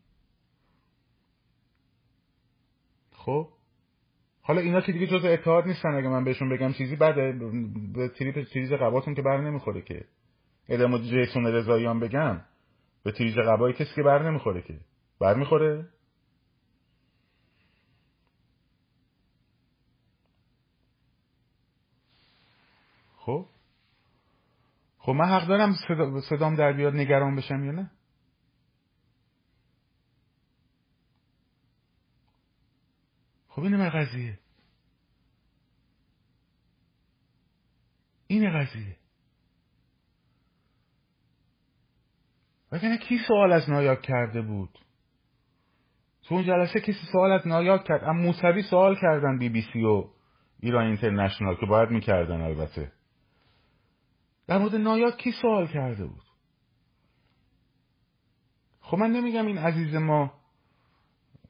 خب؟ 3.12 3.50
حالا 4.41 4.62
اینا 4.62 4.82
که 4.82 4.91
دیگه 4.91 5.08
جز 5.08 5.26
اتحاد 5.26 5.68
نیستن 5.68 5.89
اگه 5.95 6.08
من 6.08 6.24
بهشون 6.24 6.50
بگم 6.50 6.74
چیزی 6.74 6.95
بعد 6.95 7.16
به 7.93 8.08
تریپ 8.08 8.48
چیز 8.48 8.74
قباتون 8.74 9.16
که 9.16 9.22
بر 9.22 9.41
نمی‌خوره 9.41 9.82
که. 9.82 10.06
ادامه 10.70 11.00
جیسون 11.00 11.45
رضاییان 11.48 12.00
بگم 12.00 12.41
به 13.04 13.12
تیریج 13.12 13.39
قبایی 13.39 13.74
کسی 13.74 13.95
که 13.95 14.04
بر 14.04 14.30
نمی‌خوره 14.30 14.62
که. 14.62 14.80
بر 15.20 15.34
می‌خوره؟ 15.34 15.86
خب؟ 23.18 23.45
خب 25.08 25.14
من 25.14 25.26
حق 25.26 25.47
دارم 25.47 25.74
صدام 26.30 26.55
در 26.55 26.74
بیاد 26.74 26.95
نگران 26.95 27.36
بشم 27.36 27.64
یا 27.64 27.72
نه؟ 27.72 27.91
خب 33.47 33.62
اینه 33.62 33.89
قضیه. 33.89 34.39
این 38.28 38.60
قضیه. 38.60 38.97
وگرنه 42.72 42.97
کی 42.97 43.18
سوال 43.28 43.51
از 43.51 43.70
نایاک 43.70 44.01
کرده 44.01 44.41
بود؟ 44.41 44.80
تو 46.24 46.36
اون 46.36 46.43
جلسه 46.43 46.80
کسی 46.80 47.05
سوال 47.12 47.32
از 47.32 47.47
نایاک 47.47 47.84
کرد؟ 47.84 48.03
اما 48.03 48.22
موسوی 48.22 48.64
سوال 48.64 48.95
کردن 49.01 49.38
بی 49.39 49.49
بی 49.49 49.62
سی 49.74 49.84
و 49.84 50.10
ایران 50.60 50.86
اینترنشنال 50.86 51.55
که 51.55 51.66
باید 51.66 51.89
می‌کردن 51.89 52.41
البته. 52.41 52.97
در 54.48 54.58
مورد 54.58 54.76
نایاک 54.76 55.18
کی 55.18 55.32
سوال 55.32 55.68
کرده 55.68 56.06
بود؟ 56.06 56.24
خب 58.82 58.98
من 58.98 59.12
نمیگم 59.12 59.45
این 59.45 59.58
عزیز 59.58 59.95
ما 59.95 60.34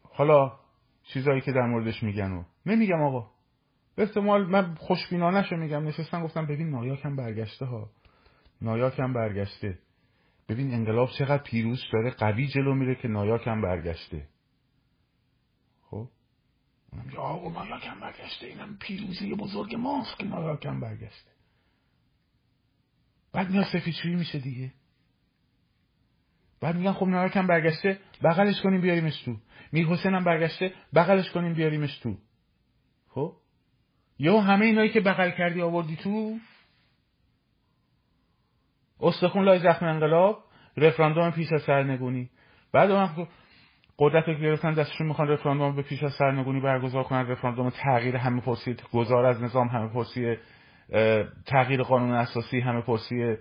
حالا 0.04 0.60
چیزایی 1.04 1.41
که 1.41 1.52
در 1.52 1.66
موردش 1.66 2.04
میگن 2.04 2.32
و 2.32 2.43
نمیگم 2.66 3.02
آقا. 3.02 3.30
به 3.95 4.04
احتمال 4.04 4.45
من 4.45 4.76
خوشبینانه 4.76 5.54
میگم. 5.56 5.88
نشستم 5.88 6.24
گفتم 6.24 6.45
ببین 6.45 6.70
نایاکم 6.70 7.16
برگشته 7.16 7.66
ها. 7.66 7.89
نایاکم 8.62 9.14
برگشته. 9.14 9.80
ببین 10.50 10.74
انقلاب 10.74 11.10
چقدر 11.10 11.43
پیروز 11.43 11.84
داره 11.93 12.10
قوی 12.12 12.48
جلو 12.48 12.74
میره 12.74 12.95
که 12.95 13.08
نایاکم 13.08 13.62
برگشته. 13.62 14.28
خب؟ 15.82 16.08
اونم 16.91 17.18
آقا 17.18 17.50
نایاکم 17.50 18.00
برگشته. 18.00 18.48
اینم 18.48 18.78
پیروزی 18.78 19.36
بزرگ 19.36 19.76
ماست 19.76 20.18
که 20.18 20.26
نایاکم 20.26 20.80
برگشته. 20.80 21.36
بعد 23.38 23.49
میاد 23.49 23.65
سفیدشویی 23.65 24.15
میشه 24.15 24.39
دیگه. 24.39 24.71
بعد 26.61 26.75
میگن 26.75 26.91
خب 26.91 27.05
نایاکم 27.05 27.47
برگشته 27.47 27.99
بغلش 28.23 28.61
کنیم 28.61 28.81
بیاریمش 28.81 29.23
تو 29.23 29.35
میر 29.71 29.88
حسین 29.88 30.13
هم 30.13 30.23
برگشته 30.23 30.73
بغلش 30.95 31.31
کنیم 31.31 31.53
بیاریمش 31.53 31.99
تو 31.99 32.17
خب؟ 33.09 33.33
یا 34.19 34.41
همه 34.41 34.65
اینایی 34.65 34.89
که 34.89 35.01
بغل 35.01 35.31
کردی 35.31 35.61
آوردی 35.61 35.95
تو؟ 35.95 36.38
استخون 38.99 39.45
لای 39.45 39.59
زخم 39.59 39.85
انقلاب 39.85 40.43
رفراندوم 40.77 41.31
پیش 41.31 41.51
از 41.51 41.61
سرنگونی. 41.61 42.29
بعد 42.73 42.91
هم 42.91 43.27
قدرت 43.99 44.27
رو 44.27 44.33
گرفتن 44.33 44.73
دستشون 44.73 45.07
می‌خوان 45.07 45.27
رفراندوم 45.27 45.75
به 45.75 45.81
پیش 45.81 46.03
از 46.03 46.13
سرنگونی 46.13 46.59
برگزار 46.59 47.03
کنن 47.03 47.27
رفراندوم 47.27 47.69
تغییر 47.69 48.15
همه 48.15 48.41
پرسی 48.41 48.75
گذار 48.93 49.25
از 49.25 49.41
نظام 49.41 49.67
همه 49.67 49.93
پرسی 49.93 50.38
تغییر 51.45 51.83
قانون 51.83 52.11
اساسی 52.11 52.59
همه 52.59 52.81
پرسی 52.81 53.38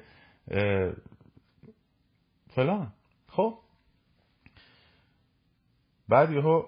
فلان. 2.48 2.92
خب. 3.28 3.58
بعد 6.08 6.30
یهو 6.30 6.62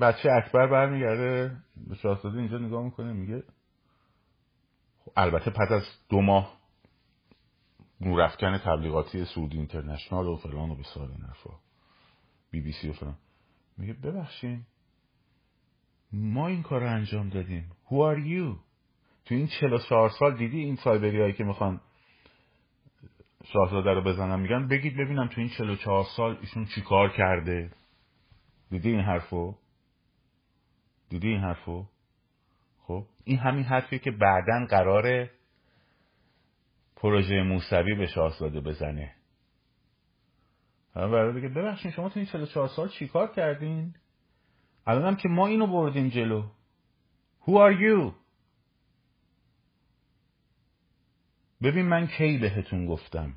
بچه 0.00 0.28
اکبر 0.30 0.66
برمیگرده 0.66 1.56
به 1.88 1.94
شاهزاده 1.94 2.38
اینجا 2.38 2.58
نگاه 2.58 2.84
می‌کنه 2.84 3.12
میگه 3.12 3.42
خب 4.98 5.12
البته 5.16 5.50
پس 5.50 5.70
از 5.70 5.82
دو 6.08 6.20
ماه 6.20 6.60
نورافکن 8.00 8.58
تبلیغاتی 8.58 9.24
سعودی 9.24 9.56
اینترنشنال 9.56 10.26
و 10.26 10.36
فلان 10.36 10.70
و 10.70 10.74
بسار 10.74 11.10
این 11.10 11.24
بی 12.50 12.60
بی 12.60 12.72
سی 12.72 12.88
و 12.88 12.92
فلان. 12.92 13.18
میگه 13.76 13.92
ببخشین 13.92 14.66
ما 16.12 16.48
این 16.48 16.62
کار 16.62 16.80
رو 16.80 16.90
انجام 16.90 17.28
دادیم. 17.28 17.72
Who 17.86 17.94
are 17.94 18.18
you? 18.18 18.63
تو 19.24 19.34
این 19.34 19.46
44 19.46 20.08
سال 20.08 20.36
دیدی 20.36 20.58
این 20.58 20.76
سایبری 20.76 21.20
هایی 21.20 21.32
که 21.32 21.44
می‌خوان 21.44 21.80
شاهزاده 23.52 23.90
رو 23.90 24.02
بزنم 24.02 24.40
میگن 24.40 24.68
بگید 24.68 24.96
ببینم 24.96 25.28
تو 25.28 25.40
این 25.40 25.50
44 25.50 26.04
سال 26.16 26.38
ایشون 26.40 26.64
چی 26.64 26.80
کار 26.80 27.08
کرده. 27.08 27.70
دیدی 28.70 28.90
این 28.90 29.00
حرفو؟ 29.00 29.54
دیدی 31.08 31.28
این 31.28 31.40
حرفو؟ 31.40 31.84
خب 32.78 33.06
این 33.24 33.38
همین 33.38 33.64
حرفیه 33.64 33.98
که 33.98 34.10
بعدا 34.10 34.66
قراره 34.70 35.30
پروژه 36.96 37.42
موسوی 37.42 37.94
به 37.94 38.06
شاهزاده 38.06 38.60
بزنه. 38.60 39.14
برای 40.94 41.32
دیگه 41.32 41.48
ببخشین 41.48 41.90
شما 41.90 42.08
تو 42.08 42.18
این 42.20 42.26
44 42.26 42.68
سال 42.68 42.88
چیکار 42.88 43.32
کردین؟ 43.32 43.94
الانم 44.86 45.16
که 45.16 45.28
ما 45.28 45.46
اینو 45.46 45.66
بردیم 45.66 46.08
جلو. 46.08 46.42
Who 47.46 47.50
are 47.50 47.74
you? 47.80 48.23
ببین 51.62 51.86
من 51.86 52.06
کی 52.06 52.38
بهتون 52.38 52.86
گفتم؟ 52.86 53.34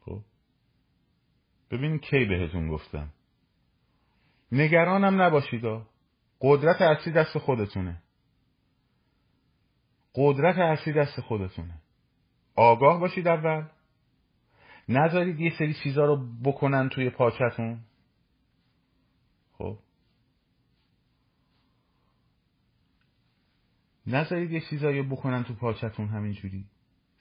خب. 0.00 0.20
ببین 1.70 1.98
کی 1.98 2.24
بهتون 2.24 2.68
گفتم؟ 2.68 3.12
نگرانم 4.52 5.22
نباشید 5.22 5.64
قدرت 6.40 6.82
اصلی 6.82 7.12
دست 7.12 7.38
خودتونه. 7.38 8.02
قدرت 10.14 10.58
اصلی 10.58 10.92
دست 10.92 11.20
خودتونه. 11.20 11.74
آگاه 12.54 13.00
باشید 13.00 13.28
اول. 13.28 13.64
نذارید 14.88 15.40
یه 15.40 15.52
سری 15.58 15.74
چیزا 15.74 16.04
رو 16.04 16.26
بکنن 16.44 16.88
توی 16.88 17.10
پاچتون. 17.10 17.80
خب. 19.58 19.78
نذارید 24.08 24.50
یه 24.50 24.60
چیزایی 24.60 25.02
بکنن 25.02 25.44
تو 25.44 25.54
پاچتون 25.54 26.08
همینجوری. 26.08 26.64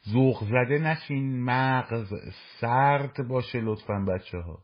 ذوق 0.10 0.44
زده 0.44 0.80
نشین 0.80 1.44
مغز 1.44 2.14
سرد 2.62 3.28
باشه 3.28 3.62
لطفا 3.62 4.00
بچه 4.00 4.38
ها 4.38 4.64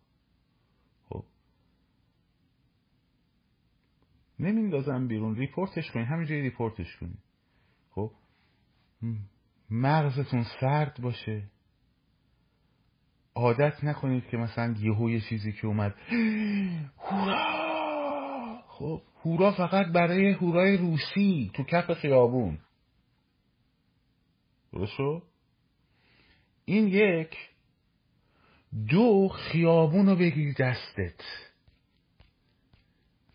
نمیندازم 4.40 5.08
بیرون 5.08 5.36
ریپورتش 5.36 5.92
کنید 5.92 6.08
همینجوری 6.08 6.42
ریپورتش 6.42 6.98
کنید 6.98 7.20
خب. 7.90 8.12
مغزتون 9.70 10.46
سرد 10.60 11.00
باشه. 11.02 11.44
عادت 13.36 13.84
نکنید 13.84 14.28
که 14.28 14.38
مثلا 14.38 14.76
یهو 14.80 15.10
یه 15.10 15.22
چیزی 15.22 15.52
که 15.52 15.68
اومد 15.68 15.96
خب. 18.78 19.02
هورا 19.26 19.52
فقط 19.52 19.86
برای 19.88 20.32
هورای 20.32 20.78
روسی 20.78 21.52
تو 21.54 21.64
کف 21.64 21.94
خیابون. 21.94 22.58
درست 24.74 25.24
این 26.66 26.88
یک. 26.88 27.38
دو 28.90 29.28
خیابون 29.28 30.10
رو 30.10 30.16
بگیر 30.16 30.54
دستت. 30.60 31.22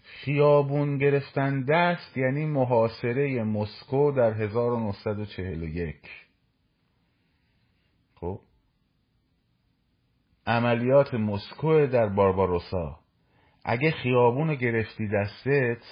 خیابون 0.03 0.99
گرفتن 0.99 1.65
دست 1.65 2.17
یعنی 2.17 2.47
محاصره 2.47 3.43
مسکو 3.45 4.13
در 4.13 4.33
1941 4.33 5.97
خب. 8.15 8.41
عملیات 10.47 11.15
مسکو 11.15 11.87
در 11.87 12.09
بارباروسا. 12.09 12.98
اگه 13.71 13.91
خیابون 13.91 14.55
گرفتی 14.55 15.09
دستت 15.09 15.85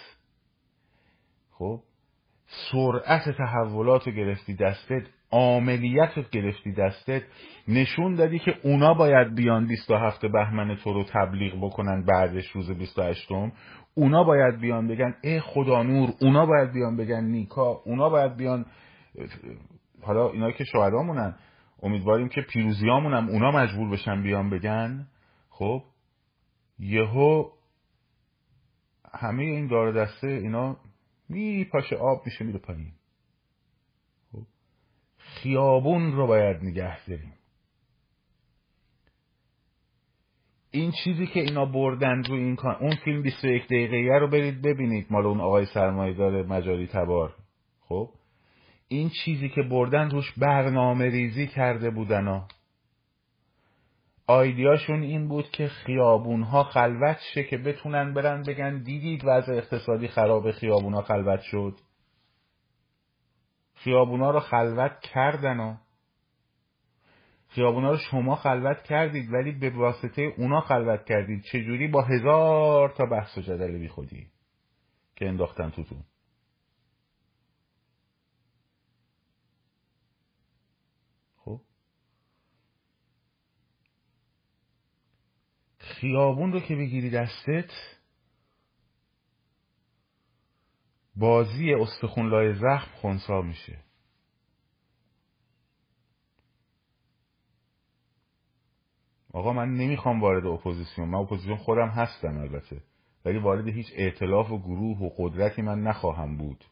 خب 1.50 1.80
سرعت 2.72 3.30
تحولات 3.38 4.06
رو 4.06 4.12
گرفتی 4.12 4.54
دستت 4.54 5.02
عملیت 5.32 6.10
رو 6.16 6.22
گرفتی 6.32 6.72
دستت 6.72 7.22
نشون 7.68 8.14
دادی 8.14 8.38
که 8.38 8.54
اونا 8.62 8.94
باید 8.94 9.34
بیان 9.34 9.66
27 9.66 10.26
بهمن 10.26 10.76
تو 10.76 10.92
رو 10.92 11.04
تبلیغ 11.04 11.64
بکنن 11.64 12.04
بعدش 12.04 12.50
روز 12.50 12.70
28 12.70 13.28
اونا 13.94 14.24
باید 14.24 14.60
بیان 14.60 14.88
بگن 14.88 15.14
ای 15.22 15.40
خدا 15.40 15.82
نور 15.82 16.10
اونا 16.20 16.46
باید 16.46 16.72
بیان 16.72 16.96
بگن 16.96 17.24
نیکا 17.24 17.82
اونا 17.84 18.08
باید 18.08 18.36
بیان 18.36 18.66
حالا 20.02 20.30
اینا 20.30 20.50
که 20.50 20.64
شهدامونن. 20.64 21.34
امیدواریم 21.82 22.28
که 22.28 22.40
پیروزیامونم 22.40 23.28
اونا 23.28 23.50
مجبور 23.50 23.90
بشن 23.90 24.22
بیان 24.22 24.50
بگن. 24.50 25.06
خب 25.50 25.82
یهو 26.78 27.55
همه 29.14 29.42
این 29.42 29.66
دار 29.66 29.92
دسته 29.92 30.26
اینا 30.26 30.76
می 31.28 31.64
پاشه 31.64 31.96
آب 31.96 32.22
میشه 32.26 32.44
میره 32.44 32.58
پایین. 32.58 32.92
خب. 34.32 34.42
خیابون 35.18 36.12
رو 36.12 36.26
باید 36.26 36.56
نگه 36.64 37.04
داریم. 37.06 37.32
این 40.70 40.92
چیزی 41.04 41.26
که 41.26 41.40
اینا 41.40 41.64
بردن 41.64 42.22
رو 42.24 42.34
این 42.34 42.56
کان 42.56 42.74
اون 42.74 42.96
فیلم 43.04 43.22
21 43.22 43.64
دقیقه 43.64 44.18
رو 44.18 44.28
برید 44.28 44.62
ببینید. 44.62 45.06
مال 45.10 45.26
اون 45.26 45.40
آقای 45.40 45.66
سرمایه 45.66 46.14
داره 46.14 46.42
مجاری 46.42 46.86
تبار. 46.86 47.34
خب. 47.80 48.10
این 48.88 49.10
چیزی 49.24 49.48
که 49.48 49.62
بردن 49.62 50.10
روش 50.10 50.32
برنامه 50.36 51.04
ریزی 51.04 51.46
کرده 51.46 51.90
بودن 51.90 52.26
ها. 52.26 52.48
آیدیاشون 54.26 55.02
این 55.02 55.28
بود 55.28 55.50
که 55.50 55.68
خیابونها 55.68 56.64
خلوت 56.64 57.18
شه 57.34 57.44
که 57.44 57.58
بتونن 57.58 58.14
برن 58.14 58.42
بگن 58.42 58.82
دیدید 58.82 59.22
وضع 59.24 59.52
اقتصادی 59.52 60.08
خراب 60.08 60.50
خیابونها 60.50 61.02
خلوت 61.02 61.40
شد. 61.40 61.78
خیابونا 63.74 64.30
رو 64.30 64.40
خلوت 64.40 65.00
کردن 65.00 65.56
ها 65.56 65.78
خیابونا 67.48 67.90
رو 67.90 67.96
شما 67.96 68.36
خلوت 68.36 68.82
کردید 68.82 69.32
ولی 69.32 69.52
به 69.52 69.70
واسطه 69.70 70.22
اونا 70.22 70.60
خلوت 70.60 71.04
کردید. 71.04 71.42
چجوری 71.42 71.88
با 71.88 72.02
هزار 72.02 72.88
تا 72.88 73.06
بحث 73.06 73.38
و 73.38 73.40
جدل 73.40 73.78
بی 73.78 73.88
خودی 73.88 74.26
که 75.16 75.28
انداختن 75.28 75.70
توتون 75.70 76.04
خب 81.36 81.60
خیابون 86.00 86.52
رو 86.52 86.60
که 86.60 86.76
بگیری 86.76 87.10
دستت 87.10 87.70
بازی 91.16 91.74
استخون 91.74 92.28
لای 92.28 92.54
زخم 92.54 92.90
خونسا 92.94 93.42
میشه. 93.42 93.78
آقا 99.32 99.52
من 99.52 99.74
نمی‌خوام 99.74 100.20
وارد 100.20 100.46
اپوزیسیون 100.46 101.08
من 101.08 101.18
اپوزیسیون 101.18 101.56
خودم 101.56 101.88
هستم 101.88 102.38
البته 102.38 102.82
ولی 103.24 103.38
وارد 103.38 103.68
هیچ 103.68 103.86
ائتلاف 103.96 104.50
و 104.50 104.58
گروه 104.58 104.98
و 104.98 105.10
قدرتی 105.18 105.62
من 105.62 105.82
نخواهم 105.82 106.36
بود. 106.36 106.64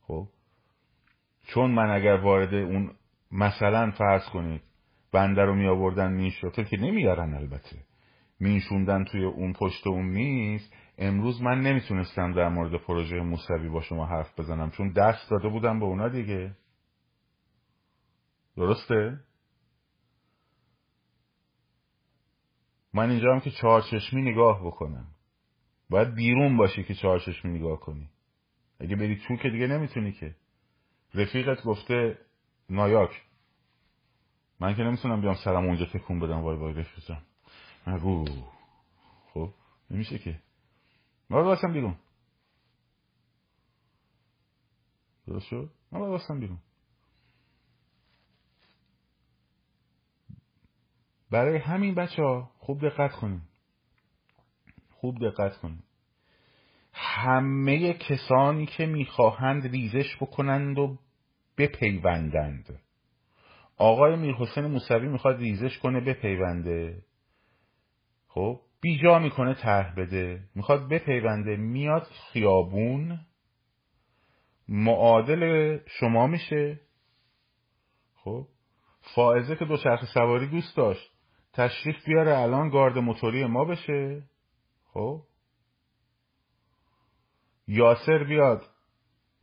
خب؟ 0.00 0.28
چون 1.46 1.70
من 1.70 1.90
اگر 1.90 2.16
وارد 2.16 2.54
اون 2.54 2.94
مثلا 3.32 3.90
فرض 3.90 4.28
کنید 4.28 4.62
بنده 5.12 5.42
رو 5.42 5.54
می 5.54 5.66
آوردن 5.66 6.12
میشوتل 6.12 6.64
که 6.64 6.76
نمیارن 6.76 7.34
البته. 7.34 7.93
میشوندن 8.44 9.04
توی 9.04 9.24
اون 9.24 9.52
پشت 9.52 9.86
اون 9.86 10.06
میز 10.06 10.70
امروز 10.98 11.42
من 11.42 11.60
نمی‌تونستم 11.60 12.32
در 12.32 12.48
مورد 12.48 12.80
پروژه 12.80 13.20
موسوی 13.20 13.68
با 13.68 13.80
شما 13.80 14.06
حرف 14.06 14.40
بزنم 14.40 14.70
چون 14.70 14.92
دست 14.92 15.30
داده 15.30 15.48
بودم 15.48 15.78
به 15.78 15.84
اونا 15.84 16.08
دیگه. 16.08 16.56
درسته؟ 18.56 19.20
من 22.94 23.10
اینجا 23.10 23.32
هم 23.32 23.40
که 23.40 23.50
چهارچشمی 23.50 24.22
نگاه 24.22 24.66
بکنم. 24.66 25.06
باید 25.90 26.14
بیرون 26.14 26.56
باشی 26.56 26.84
که 26.84 26.94
چهارچشمی 26.94 27.58
نگاه 27.58 27.80
کنی. 27.80 28.08
اگه 28.80 28.96
بری 28.96 29.20
تو 29.28 29.36
که 29.36 29.50
دیگه 29.50 29.66
نمی‌تونی 29.66 30.12
که. 30.12 30.34
رفیقت 31.14 31.62
گفته 31.62 32.18
نایاک. 32.70 33.22
من 34.60 34.74
که 34.74 34.82
نمی‌تونم 34.82 35.20
بیام 35.20 35.34
سرم 35.34 35.64
اونجا 35.64 35.86
تکون 35.86 36.20
بدم. 36.20 36.40
وای 36.40 36.56
وای 36.56 36.72
رفیقم 36.72 37.22
نگو 37.86 38.24
خب 39.34 39.50
نمیشه 39.90 40.18
که. 40.18 40.40
من 41.30 41.42
باید 41.42 41.72
بیرون. 41.72 41.96
درست 45.26 45.46
شد؟ 45.46 45.70
من 45.92 46.00
باید 46.00 46.40
بیرون. 46.40 46.58
برای 51.30 51.56
همین 51.56 51.94
بچه 51.94 52.22
ها 52.22 52.50
خوب 52.58 52.88
دقت 52.88 53.12
کنید 53.12 53.42
خوب 54.90 55.30
دقت 55.30 55.56
کنید 55.56 55.84
همه 56.92 57.92
کسانی 57.92 58.66
که 58.66 58.86
می‌خواهند 58.86 59.66
ریزش 59.66 60.16
بکنند 60.20 60.78
و 60.78 60.98
بپیوندند. 61.58 62.80
آقای 63.76 64.16
میرحسین 64.16 64.66
موسوی 64.66 65.08
می‌خواد 65.08 65.36
ریزش 65.36 65.78
کنه 65.78 66.00
بپیونده. 66.00 67.02
خب 68.34 68.60
بیجا 68.80 69.18
می‌کنه 69.18 69.54
طرح 69.54 69.94
بده. 69.94 70.48
می‌خواد 70.54 70.88
بپیونده 70.88 71.56
میاد 71.56 72.02
خیابون. 72.32 73.20
معادل 74.68 75.78
شما 75.86 76.26
میشه. 76.26 76.80
خب 78.14 78.46
فائزه 79.14 79.56
که 79.56 79.64
دوچرخه 79.64 80.06
سواری 80.06 80.46
دوست 80.46 80.76
داشت 80.76 81.12
تشریف 81.52 82.04
بیاره 82.04 82.38
الان 82.38 82.70
گارد 82.70 82.98
موتوری 82.98 83.44
ما 83.44 83.64
بشه. 83.64 84.22
خب 84.84 85.22
یاسر 87.68 88.24
بیاد 88.24 88.62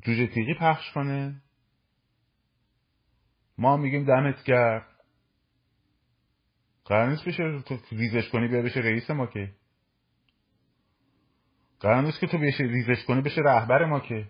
جوجه 0.04 0.28
تیغی 0.28 0.54
پخش 0.60 0.92
کنه. 0.94 1.42
ما 3.58 3.78
میگیم 3.78 4.06
دمت 4.06 4.44
گرد 4.44 4.91
قرار 6.92 7.10
نیست 7.10 7.26
بشه 7.26 7.64
ریزش 7.92 8.30
کنی 8.30 8.48
بیا 8.48 8.62
بشه 8.62 8.80
رئیس 8.80 9.10
ما 9.10 9.26
که. 9.28 9.52
قرار 11.80 12.04
نیست 12.04 12.20
که 12.20 12.28
تو 12.28 12.38
بشه 12.38 12.64
ریزش 12.64 13.04
کنی 13.04 13.22
بشه 13.22 13.42
رهبر 13.42 13.86
ما 13.86 14.00
که. 14.00 14.28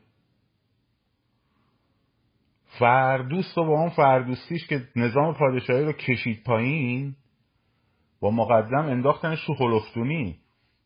فردوست 2.79 3.57
و 3.57 3.65
با 3.65 3.79
اون 3.79 3.89
فردوستیش 3.89 4.67
که 4.67 4.87
نظام 4.95 5.33
پادشاهی 5.33 5.85
رو 5.85 5.93
کشید 5.93 6.43
پایین 6.43 7.15
با 8.19 8.31
مقدم 8.31 8.85
انداختنش 8.85 9.45
تو 9.45 9.53
خلفتونی 9.53 10.39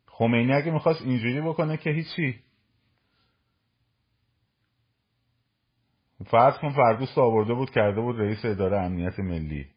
خمینی 0.08 0.54
اگه 0.54 0.72
می‌خواست 0.72 1.02
اینجوری 1.02 1.42
بکنه 1.42 1.78
که 1.78 1.90
هیچی. 1.90 2.40
فرض 6.26 6.58
کن 6.58 6.70
فردوست 6.70 7.18
آورده 7.18 7.54
بود 7.54 7.70
کرده 7.70 8.02
بود 8.02 8.20
رئیس 8.20 8.46
اداره 8.46 8.78
امنیت 8.78 9.20
ملی. 9.20 9.68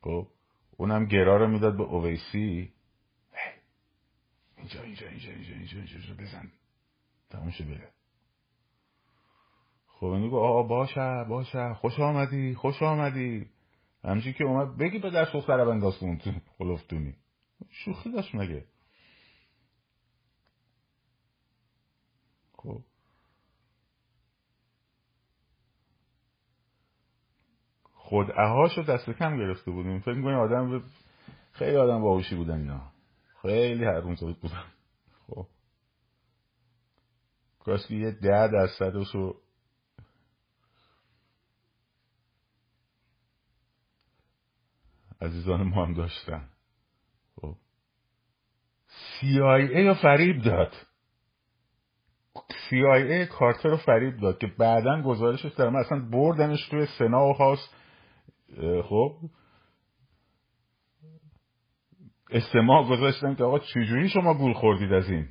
خب؟ 0.00 0.26
اونم 0.76 1.04
گرا 1.06 1.36
رو 1.36 1.48
می‌داد 1.48 1.76
به 1.76 1.82
اویسی 1.82 2.72
اینجا 4.56 4.82
اینجا 4.82 5.08
اینجا 5.08 5.30
اینجا 5.30 5.54
اینجا 5.54 5.76
اینجا, 5.76 5.96
اینجا 5.96 6.14
بزن. 6.22 6.52
تموشه 7.30 7.64
بره. 7.64 7.92
خب 9.86 10.06
اینو 10.06 10.30
گفت 10.30 10.68
باشه 10.68 11.24
باشه. 11.28 11.74
خوش 11.74 12.00
آمدی 12.00 12.54
خوش 12.54 12.82
آمدی. 12.82 13.50
همچی 14.04 14.32
که 14.32 14.44
اومد 14.44 14.76
بگی 14.76 14.98
به 14.98 15.10
دست 15.10 15.32
دختر 15.32 15.64
بنداز 15.64 15.98
تو 15.98 16.32
خلفتونی 16.58 17.16
شوخی 17.70 18.12
داشت 18.12 18.34
مگه 18.34 18.64
خب 22.52 22.82
خود 28.04 28.30
اهاشو 28.36 28.82
دست 28.82 29.10
کم 29.10 29.36
گرفته 29.36 29.70
بودیم. 29.70 30.00
فکر 30.00 30.14
می‌کنی 30.14 30.34
آدم 30.34 30.82
خیلی 31.52 31.76
آدم 31.76 32.02
باهوشی 32.02 32.36
بودن 32.36 32.58
اینا. 32.58 32.80
خیلی 33.42 33.84
هرون 33.84 34.14
زود 34.14 34.40
بودن. 34.40 34.64
خب. 35.26 35.46
کاش 37.58 37.86
که 37.86 37.94
یه 37.94 38.10
ده 38.10 38.48
درصدشو 38.48 39.34
عزیزان 45.20 45.62
ما 45.62 45.86
هم 45.86 45.94
داشتن. 45.94 46.48
خب. 47.40 47.56
CIA 48.88 49.86
رو 49.86 49.94
فریب 49.94 50.42
داد. 50.42 50.72
CIA 52.36 53.28
کارتر 53.30 53.68
رو 53.68 53.76
فریب 53.76 54.20
داد 54.20 54.38
که 54.38 54.46
بعدا 54.46 55.02
گزارشش 55.02 55.52
در 55.52 55.76
اصلا 55.76 55.98
بردنش 56.00 56.68
توی 56.68 56.86
سنا 56.98 57.28
و 57.28 57.32
هاست. 57.32 57.83
خب 58.82 59.30
استماع 62.30 62.88
گذاشتن 62.90 63.34
که 63.34 63.44
آقا 63.44 63.58
چجوری 63.58 64.08
شما 64.08 64.34
گول 64.34 64.52
خوردید 64.52 64.92
از 64.92 65.10
این؟ 65.10 65.28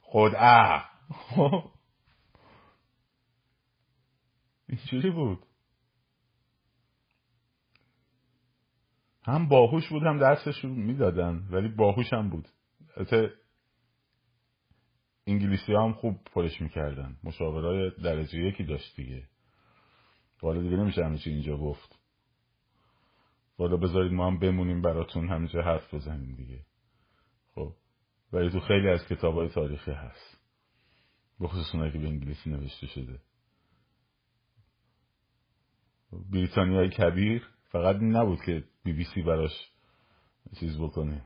خود 0.00 0.32
اه. 0.36 0.90
خب. 1.10 1.70
اینجوری 4.68 5.10
بود. 5.10 5.46
هم 9.26 9.48
باهوش 9.48 9.88
بود 9.88 10.02
هم 10.02 10.18
درسش 10.18 10.64
می‌دادن 10.64 11.48
ولی 11.50 11.68
باهوش 11.68 12.12
هم 12.12 12.30
بود. 12.30 12.48
البته 12.96 13.32
انگلیسی 15.26 15.74
هم 15.74 15.92
خوب 15.92 16.24
پرش 16.24 16.60
می‌کردن. 16.60 17.16
مشاورای 17.24 17.90
درجه 17.90 18.38
یکی 18.38 18.64
داشت 18.64 18.96
دیگه. 18.96 19.28
حالا 20.42 20.62
دیگه 20.62 20.76
نمیشه 20.76 21.04
همه 21.04 21.18
اینجا 21.26 21.56
گفت. 21.56 22.03
حالا 23.58 23.76
بذارید 23.76 24.12
ما 24.12 24.26
هم 24.26 24.38
بمونیم 24.38 24.82
براتون 24.82 25.28
همینجا 25.28 25.62
حرف 25.62 25.94
بزنیم 25.94 26.34
دیگه. 26.34 26.60
خب. 27.54 27.72
ولی 28.32 28.50
تو 28.50 28.60
خیلی 28.60 28.88
از 28.88 29.06
کتاب 29.06 29.34
های 29.34 29.48
تاریخی 29.48 29.90
هست. 29.90 30.40
بخصوص 31.40 31.74
اونایی 31.74 31.92
که 31.92 31.98
به 31.98 32.08
انگلیسی 32.08 32.50
نوشته 32.50 32.86
شده. 32.86 33.20
بریتانیای 36.30 36.90
کبیر 36.90 37.48
فقط 37.64 37.96
نبود 37.96 38.38
که 38.46 38.64
بی 38.84 38.92
بی 38.92 39.04
سی 39.04 39.22
براش 39.22 39.70
چیز 40.60 40.80
بکنه. 40.80 41.24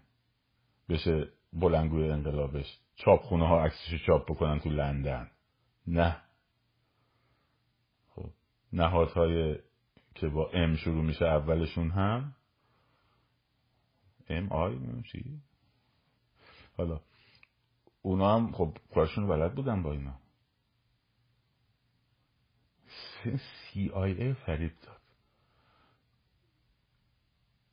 بشه 0.89 1.29
بلنگوی 1.53 2.11
انقلابش. 2.11 2.79
چاپخونه 2.97 3.49
ها 3.49 3.65
عکسش 3.65 4.07
چاپ 4.07 4.31
بکنن 4.31 4.61
تو 4.61 4.71
لندن. 4.71 5.31
نه. 5.87 6.23
نهادهای 8.73 9.59
که 10.21 10.29
با 10.29 10.51
ام 10.51 10.77
شروع 10.77 11.05
میشه 11.05 11.25
اولشون 11.25 11.91
هم. 11.91 12.35
ام 14.29 14.53
آی 14.53 15.03
چی. 15.03 15.43
حالا 16.77 17.01
اونا 18.03 18.37
هم 18.37 18.53
خب 18.53 18.77
کارشون 18.95 19.29
بلد 19.29 19.55
بودن 19.55 19.83
با 19.83 19.93
اینا. 19.93 20.19
سی 23.73 23.89
آی 23.89 24.13
ای 24.13 24.35
فرید 24.35 24.81
داد. 24.83 25.01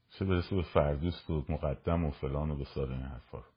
چه 0.09 0.25
برسه 0.25 0.55
به 0.55 0.63
فردوست 0.63 1.29
و 1.29 1.45
مقدم 1.49 2.05
و 2.05 2.11
فلان 2.11 2.51
و 2.51 2.55
بسار 2.55 2.91
این 2.91 3.01
حرفا 3.01 3.41
خب. 3.41 3.54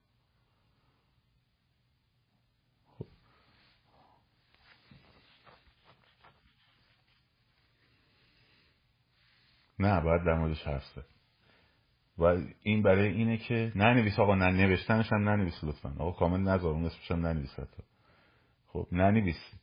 نه 9.78 10.00
باید 10.00 10.24
در 10.24 10.34
موردش 10.34 10.62
حرف 10.62 10.84
زد. 10.84 11.04
و 12.18 12.22
این 12.62 12.82
برای 12.82 13.08
اینه 13.08 13.36
که 13.36 13.72
ننویس 13.74 14.18
آقا 14.18 14.34
نه 14.34 14.46
نوشتنش 14.46 15.12
هم 15.12 15.28
ننویس 15.28 15.64
لطفا. 15.64 15.94
آقا 15.98 16.12
کامل 16.12 16.40
نذار 16.40 16.72
اون 16.72 16.84
اسمش 16.84 17.10
هم 17.10 17.26
ننویس 17.26 17.56
خب 18.66 18.88
ننویس. 18.92 19.54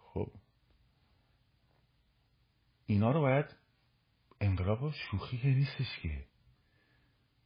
خب. 0.00 0.30
اینا 2.86 3.10
رو 3.10 3.20
باید 3.20 3.46
انقلاب 4.40 4.90
شوخی 4.90 5.38
که 5.38 5.48
نیستش 5.48 5.98
که. 6.02 6.24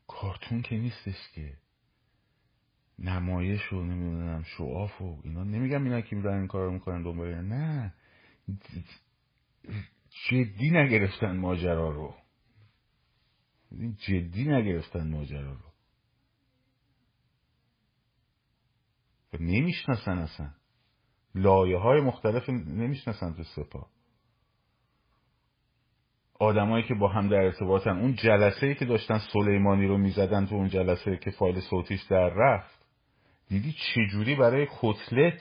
کارتون 0.06 0.62
که 0.62 0.76
نیستش 0.76 1.30
که. 1.34 1.56
نمایش 2.98 3.72
و 3.72 3.82
نمی‌دونم 3.82 4.42
شعاف 4.42 5.02
و 5.02 5.20
اینا. 5.24 5.44
نمیگم 5.44 5.84
اینا 5.84 6.00
که 6.00 6.16
میرن 6.16 6.38
این 6.38 6.46
کار 6.46 6.64
رو 6.64 6.72
می‌کنن 6.72 7.02
دنبال 7.02 7.34
نه. 7.34 7.94
جدی 10.28 10.70
نگرفتن 10.70 11.36
ماجرا 11.36 11.90
رو. 11.90 12.14
جدی 13.98 14.44
نگرفتن 14.44 15.10
ماجرا 15.10 15.52
رو. 15.52 15.70
و 19.32 19.36
نمی‌شناسن 19.40 20.18
اصلا. 20.18 20.50
لایه 21.34 21.78
های 21.78 22.00
مختلف 22.00 22.48
نمی‌شناسن 22.50 23.34
تو 23.34 23.42
سپاه. 23.42 23.90
آدمایی 26.40 26.84
که 26.84 26.94
با 26.94 27.08
هم 27.08 27.28
در 27.28 27.36
ارتباطن 27.36 27.90
اون 27.90 28.14
جلسه 28.14 28.66
ای 28.66 28.74
که 28.74 28.84
داشتن 28.84 29.18
سلیمانی 29.32 29.86
رو 29.86 29.98
می‌زدن 29.98 30.46
تو 30.46 30.54
اون 30.54 30.68
جلسه 30.68 31.16
که 31.16 31.30
فایل 31.30 31.60
صوتیش 31.60 32.02
در 32.02 32.28
رفت 32.28 32.86
دیدی 33.48 33.72
چجوری 33.72 34.34
برای 34.34 34.68
کتلت 34.80 35.40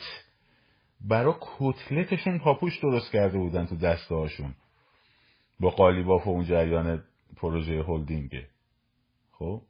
برای 1.03 1.33
کتلتشون 1.41 2.39
پاپوش 2.39 2.79
درست 2.79 3.11
کرده 3.11 3.37
بودن 3.37 3.65
تو 3.65 3.75
دسته 3.75 4.15
هاشون 4.15 4.55
با 5.59 5.69
قالیباف 5.69 6.27
و 6.27 6.29
اون 6.29 6.43
جریان 6.43 7.03
پروژه 7.35 7.83
هلدینگه. 7.83 8.47
خب؟ 9.31 9.61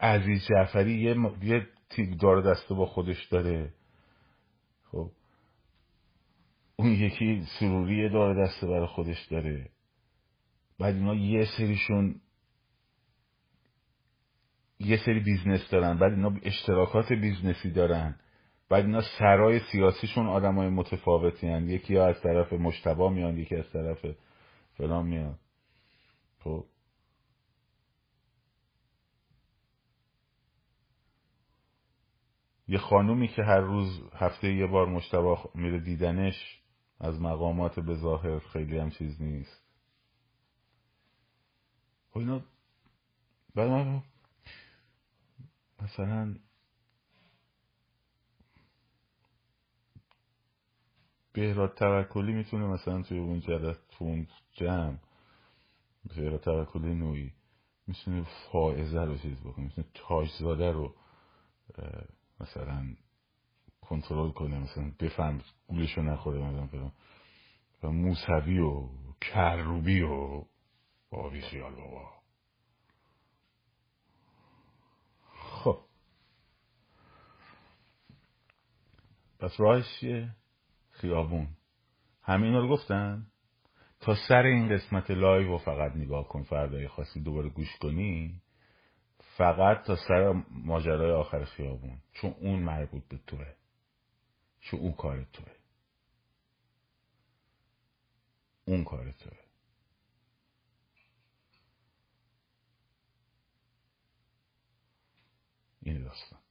عزیز 0.00 0.46
جعفری 0.48 0.92
یه, 0.92 1.16
یه 1.42 1.66
دار 2.20 2.42
دسته 2.42 2.74
با 2.74 2.86
خودش 2.86 3.24
داره. 3.26 3.72
خب؟ 4.84 5.10
اون 6.76 6.92
یکی 6.92 7.46
سروری 7.60 8.08
دار 8.08 8.44
دسته 8.44 8.66
برای 8.66 8.86
خودش 8.86 9.26
داره. 9.26 9.70
بعد 10.78 10.94
اینا 10.94 11.14
یه 11.14 11.44
سریشون 11.58 12.20
یه 14.78 14.96
سری 14.96 15.20
business 15.20 15.70
دارن. 15.70 15.98
بعد 15.98 16.12
اینا 16.12 16.34
اشتراکات 16.42 17.12
business 17.12 17.64
ی 17.64 17.70
دارن. 17.70 18.20
بعد 18.68 18.84
اینا 18.84 19.02
سرای 19.18 19.60
سیاسیشون 19.72 20.26
آدم 20.26 20.54
های 20.54 20.68
متفاوتی 20.68 21.46
هن. 21.46 21.68
یکی 21.68 21.96
ها 21.96 22.06
از 22.06 22.20
طرف 22.22 22.52
مشتبا 22.52 23.08
میان 23.08 23.38
یکی 23.38 23.56
از 23.56 23.70
طرف 23.72 24.06
فلان 24.76 25.06
میاد 25.06 25.38
خب. 26.40 26.64
یه 32.68 32.78
خانومی 32.78 33.28
که 33.28 33.42
هر 33.42 33.60
روز 33.60 34.02
هفته 34.12 34.54
یه 34.54 34.66
بار 34.66 34.86
مشتبه 34.86 35.36
میره 35.54 35.80
دیدنش 35.80 36.60
از 37.00 37.20
مقامات 37.20 37.80
به 37.80 37.94
ظاهر 37.94 38.38
خیلی 38.38 38.78
هم 38.78 38.90
چیز 38.90 39.22
نیست. 39.22 39.62
خب 42.10 42.18
اینا 42.18 42.42
مثلا 45.82 46.36
بهراد 51.36 51.74
توکلی 51.74 52.32
می‌تونه 52.32 52.66
مثلا 52.66 53.02
توی 53.02 53.18
اون 53.18 53.40
جلس 53.40 53.76
تو 53.98 54.24
جمع 54.52 54.96
بهراد 56.16 56.40
توکلی 56.40 56.94
نوعی 56.94 57.32
می‌تونه 57.86 58.26
فائزه 58.52 59.04
رو 59.04 59.18
چیز 59.18 59.40
بکنه 59.40 59.64
می‌تونه 59.64 59.86
تاجزاده 59.94 60.72
رو 60.72 60.94
مثلا 62.40 62.96
کنترل 63.80 64.30
کنه 64.30 64.58
مثلا 64.58 64.92
بفهم 65.00 65.40
گولشو 65.68 66.02
نخوره 66.02 66.38
مثلا 66.38 66.90
و 67.82 67.88
موسوی 67.90 68.58
و 68.58 68.88
کروبی 69.20 70.02
و 70.02 70.44
بابا 71.10 71.25
بی 71.25 71.40
خیال 71.40 71.74
بابا. 71.74 72.12
خب. 75.32 75.78
پس 79.38 79.60
راهش 79.60 79.84
چیه؟ 80.00 80.34
خیابون. 81.00 81.48
همین 82.22 82.54
رو 82.54 82.68
گفتن؟ 82.68 83.26
تا 84.00 84.14
سر 84.28 84.42
این 84.42 84.68
قسمت 84.68 85.10
live 85.10 85.54
و 85.54 85.58
فقط 85.58 85.96
نگاه 85.96 86.28
کن 86.28 86.42
فردا 86.42 86.88
خواستی 86.88 87.20
دوباره 87.20 87.48
گوش 87.48 87.76
کنی 87.80 88.42
فقط 89.18 89.82
تا 89.82 89.96
سر 89.96 90.44
ماجرای 90.50 91.10
آخر 91.12 91.44
خیابون 91.44 91.98
چون 92.12 92.34
اون 92.40 92.58
مربوط 92.58 93.02
به 93.08 93.18
توئه. 93.26 93.54
چون 94.60 94.80
اون 94.80 94.92
کار 94.92 95.24
توئه. 95.24 95.52
اون 98.64 98.84
کار 98.84 99.12
توه. 99.12 99.38
این 105.82 106.02
داستان. 106.02 106.45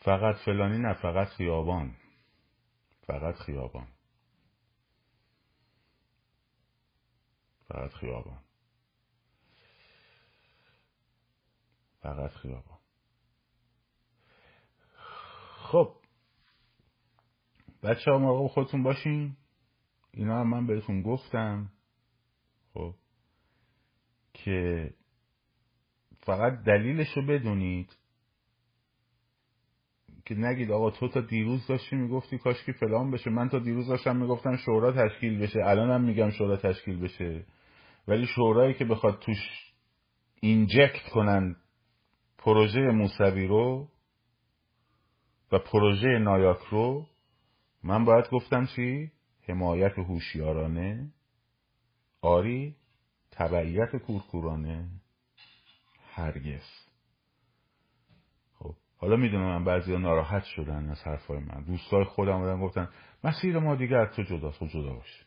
فقط 0.00 0.36
فلانی 0.36 0.78
نه 0.78 0.94
فقط 0.94 1.28
خیابان. 1.28 1.96
فقط 3.06 3.34
خیابان. 3.34 3.88
فقط 7.68 7.92
خیابان. 7.92 8.42
فقط 12.00 12.30
خیابان. 12.30 12.78
خب. 15.70 15.96
بچه 17.82 18.10
ها 18.10 18.18
موقع 18.18 18.48
خودتون 18.48 18.82
باشین. 18.82 19.36
اینا 20.10 20.40
هم 20.40 20.50
من 20.50 20.66
بهتون 20.66 21.02
گفتم. 21.02 21.72
خب. 22.74 22.94
که 24.34 24.90
فقط 26.18 26.62
دلیلش 26.62 27.16
رو 27.16 27.26
بدونید. 27.26 27.99
که 30.30 30.36
نگید 30.36 30.70
آقا 30.70 30.90
تو 30.90 31.08
تا 31.08 31.20
دیروز 31.20 31.66
داشتی 31.66 31.96
می‌گفتی 31.96 32.38
کاش 32.38 32.64
که 32.64 32.72
فلان 32.72 33.10
بشه. 33.10 33.30
من 33.30 33.48
تا 33.48 33.58
دیروز 33.58 33.88
داشتم 33.88 34.16
می‌گفتم 34.16 34.56
شورا 34.56 34.92
تشکیل 34.92 35.38
بشه. 35.38 35.60
الانم 35.64 36.04
میگم 36.04 36.30
شورا 36.30 36.56
تشکیل 36.56 37.00
بشه. 37.00 37.44
ولی 38.08 38.26
شورایی 38.26 38.74
که 38.74 38.84
بخواد 38.84 39.18
توش 39.18 39.72
اینجکت 40.40 41.08
کنن 41.12 41.56
پروژه 42.38 42.80
موسوی 42.80 43.46
رو 43.46 43.88
و 45.52 45.58
پروژه 45.58 46.08
نایاک 46.08 46.60
رو 46.70 47.06
من 47.82 48.04
باید 48.04 48.30
گفتم 48.30 48.66
چی؟ 48.66 49.10
حمایت 49.48 49.98
هوشیارانه. 49.98 51.12
آری 52.22 52.76
تبعیت 53.30 53.96
کورکورانه. 53.96 54.88
هرگز. 56.14 56.79
حالا 59.00 59.16
می‌دونم 59.16 59.44
من 59.44 59.64
بعضی 59.64 59.96
ناراحت 59.98 60.44
شدن 60.44 60.90
از 60.90 61.02
حرفای 61.02 61.38
من. 61.38 61.64
دوستای 61.64 62.04
خودم 62.04 62.38
بودن 62.38 62.60
گفتن 62.60 62.88
مسیر 63.24 63.58
ما 63.58 63.74
دیگه 63.74 63.96
از 63.96 64.16
تو 64.16 64.22
جداست 64.22 64.58
تو 64.58 64.66
جدا 64.66 64.92
باشه 64.92 65.24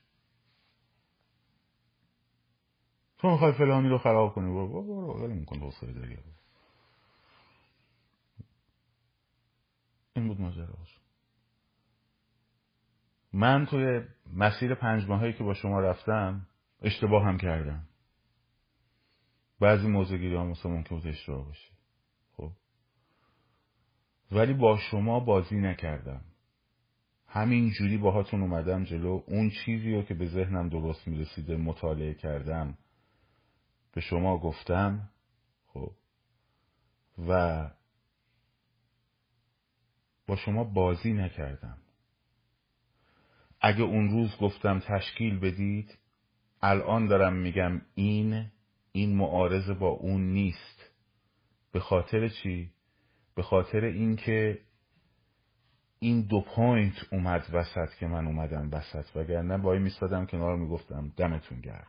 تو 3.18 3.32
می‌خوای 3.32 3.52
فلانی 3.52 3.90
رو 3.90 3.98
خراب 3.98 4.34
کنی؟ 4.34 4.52
برو 4.52 4.68
برو 4.68 5.14
برو 5.14 5.28
میکن 5.28 5.60
حوصله 5.60 5.94
داری 5.94 6.18
این 10.16 10.28
بود 10.28 10.42
ماجراش. 10.42 11.00
من 13.34 13.66
توی 13.66 14.02
مسیر 14.34 14.76
پنج 14.76 15.08
ماهایی 15.08 15.34
که 15.34 15.44
با 15.44 15.54
شما 15.54 15.80
رفتم 15.80 16.48
اشتباه 16.82 17.24
هم 17.24 17.38
کردم. 17.38 17.88
بعضی 19.60 19.88
موضوع 19.88 20.18
گیری 20.18 20.36
هم 20.36 20.48
مثلا 20.48 20.72
ممکن 20.72 20.96
بود 20.96 21.08
اشتباه 21.08 21.46
باشه. 21.46 21.73
ولی 24.34 24.54
با 24.54 24.78
شما 24.78 25.20
بازی 25.20 25.58
نکردم. 25.58 26.22
همین 27.28 27.72
جوری 27.72 27.98
باهاتون 27.98 28.42
اومدم 28.42 28.84
جلو. 28.84 29.22
اون 29.28 29.50
چیزی 29.50 29.94
رو 29.94 30.02
که 30.02 30.14
به 30.14 30.28
ذهنم 30.28 30.70
درست 30.70 31.08
می‌رسیده 31.08 31.58
مطالعه 31.58 32.14
کردم 32.14 32.78
به 33.94 34.02
شما 34.02 34.38
گفتم 34.38 35.10
خب 35.68 35.92
و 37.28 37.70
با 40.28 40.36
شما 40.36 40.64
بازی 40.64 41.14
نکردم. 41.14 41.78
اگه 43.62 43.82
اون 43.82 44.10
روز 44.10 44.38
گفتم 44.38 44.80
تشکیل 44.80 45.40
بدید 45.40 45.98
الان 46.62 47.08
دارم 47.08 47.34
میگم 47.34 47.82
این 47.96 48.52
این 48.92 49.16
معارض 49.16 49.70
با 49.70 49.88
اون 49.88 50.34
نیست. 50.34 50.92
به 51.72 51.80
خاطر 51.80 52.30
چی؟ 52.30 52.73
به 53.36 53.44
خاطر 53.44 53.86
اینکه 53.86 54.62
این 56.00 56.22
دو 56.22 56.42
پوینت 56.42 56.96
اومد 57.12 57.46
وسط 57.54 57.96
که 58.00 58.08
من 58.08 58.28
اومدم 58.28 58.70
وسط 58.72 59.16
وگرنه 59.16 59.58
بایی 59.58 59.82
میستادم 59.82 60.26
کنار 60.26 60.58
می‌گفتم 60.58 61.14
دمتون 61.18 61.62
گرم. 61.62 61.88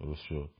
درست 0.00 0.22
شد. 0.22 0.50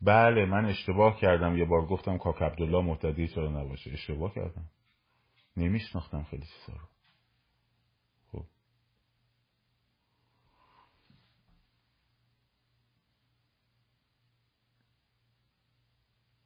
بله 0.00 0.46
من 0.46 0.64
اشتباه 0.64 1.20
کردم. 1.20 1.56
یه 1.56 1.64
بار 1.64 1.86
گفتم 1.86 2.18
کاک 2.18 2.42
عبدالله 2.42 2.82
محتدی 2.82 3.28
چرا 3.28 3.62
نباشه؟ 3.62 3.90
اشتباه 3.92 4.34
کردم. 4.34 4.70
نمیشناختم 5.56 6.22
خیلی 6.24 6.46
چیزا 6.46 6.78
رو 6.78 6.88
خب 8.32 8.46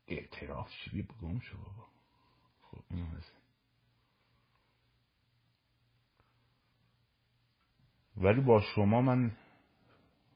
اعتراف 0.08 0.70
چی 0.70 1.02
بگم 1.02 1.38
شو 1.38 1.56
بابا. 1.56 1.86
خب 2.62 2.82
اینو 2.90 3.06
ولی 8.16 8.40
با 8.40 8.60
شما 8.60 9.02
من 9.02 9.32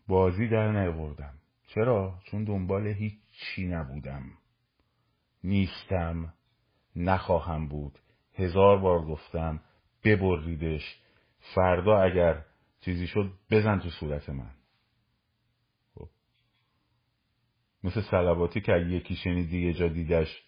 بازی 0.09 0.49
در 0.49 0.73
نیاوردم. 0.73 1.35
چرا؟ 1.67 2.21
چون 2.25 2.45
دنبال 2.45 2.87
هیچی 2.87 3.69
نبودم. 3.69 4.33
نیستم. 5.45 6.35
نخواهم 6.97 7.69
بود. 7.69 7.99
هزار 8.35 8.79
بار 8.79 9.07
گفتم 9.07 9.61
ببریدش. 10.05 11.01
فردا 11.55 12.03
اگر 12.03 12.45
چیزی 12.81 13.07
شد 13.07 13.33
بزن 13.51 13.79
تو 13.79 13.91
صورت 13.91 14.31
من 14.31 14.51
خب. 15.95 16.09
مثل 17.85 18.01
سلواتی 18.01 18.61
که 18.61 18.73
یکی 18.73 19.17
شنیدی 19.17 19.67
یه 19.67 19.73
جا 19.73 19.89
دیدش 19.89 20.43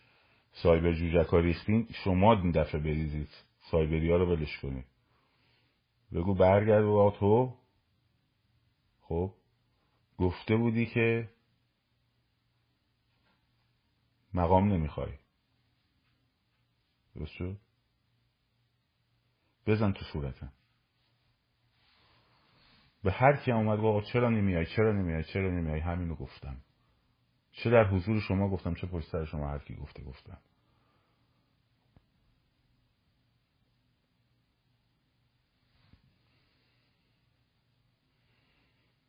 سایبر 0.53 0.93
جوجکا 0.93 1.41
ریختین 1.41 1.89
شما 2.05 2.33
این 2.33 2.51
دفعه 2.51 2.81
بریزید. 2.81 3.29
سایبری 3.71 4.11
ها 4.11 4.17
رو 4.17 4.27
ولش 4.27 4.59
کنید 4.59 4.85
بگو 6.13 6.35
برگرد 6.35 6.85
و 6.85 7.15
تو 7.19 7.55
خب. 9.01 9.35
گفته 10.19 10.57
بودی 10.57 10.87
که 10.87 11.31
مقام 14.35 14.73
نمی‌خوای. 14.73 15.13
درست 17.15 17.33
شد؟ 17.33 17.57
بزن 19.67 19.93
تو 19.93 20.05
صورتم. 20.05 20.53
به 23.05 23.13
هر 23.13 23.37
کی 23.37 23.53
اومد 23.53 23.79
گفت 23.79 24.07
چرا 24.13 24.31
نمیای؟ 24.31 24.67
چرا 24.67 24.93
نمیای؟ 24.93 25.25
چرا 25.25 25.51
نمیای؟ 25.51 25.81
همینو 25.81 26.15
گفتم. 26.15 26.57
چه 27.53 27.71
در 27.71 27.85
حضور 27.85 28.21
شما 28.21 28.49
گفتم 28.49 28.75
چه 28.75 28.87
پشت 28.87 29.09
سر 29.09 29.25
شما 29.25 29.51
هر 29.51 29.59
کی 29.59 29.75
گفته 29.75 30.03
گفتم. 30.03 30.39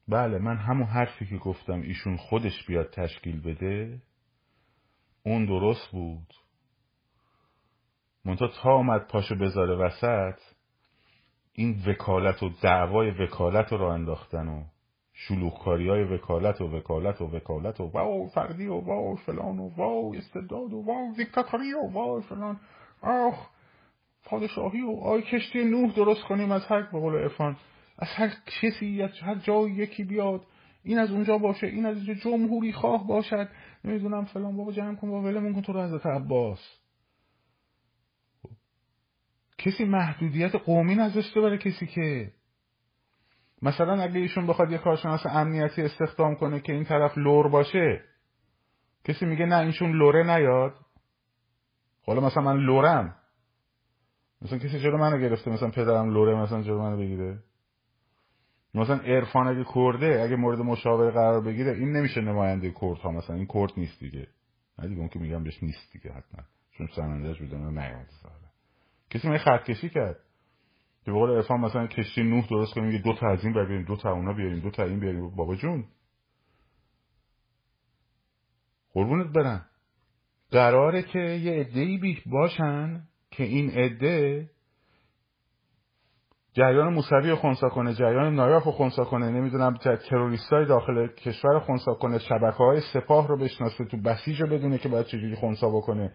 بله 0.08 0.38
من 0.38 0.58
همون 0.58 0.88
حرفی 0.88 1.26
که 1.26 1.38
گفتم 1.38 1.82
ایشون 1.82 2.18
خودش 2.18 2.66
بیاد 2.66 2.90
تشکیل 2.90 3.42
بده 3.42 4.02
اون 5.24 5.46
درست 5.46 5.92
بود. 5.92 6.34
منتها 8.26 8.48
تا 8.48 8.70
آمد 8.70 9.08
پاشو 9.08 9.36
بذاره 9.36 9.76
وسط 9.76 10.40
این 11.54 11.84
وکالت 11.88 12.44
و 12.44 12.50
دعوای 12.50 13.12
وکالت 13.12 13.72
رو 13.72 13.78
راه 13.78 13.94
انداختن 13.94 14.48
و 14.48 14.66
شلوغکاری 15.14 15.90
های 15.90 16.04
وکالت 16.04 16.62
و 16.62 16.68
وکالت 16.68 17.22
و 17.22 17.26
وکالت 17.26 17.82
و 17.82 17.84
وای 17.84 18.28
فردی 18.28 18.68
و 18.68 18.76
وای 18.76 19.16
فلان 19.16 19.60
و 19.60 19.70
وای 19.78 20.16
استبداد 20.16 20.74
و 20.74 20.82
وای 20.82 21.14
دیکتاتوری 21.18 21.74
و 21.74 21.88
وای 21.92 22.22
فلان. 22.22 22.60
آخ 23.02 23.48
پادشاهی 24.24 24.82
و 24.82 24.92
آی 24.92 25.22
کشتی 25.22 25.66
نوح 25.66 25.96
درست 25.96 26.24
کنیم 26.24 26.52
از 26.52 26.66
هر 26.66 26.82
به 26.82 27.00
قول 27.00 27.30
از 27.98 28.08
هر 28.08 28.34
کسی 28.62 29.02
از 29.02 29.12
هر 29.22 29.36
جای 29.36 29.72
یکی 29.72 30.04
بیاد. 30.04 30.46
این 30.84 30.98
از 31.00 31.12
اونجا 31.12 31.38
باشه 31.38 31.68
این 31.68 31.86
از 31.86 31.98
اینجا 31.98 32.14
جمهوری 32.14 32.74
خواه 32.74 33.08
باشد. 33.08 33.50
نمی‌دونم 33.84 34.26
فلان 34.26 34.58
بابا 34.58 34.72
جمع 34.72 34.96
کن 34.96 35.12
بابا 35.12 35.28
ولمون 35.28 35.54
کن 35.54 35.62
تو 35.62 35.74
رو 35.74 35.84
حضرت 35.84 36.06
عباس. 36.06 36.60
کسی 39.58 39.86
محدودیت 39.86 40.56
قومی 40.56 40.96
نذاشته 40.96 41.42
برای 41.42 41.58
کسی 41.58 41.88
که 41.88 42.32
مثلا 43.64 44.04
اگه 44.04 44.20
ایشون 44.20 44.48
بخواد 44.48 44.72
یه 44.72 44.78
کارشناس 44.78 45.26
امنیتی 45.26 45.82
استخدام 45.82 46.36
کنه 46.36 46.60
که 46.60 46.74
این 46.74 46.84
طرف 46.84 47.18
لور 47.18 47.50
باشه 47.50 48.02
کسی 49.04 49.26
میگه 49.26 49.46
نه 49.46 49.58
اینشون 49.58 49.92
لوره 49.92 50.24
نیاد. 50.24 50.74
حالا 52.06 52.22
مثلا 52.22 52.44
من 52.44 52.58
لورم. 52.58 53.16
مثلا 54.42 54.58
کسی 54.60 54.80
جلو 54.80 54.98
منو 54.98 55.18
گرفته 55.18 55.52
مثلا 55.52 55.70
پدرم 55.70 56.10
لوره 56.10 56.36
مثلا 56.36 56.62
جلو 56.62 56.82
منو 56.82 56.98
بگیره. 56.98 57.40
مثلا 58.74 58.98
عرفان 58.98 59.48
اگه 59.48 59.66
کرده 59.76 60.22
اگه 60.22 60.36
مورد 60.36 60.60
مشاوره 60.60 61.12
قرار 61.12 61.42
بگیره 61.42 61.72
این 61.72 61.92
نمیشه 61.92 62.22
نماینده 62.22 62.72
کرد 62.72 62.98
ها 62.98 63.12
مثلا 63.12 63.36
این 63.36 63.48
کرد 63.54 63.72
نیست 63.78 64.00
دیگه. 64.00 64.28
نه 64.80 64.88
دیگه 64.88 65.00
اون 65.00 65.10
که 65.10 65.20
میگم 65.20 65.44
بهش 65.44 65.64
نیست 65.64 65.92
دیگه 65.92 66.12
حتما. 66.12 66.44
چون 66.72 66.88
سنندهش 66.96 67.42
بدون 67.42 67.62
نیومده 67.62 68.08
کسی 69.10 69.30
می 69.30 69.38
خط 69.38 69.64
کشی 69.64 69.90
کرد. 69.90 70.18
که 71.06 71.12
به 71.12 71.18
قول 71.18 71.58
مثلا 71.60 71.88
کشتی 71.88 72.24
نوح 72.24 72.48
درست 72.48 72.74
کنیم 72.74 73.02
دو 73.02 73.14
تا 73.14 73.28
از 73.28 73.44
این 73.44 73.54
بیاریم 73.54 73.84
دو 73.84 73.96
تا 73.96 74.12
اونا 74.12 74.34
بیاریم 74.34 74.60
دو 74.60 74.72
تا 74.72 74.84
این 74.84 75.00
بیاریم. 75.00 75.36
بابا 75.36 75.56
جون. 75.56 75.86
قربونت 78.94 79.34
برن 79.34 79.66
قراره 80.52 81.04
که 81.04 81.20
یه 81.20 81.60
عده‌ای 81.60 81.98
بی 81.98 82.22
باشن 82.26 83.04
که 83.32 83.44
این 83.44 83.70
عده 83.70 84.50
جریان 86.54 86.94
موسوی 86.94 87.30
رو 87.30 87.36
خونسا 87.36 87.70
کنه 87.70 87.94
جریان 87.94 88.36
نایاک 88.36 88.64
رو 88.64 88.72
خونسا 88.72 89.06
کنه. 89.06 89.30
نمی‌دونم 89.30 89.78
تروریست 90.10 90.54
های 90.54 90.66
داخل 90.66 91.08
کشور 91.08 91.60
خونسا 91.60 91.94
کنه 91.94 92.20
شبکه 92.20 92.58
های 92.58 92.82
سپاه 92.94 93.28
رو 93.28 93.38
بشناسه 93.38 93.86
تو 93.86 93.98
بسیج 93.98 94.42
رو 94.42 94.48
بدونه 94.48 94.78
که 94.78 94.90
باید 94.90 95.06
چجوری 95.06 95.36
خونسا 95.36 95.70
بکنه. 95.70 96.14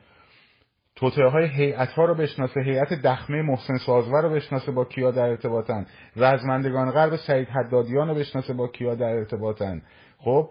توطعه 0.99 1.29
های 1.29 1.47
هیئت 1.47 1.89
ها 1.89 2.05
رو 2.05 2.15
بشناسه 2.15 2.61
هیئت 2.61 2.93
دخمه 2.93 3.43
محسن 3.43 3.77
سازور 3.87 4.23
رو 4.23 4.31
بشناسه 4.31 4.73
با 4.73 4.85
کیا 4.85 5.11
در 5.11 5.29
ارتباطن. 5.29 5.87
رزمندگان 6.17 6.91
غرب 6.91 7.17
سعید 7.17 7.49
حدادیان 7.49 8.09
رو 8.09 8.15
بشناسه 8.15 8.53
با 8.53 8.69
کیا 8.69 8.95
در 8.95 9.07
ارتباطن. 9.07 9.83
خب 10.19 10.51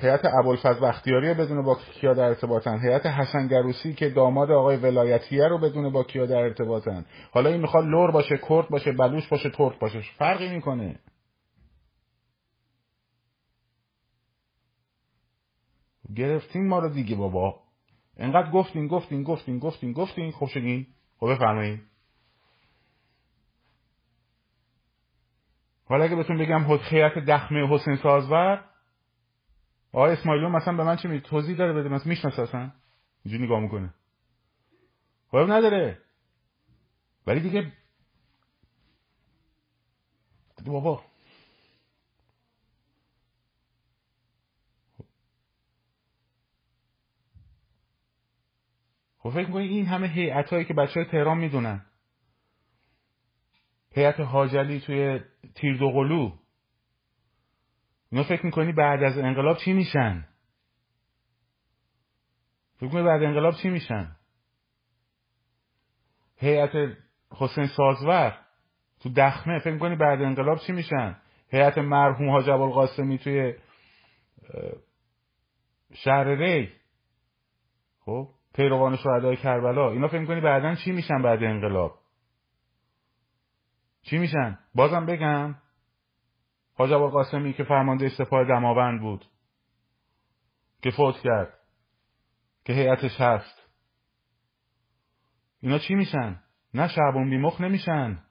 هیئت 0.00 0.24
ابوالفضل 0.40 0.80
بختیاری 0.80 1.28
رو 1.28 1.34
بدونه 1.34 1.62
با 1.62 1.74
کیا 1.74 2.14
در 2.14 2.24
ارتباطن. 2.24 2.78
هیئت 2.78 3.06
حسن 3.06 3.46
گروسی 3.46 3.94
که 3.94 4.10
داماد 4.10 4.50
آقای 4.50 4.76
ولایتیه 4.76 5.48
رو 5.48 5.58
بدونه 5.58 5.90
با 5.90 6.04
کیا 6.04 6.26
در 6.26 6.36
ارتباطن. 6.36 7.04
حالا 7.30 7.50
این 7.50 7.60
می‌خواد 7.60 7.84
لور 7.84 8.10
باشه 8.10 8.38
کرد 8.48 8.68
باشه 8.68 8.92
بلوش 8.92 9.28
باشه 9.28 9.50
ترک 9.50 9.78
باشه. 9.78 10.02
فرقی 10.18 10.48
می‌کنه. 10.48 10.98
گرفتین 16.16 16.68
ما 16.68 16.78
رو 16.78 16.88
دیگه 16.88 17.16
بابا. 17.16 17.67
انقدر 18.18 18.50
گفتین 18.50 18.86
گفتین 18.86 19.22
گفتین 19.22 19.58
گفتین 19.58 19.92
گفتین. 19.92 20.32
خوب 20.32 20.48
شدین 20.48 20.86
خب 21.20 21.34
بفرمایید 21.34 21.80
حالا 25.84 26.04
اگه 26.04 26.16
بهتون 26.16 26.38
بگم 26.38 26.78
خیات 26.78 27.18
دخمه 27.18 27.66
حسین 27.68 27.96
سازور 27.96 28.64
آقای 29.92 30.12
اسماعیلون 30.12 30.52
مثلا 30.52 30.76
به 30.76 30.84
من 30.84 30.96
چه 30.96 31.08
می 31.08 31.20
توضیح 31.20 31.56
داره 31.56 31.72
بده. 31.72 31.88
مثلا 31.88 32.08
می‌شناسه 32.08 32.42
اصلا. 32.42 32.70
اینجوری 33.24 33.44
نگاه 33.44 33.60
می‌کنه. 33.60 33.94
خب 35.30 35.36
نداره. 35.38 35.98
ولی 37.26 37.40
دیگه 37.40 37.72
بابا. 40.66 41.02
خب 49.28 49.34
فکر 49.34 49.46
می‌کنی 49.46 49.68
این 49.68 49.86
همه 49.86 50.08
هیئت 50.08 50.52
هایی 50.52 50.64
که 50.64 50.74
بچه 50.74 51.00
های 51.00 51.04
تهران 51.04 51.38
می‌دونن؟ 51.38 51.86
هیئت 53.92 54.20
حاجلی 54.20 54.80
توی 54.80 55.20
تیر 55.54 55.76
دوقلو 55.76 56.32
اینا 58.10 58.24
فکر 58.24 58.46
می‌کنی 58.46 58.72
بعد 58.72 59.02
از 59.02 59.18
انقلاب 59.18 59.56
چی 59.56 59.72
میشن؟ 59.72 60.28
فکر 62.76 63.02
بعد 63.02 63.22
انقلاب 63.22 63.54
چی 63.54 63.68
میشن؟ 63.68 64.16
هیئت 66.36 66.96
حسین 67.30 67.66
سازور 67.66 68.38
تو 69.00 69.08
دخمه 69.08 69.58
فکر 69.58 69.78
کنی 69.78 69.96
بعد 69.96 70.22
انقلاب 70.22 70.58
چی 70.58 70.72
میشن؟ 70.72 71.16
هیئت 71.48 71.78
مرحوم 71.78 72.30
حاج 72.30 72.50
قاسمی 72.50 73.18
توی 73.18 73.54
شهر 75.94 76.24
ری. 76.24 76.72
خب؟ 78.00 78.37
پیروان 78.58 78.96
شهدای 78.96 79.36
کربلا. 79.36 79.90
اینا 79.90 80.08
فکر 80.08 80.24
کنی 80.24 80.40
بعدا 80.40 80.74
چی 80.74 80.92
میشن 80.92 81.22
بعد 81.22 81.42
انقلاب؟ 81.42 81.98
چی 84.02 84.18
میشن؟ 84.18 84.58
بازم 84.74 85.06
بگم. 85.06 85.54
حاج 86.74 86.90
قاسمی 86.90 87.52
که 87.52 87.64
فرمانده 87.64 88.08
سپاه 88.08 88.44
دماوند 88.44 89.00
بود 89.00 89.24
که 90.82 90.90
فوت 90.90 91.14
کرد 91.20 91.58
که 92.64 92.72
هیئتش 92.72 93.20
هست. 93.20 93.62
اینا 95.60 95.78
چی 95.78 95.94
میشن؟ 95.94 96.40
نه 96.74 96.88
شعبون 96.88 97.30
بیمخ 97.30 97.60
نمیشن. 97.60 98.22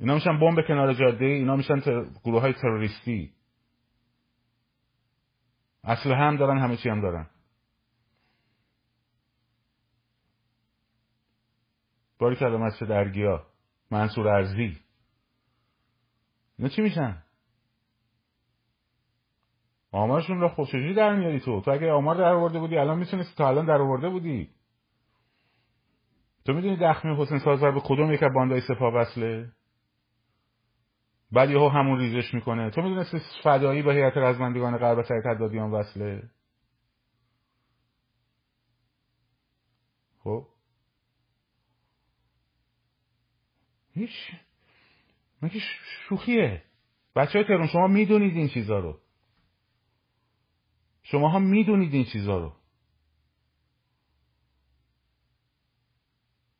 اینا 0.00 0.14
میشن 0.14 0.40
بمب 0.40 0.66
کنار 0.68 0.94
جاده 0.94 1.24
اینا 1.24 1.56
میشن 1.56 1.80
گروه 2.24 2.40
های 2.40 2.52
تروریستی. 2.52 3.32
اصل 5.84 6.12
هم 6.12 6.36
دارن 6.36 6.58
همه 6.58 6.76
چی 6.76 6.88
هم 6.88 7.00
دارن. 7.00 7.26
باری 12.18 12.36
کلا 12.36 12.58
مسجد 12.58 12.88
درگیا 12.88 13.46
منصور 13.90 14.28
ارزی. 14.28 14.76
اینا 16.58 16.68
چی 16.68 16.82
میشن؟ 16.82 17.22
آمارشون 19.92 20.40
رو 20.40 20.48
خوشجوری 20.48 20.94
در 20.94 21.14
میاری 21.14 21.40
تو. 21.40 21.60
تو 21.60 21.70
اگه 21.70 21.92
آمار 21.92 22.16
در 22.16 22.32
آورده 22.32 22.58
بودی 22.58 22.76
الان 22.76 22.98
می‌تونستی 22.98 23.34
تا 23.36 23.48
الان 23.48 23.66
در 23.66 23.80
آورده 23.80 24.08
بودی. 24.08 24.50
تو 26.46 26.52
می‌دونی 26.52 26.76
دخمی 26.76 27.16
حسین 27.22 27.38
سازور 27.38 27.70
به 27.70 27.80
کدوم 27.80 28.12
یک 28.12 28.20
باندای 28.34 28.60
سپاه 28.60 28.94
وصله؟ 28.94 29.52
بعد 31.32 31.50
یهو 31.50 31.68
همون 31.68 31.98
ریزش 31.98 32.34
می‌کنه. 32.34 32.70
تو 32.70 32.82
می‌دونستی 32.82 33.18
فدایی 33.44 33.82
با 33.82 33.92
هیئت 33.92 34.16
رزمندگان 34.16 34.78
غرب 34.78 35.02
سعید 35.02 35.38
دادیان 35.38 35.70
وصله؟ 35.70 36.30
خب؟ 40.24 40.46
هیچ 43.98 44.32
مگه 45.42 45.60
شوخیه. 46.08 46.62
بچه 47.16 47.38
های 47.38 47.48
ترون 47.48 47.66
شما 47.66 47.86
می‌دونید 47.86 48.36
این 48.36 48.48
چیزا 48.48 48.78
رو. 48.78 49.00
شما 51.02 51.28
ها 51.28 51.38
می‌دونید 51.38 51.94
این 51.94 52.04
چیزا 52.04 52.38
رو. 52.38 52.52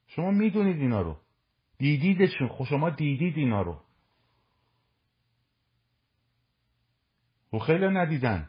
شما 0.06 0.30
می‌دونید 0.30 0.76
اینا 0.76 1.02
رو. 1.02 1.20
دیدیدشون 1.78 2.48
خب 2.48 2.64
شما 2.64 2.90
دیدید 2.90 3.36
اینا 3.36 3.62
رو. 3.62 3.80
و 7.52 7.58
خیلی 7.58 7.88
ندیدن. 7.88 8.48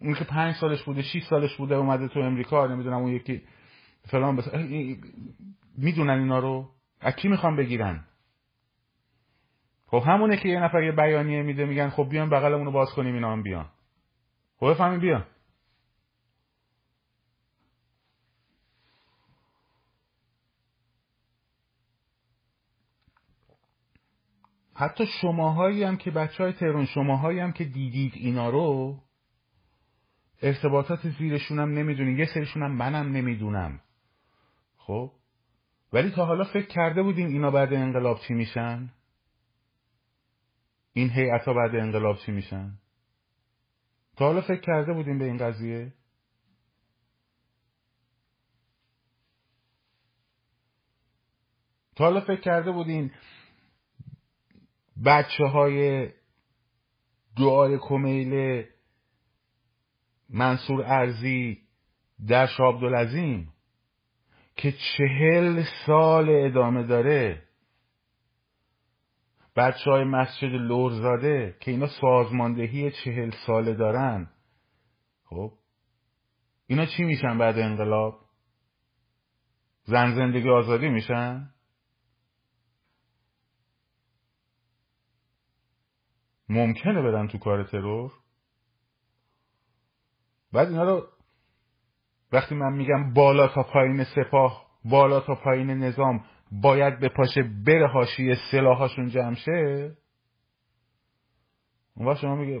اون 0.00 0.14
که 0.14 0.24
پنج 0.24 0.54
سالش 0.54 0.82
بوده 0.82 1.02
شیش 1.02 1.24
سالش 1.24 1.56
بوده 1.56 1.74
اومده 1.74 2.08
تو 2.08 2.20
امریکا 2.20 2.66
نمی‌دونم 2.66 2.96
اون 2.96 3.12
یکی 3.12 3.42
فلان 4.04 4.36
بس 4.36 4.48
می‌دونن 5.78 6.18
اینا 6.18 6.38
رو 6.38 6.70
از 7.00 7.14
کی 7.14 7.28
می‌خوان 7.28 7.56
بگیرن. 7.56 8.04
خب 9.86 10.02
همونه 10.06 10.36
که 10.36 10.48
یه 10.48 10.60
نفر 10.60 10.82
یه 10.82 10.92
بیانیه 10.92 11.42
میده 11.42 11.64
میگن 11.64 11.88
خب 11.88 12.08
بیان 12.08 12.30
بغلمون 12.30 12.66
رو 12.66 12.72
باز 12.72 12.88
کنیم 12.96 13.14
اینا 13.14 13.32
هم 13.32 13.42
بیان. 13.42 13.68
خب 14.56 14.70
بفهمین 14.70 15.00
بیان. 15.00 15.26
حتی 24.74 25.06
شماهایی 25.06 25.84
هم 25.84 25.96
که 25.96 26.10
بچه 26.10 26.42
های 26.42 26.52
تهران 26.52 26.86
شماهایی 26.86 27.40
هم 27.40 27.52
که 27.52 27.64
دیدید 27.64 28.12
اینا 28.16 28.50
رو 28.50 28.98
ارتباطات 30.42 31.08
زیرشون 31.08 31.58
هم 31.58 31.68
نمی‌دونین 31.72 32.18
یه 32.18 32.26
سریشون 32.34 32.62
هم 32.62 32.72
منم 32.72 33.12
نمی‌دونم. 33.12 33.80
خب؟ 34.76 35.12
ولی 35.92 36.10
تا 36.10 36.24
حالا 36.24 36.44
فکر 36.44 36.66
کرده 36.66 37.02
بودین 37.02 37.26
اینا 37.26 37.50
بعد 37.50 37.72
انقلاب 37.72 38.20
چی 38.20 38.34
میشن؟ 38.34 38.92
این 40.92 41.10
هیئت 41.10 41.44
ها 41.44 41.54
بعد 41.54 41.74
انقلاب 41.74 42.18
چی 42.18 42.32
میشن؟ 42.32 42.78
تا 44.16 44.26
حالا 44.26 44.40
فکر 44.40 44.60
کرده 44.60 44.92
بودین 44.92 45.18
به 45.18 45.24
این 45.24 45.36
قضیه؟ 45.36 45.92
تا 51.96 52.04
حالا 52.04 52.20
فکر 52.20 52.40
کرده 52.40 52.72
بودین 52.72 53.10
بچه 55.04 55.44
های 55.44 56.08
دعای 57.36 57.78
کمیل 57.78 58.64
منصور 60.28 60.82
ارزی 60.86 61.62
در 62.28 62.46
شابدالعظیم 62.46 63.51
که 64.56 64.72
چهل 64.72 65.64
سال 65.86 66.28
ادامه 66.30 66.82
داره. 66.82 67.42
بچه 69.56 69.90
های 69.90 70.04
مسجد 70.04 70.52
لورزاده 70.52 71.56
که 71.60 71.70
اینا 71.70 71.86
سازماندهی 72.00 72.90
چهل 72.90 73.30
ساله 73.46 73.74
دارن. 73.74 74.30
خب 75.24 75.52
اینا 76.66 76.86
چی 76.86 77.04
میشن 77.04 77.38
بعد 77.38 77.58
انقلاب؟ 77.58 78.20
زن 79.84 80.14
زندگی 80.14 80.50
آزادی 80.50 80.88
میشن؟ 80.88 81.50
ممکنه 86.48 87.02
بدن 87.02 87.28
تو 87.28 87.38
کار 87.38 87.64
ترور؟ 87.64 88.12
بعد 90.52 90.68
اینا 90.68 90.84
رو 90.84 91.08
وقتی 92.32 92.54
من 92.54 92.72
میگم 92.72 93.12
بالا 93.14 93.48
تا 93.48 93.62
پایین 93.62 94.04
سپاه 94.04 94.66
بالا 94.84 95.20
تا 95.20 95.34
پایین 95.34 95.70
نظام 95.70 96.24
باید 96.52 97.00
به 97.00 97.08
پاشه 97.08 97.42
بره 97.66 97.88
هاشی 97.88 98.34
سلاحاشون 98.50 99.08
جمع 99.08 99.34
شه 99.34 99.92
اون 101.96 102.08
وقت 102.08 102.18
شما 102.18 102.34
میگه 102.34 102.60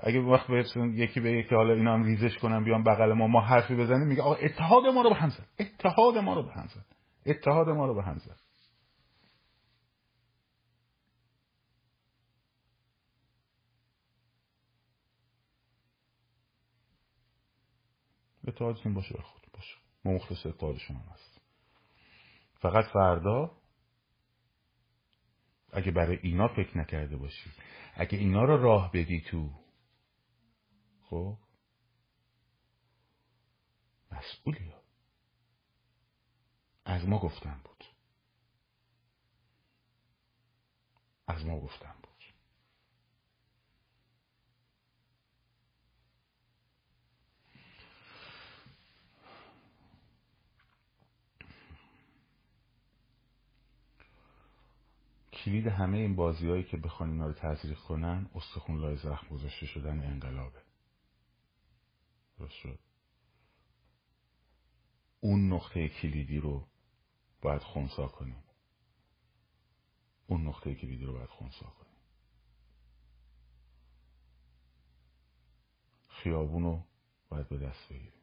اگه 0.00 0.20
وقت 0.20 0.50
یکی 0.76 1.20
به 1.20 1.42
که 1.42 1.56
حالا 1.56 1.74
اینا 1.74 1.94
هم 1.94 2.04
ریزش 2.04 2.38
کنن 2.38 2.64
بیان 2.64 2.84
بغل 2.84 3.12
ما 3.12 3.26
ما 3.26 3.40
حرفی 3.40 3.74
بزنیم 3.74 4.08
میگه 4.08 4.22
آقا 4.22 4.34
اتحاد 4.34 4.86
ما 4.86 5.02
رو 5.02 5.10
به 5.10 5.16
هم 5.16 5.28
زد 5.28 5.46
اتحاد 5.60 6.18
ما 6.18 6.34
رو 6.34 6.42
به 6.42 6.52
هم 6.52 6.66
زد 6.66 6.84
اتحاد 7.26 7.68
ما 7.68 7.86
رو 7.86 7.94
به 7.94 8.02
هم 8.02 8.18
زد. 8.18 8.39
اتحادتون 18.50 18.94
باشه 18.94 19.14
به 19.14 19.22
خود 19.22 19.42
باشه. 19.52 19.76
ما 20.04 20.12
مخلص 20.12 20.46
اتحاد 20.46 20.78
شما 20.78 21.00
هست. 21.00 21.40
فقط 22.60 22.84
فردا 22.84 23.56
اگه 25.72 25.90
برای 25.90 26.18
اینا 26.22 26.48
فکر 26.48 26.78
نکرده 26.78 27.16
باشی 27.16 27.50
اگه 27.94 28.18
اینا 28.18 28.44
رو 28.44 28.62
راه 28.62 28.92
بدی 28.92 29.20
تو 29.20 29.50
خب؟ 31.02 31.36
مسئولی 34.12 34.68
ها. 34.68 34.80
از 36.84 37.08
ما 37.08 37.18
گفتن 37.18 37.60
بود. 37.64 37.84
از 41.26 41.46
ما 41.46 41.60
گفتن 41.60 41.94
بود. 42.02 42.09
کلید 55.44 55.66
همه 55.66 55.98
این 55.98 56.16
بازیهایی 56.16 56.64
که 56.64 56.76
بخوان 56.76 57.10
اینا 57.10 57.26
رو 57.26 57.32
تزریق 57.32 57.78
کنن 57.78 58.30
استخون 58.34 58.80
لای 58.80 58.96
زخم 58.96 59.28
گذاشته 59.28 59.66
شدن 59.66 60.00
انقلابه. 60.00 60.62
درست 62.38 62.52
شد. 62.52 62.78
اون 65.20 65.52
نقطه 65.52 65.88
کلیدی 65.88 66.38
رو 66.38 66.66
باید 67.42 67.62
خونسا 67.62 68.06
کنیم. 68.06 68.42
اون 70.26 70.46
نقطه 70.46 70.74
کلیدی 70.74 71.04
رو 71.04 71.12
باید 71.12 71.28
خونسا 71.28 71.66
کنیم. 71.66 72.00
خیابون 76.08 76.62
رو 76.62 76.84
باید 77.28 77.48
به 77.48 77.58
دست 77.58 77.88
بگیریم. 77.88 78.19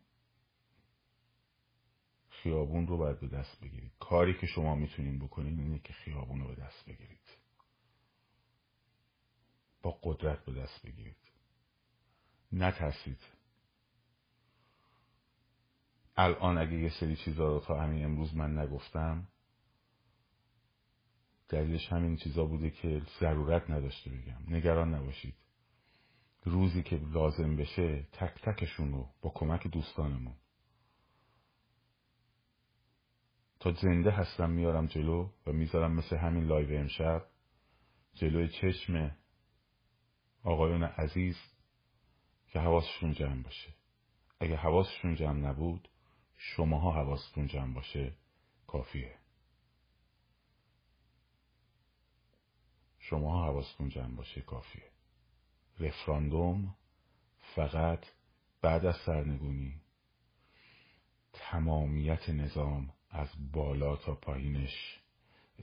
خیابون 2.44 2.88
رو 2.88 2.98
باید 2.98 3.20
به 3.20 3.28
دست 3.28 3.60
بگیرید. 3.62 3.92
کاری 4.00 4.34
که 4.34 4.48
شما 4.48 4.76
می‌تونین 4.76 5.20
بکنین 5.20 5.60
اینه 5.60 5.80
که 5.80 5.94
خیابون 5.94 6.40
رو 6.40 6.48
به 6.48 6.56
دست 6.56 6.86
بگیرید. 6.86 7.38
با 9.82 10.00
قدرت 10.04 10.46
به 10.46 10.52
دست 10.52 10.86
بگیرید. 10.86 11.16
نترسید. 12.52 13.20
الان 16.18 16.58
اگه 16.58 16.74
یه 16.74 16.90
سری 17.00 17.16
چیزا 17.16 17.48
رو 17.48 17.60
تا 17.60 17.82
همین 17.82 18.06
امروز 18.06 18.36
من 18.36 18.60
نگفتم 18.60 19.28
دلیلش 21.50 21.88
همین 21.92 22.18
چیزا 22.18 22.46
بوده 22.46 22.70
که 22.70 23.02
ضرورت 23.20 23.70
نداشته 23.70 24.10
بگم. 24.10 24.56
نگران 24.56 24.94
نباشید. 24.94 25.36
روزی 26.44 26.84
که 26.84 26.96
لازم 26.96 27.56
بشه 27.56 28.08
تک 28.12 28.42
تکشون 28.42 28.92
رو 28.92 29.10
با 29.22 29.30
کمک 29.30 29.68
دوستانمون 29.68 30.36
تا 33.60 33.72
زنده 33.72 34.12
هستم 34.12 34.50
میارم 34.50 34.86
جلو 34.86 35.30
و 35.48 35.52
می‌ذارم 35.52 35.92
مثل 35.92 36.16
همین 36.16 36.44
live 36.44 36.80
امشب 36.80 37.26
جلوی 38.14 38.50
چشم 38.50 39.18
آقایون 40.44 40.84
عزیز 40.84 41.38
که 42.48 42.60
حواسشون 42.60 43.14
جمع 43.14 43.44
باشه. 43.44 43.74
اگه 44.40 44.56
حواسشون 44.56 45.16
جمع 45.16 45.50
نبود 45.50 45.90
شماها 46.38 46.92
حواستون 46.92 47.48
جمع 47.48 47.74
باشه. 47.74 48.14
کافیه. 48.68 49.16
شماها 53.00 53.46
حواستون 53.46 53.90
جمع 53.90 54.16
باشه. 54.16 54.42
کافیه. 54.42 54.92
رفراندوم 55.80 56.76
فقط 57.56 58.06
بعد 58.62 58.86
از 58.86 58.96
سرنگونی 59.06 59.82
تمامیت 61.34 62.30
نظام 62.30 62.94
از 63.12 63.30
بالا 63.52 63.96
تا 63.96 64.16
پایینش 64.16 65.00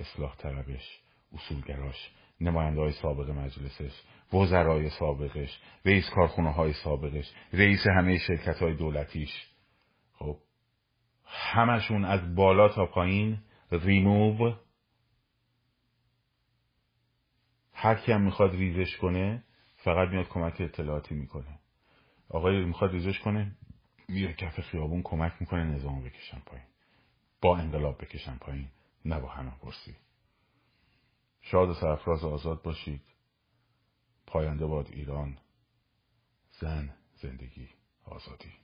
اصلاح 0.00 0.36
طلبش 0.36 1.00
اصولگراش 1.32 2.10
نماینده 2.40 2.80
های 2.80 2.92
سابق 2.92 3.30
مجلسش 3.30 4.02
وزرای 4.32 4.90
سابقش 4.90 5.60
رئیس 5.84 6.10
کارخونه 6.10 6.52
های 6.52 6.72
سابقش 6.72 7.32
رئیس 7.52 7.86
همه 7.86 8.18
شرکت 8.18 8.58
های 8.62 8.74
دولتیش. 8.74 9.46
خب 10.12 10.38
همشون 11.24 12.04
از 12.04 12.34
بالا 12.34 12.68
تا 12.68 12.86
پایین 12.86 13.38
ریموو 13.70 14.54
هر 17.72 17.94
کی 17.94 18.12
هم 18.12 18.22
می‌خواد 18.22 18.54
ریزش 18.54 18.96
کنه 18.96 19.44
فقط 19.76 20.08
میاد 20.08 20.28
کمک 20.28 20.60
اطلاعاتی 20.60 21.14
می‌کنه. 21.14 21.58
آقای 22.28 22.64
می‌خواد 22.64 22.90
ریزش 22.90 23.18
کنه 23.18 23.56
میره 24.08 24.32
کف 24.32 24.60
خیابون 24.60 25.02
کمک 25.02 25.32
می‌کنه 25.40 25.64
نظام 25.64 26.04
بکشن 26.04 26.38
پایین. 26.46 26.66
با 27.44 27.56
انقلاب 27.58 28.02
بکشن 28.02 28.36
پایین 28.36 28.68
نه 29.04 29.20
با 29.20 29.28
همه 29.28 29.50
پرسی. 29.50 29.96
شاد 31.40 31.68
و 31.68 31.74
سرفراز 31.74 32.24
آزاد 32.24 32.62
باشید. 32.62 33.02
پاینده 34.26 34.66
باد 34.66 34.88
ایران 34.90 35.38
زن 36.60 36.94
زندگی 37.16 37.68
آزادی. 38.04 38.63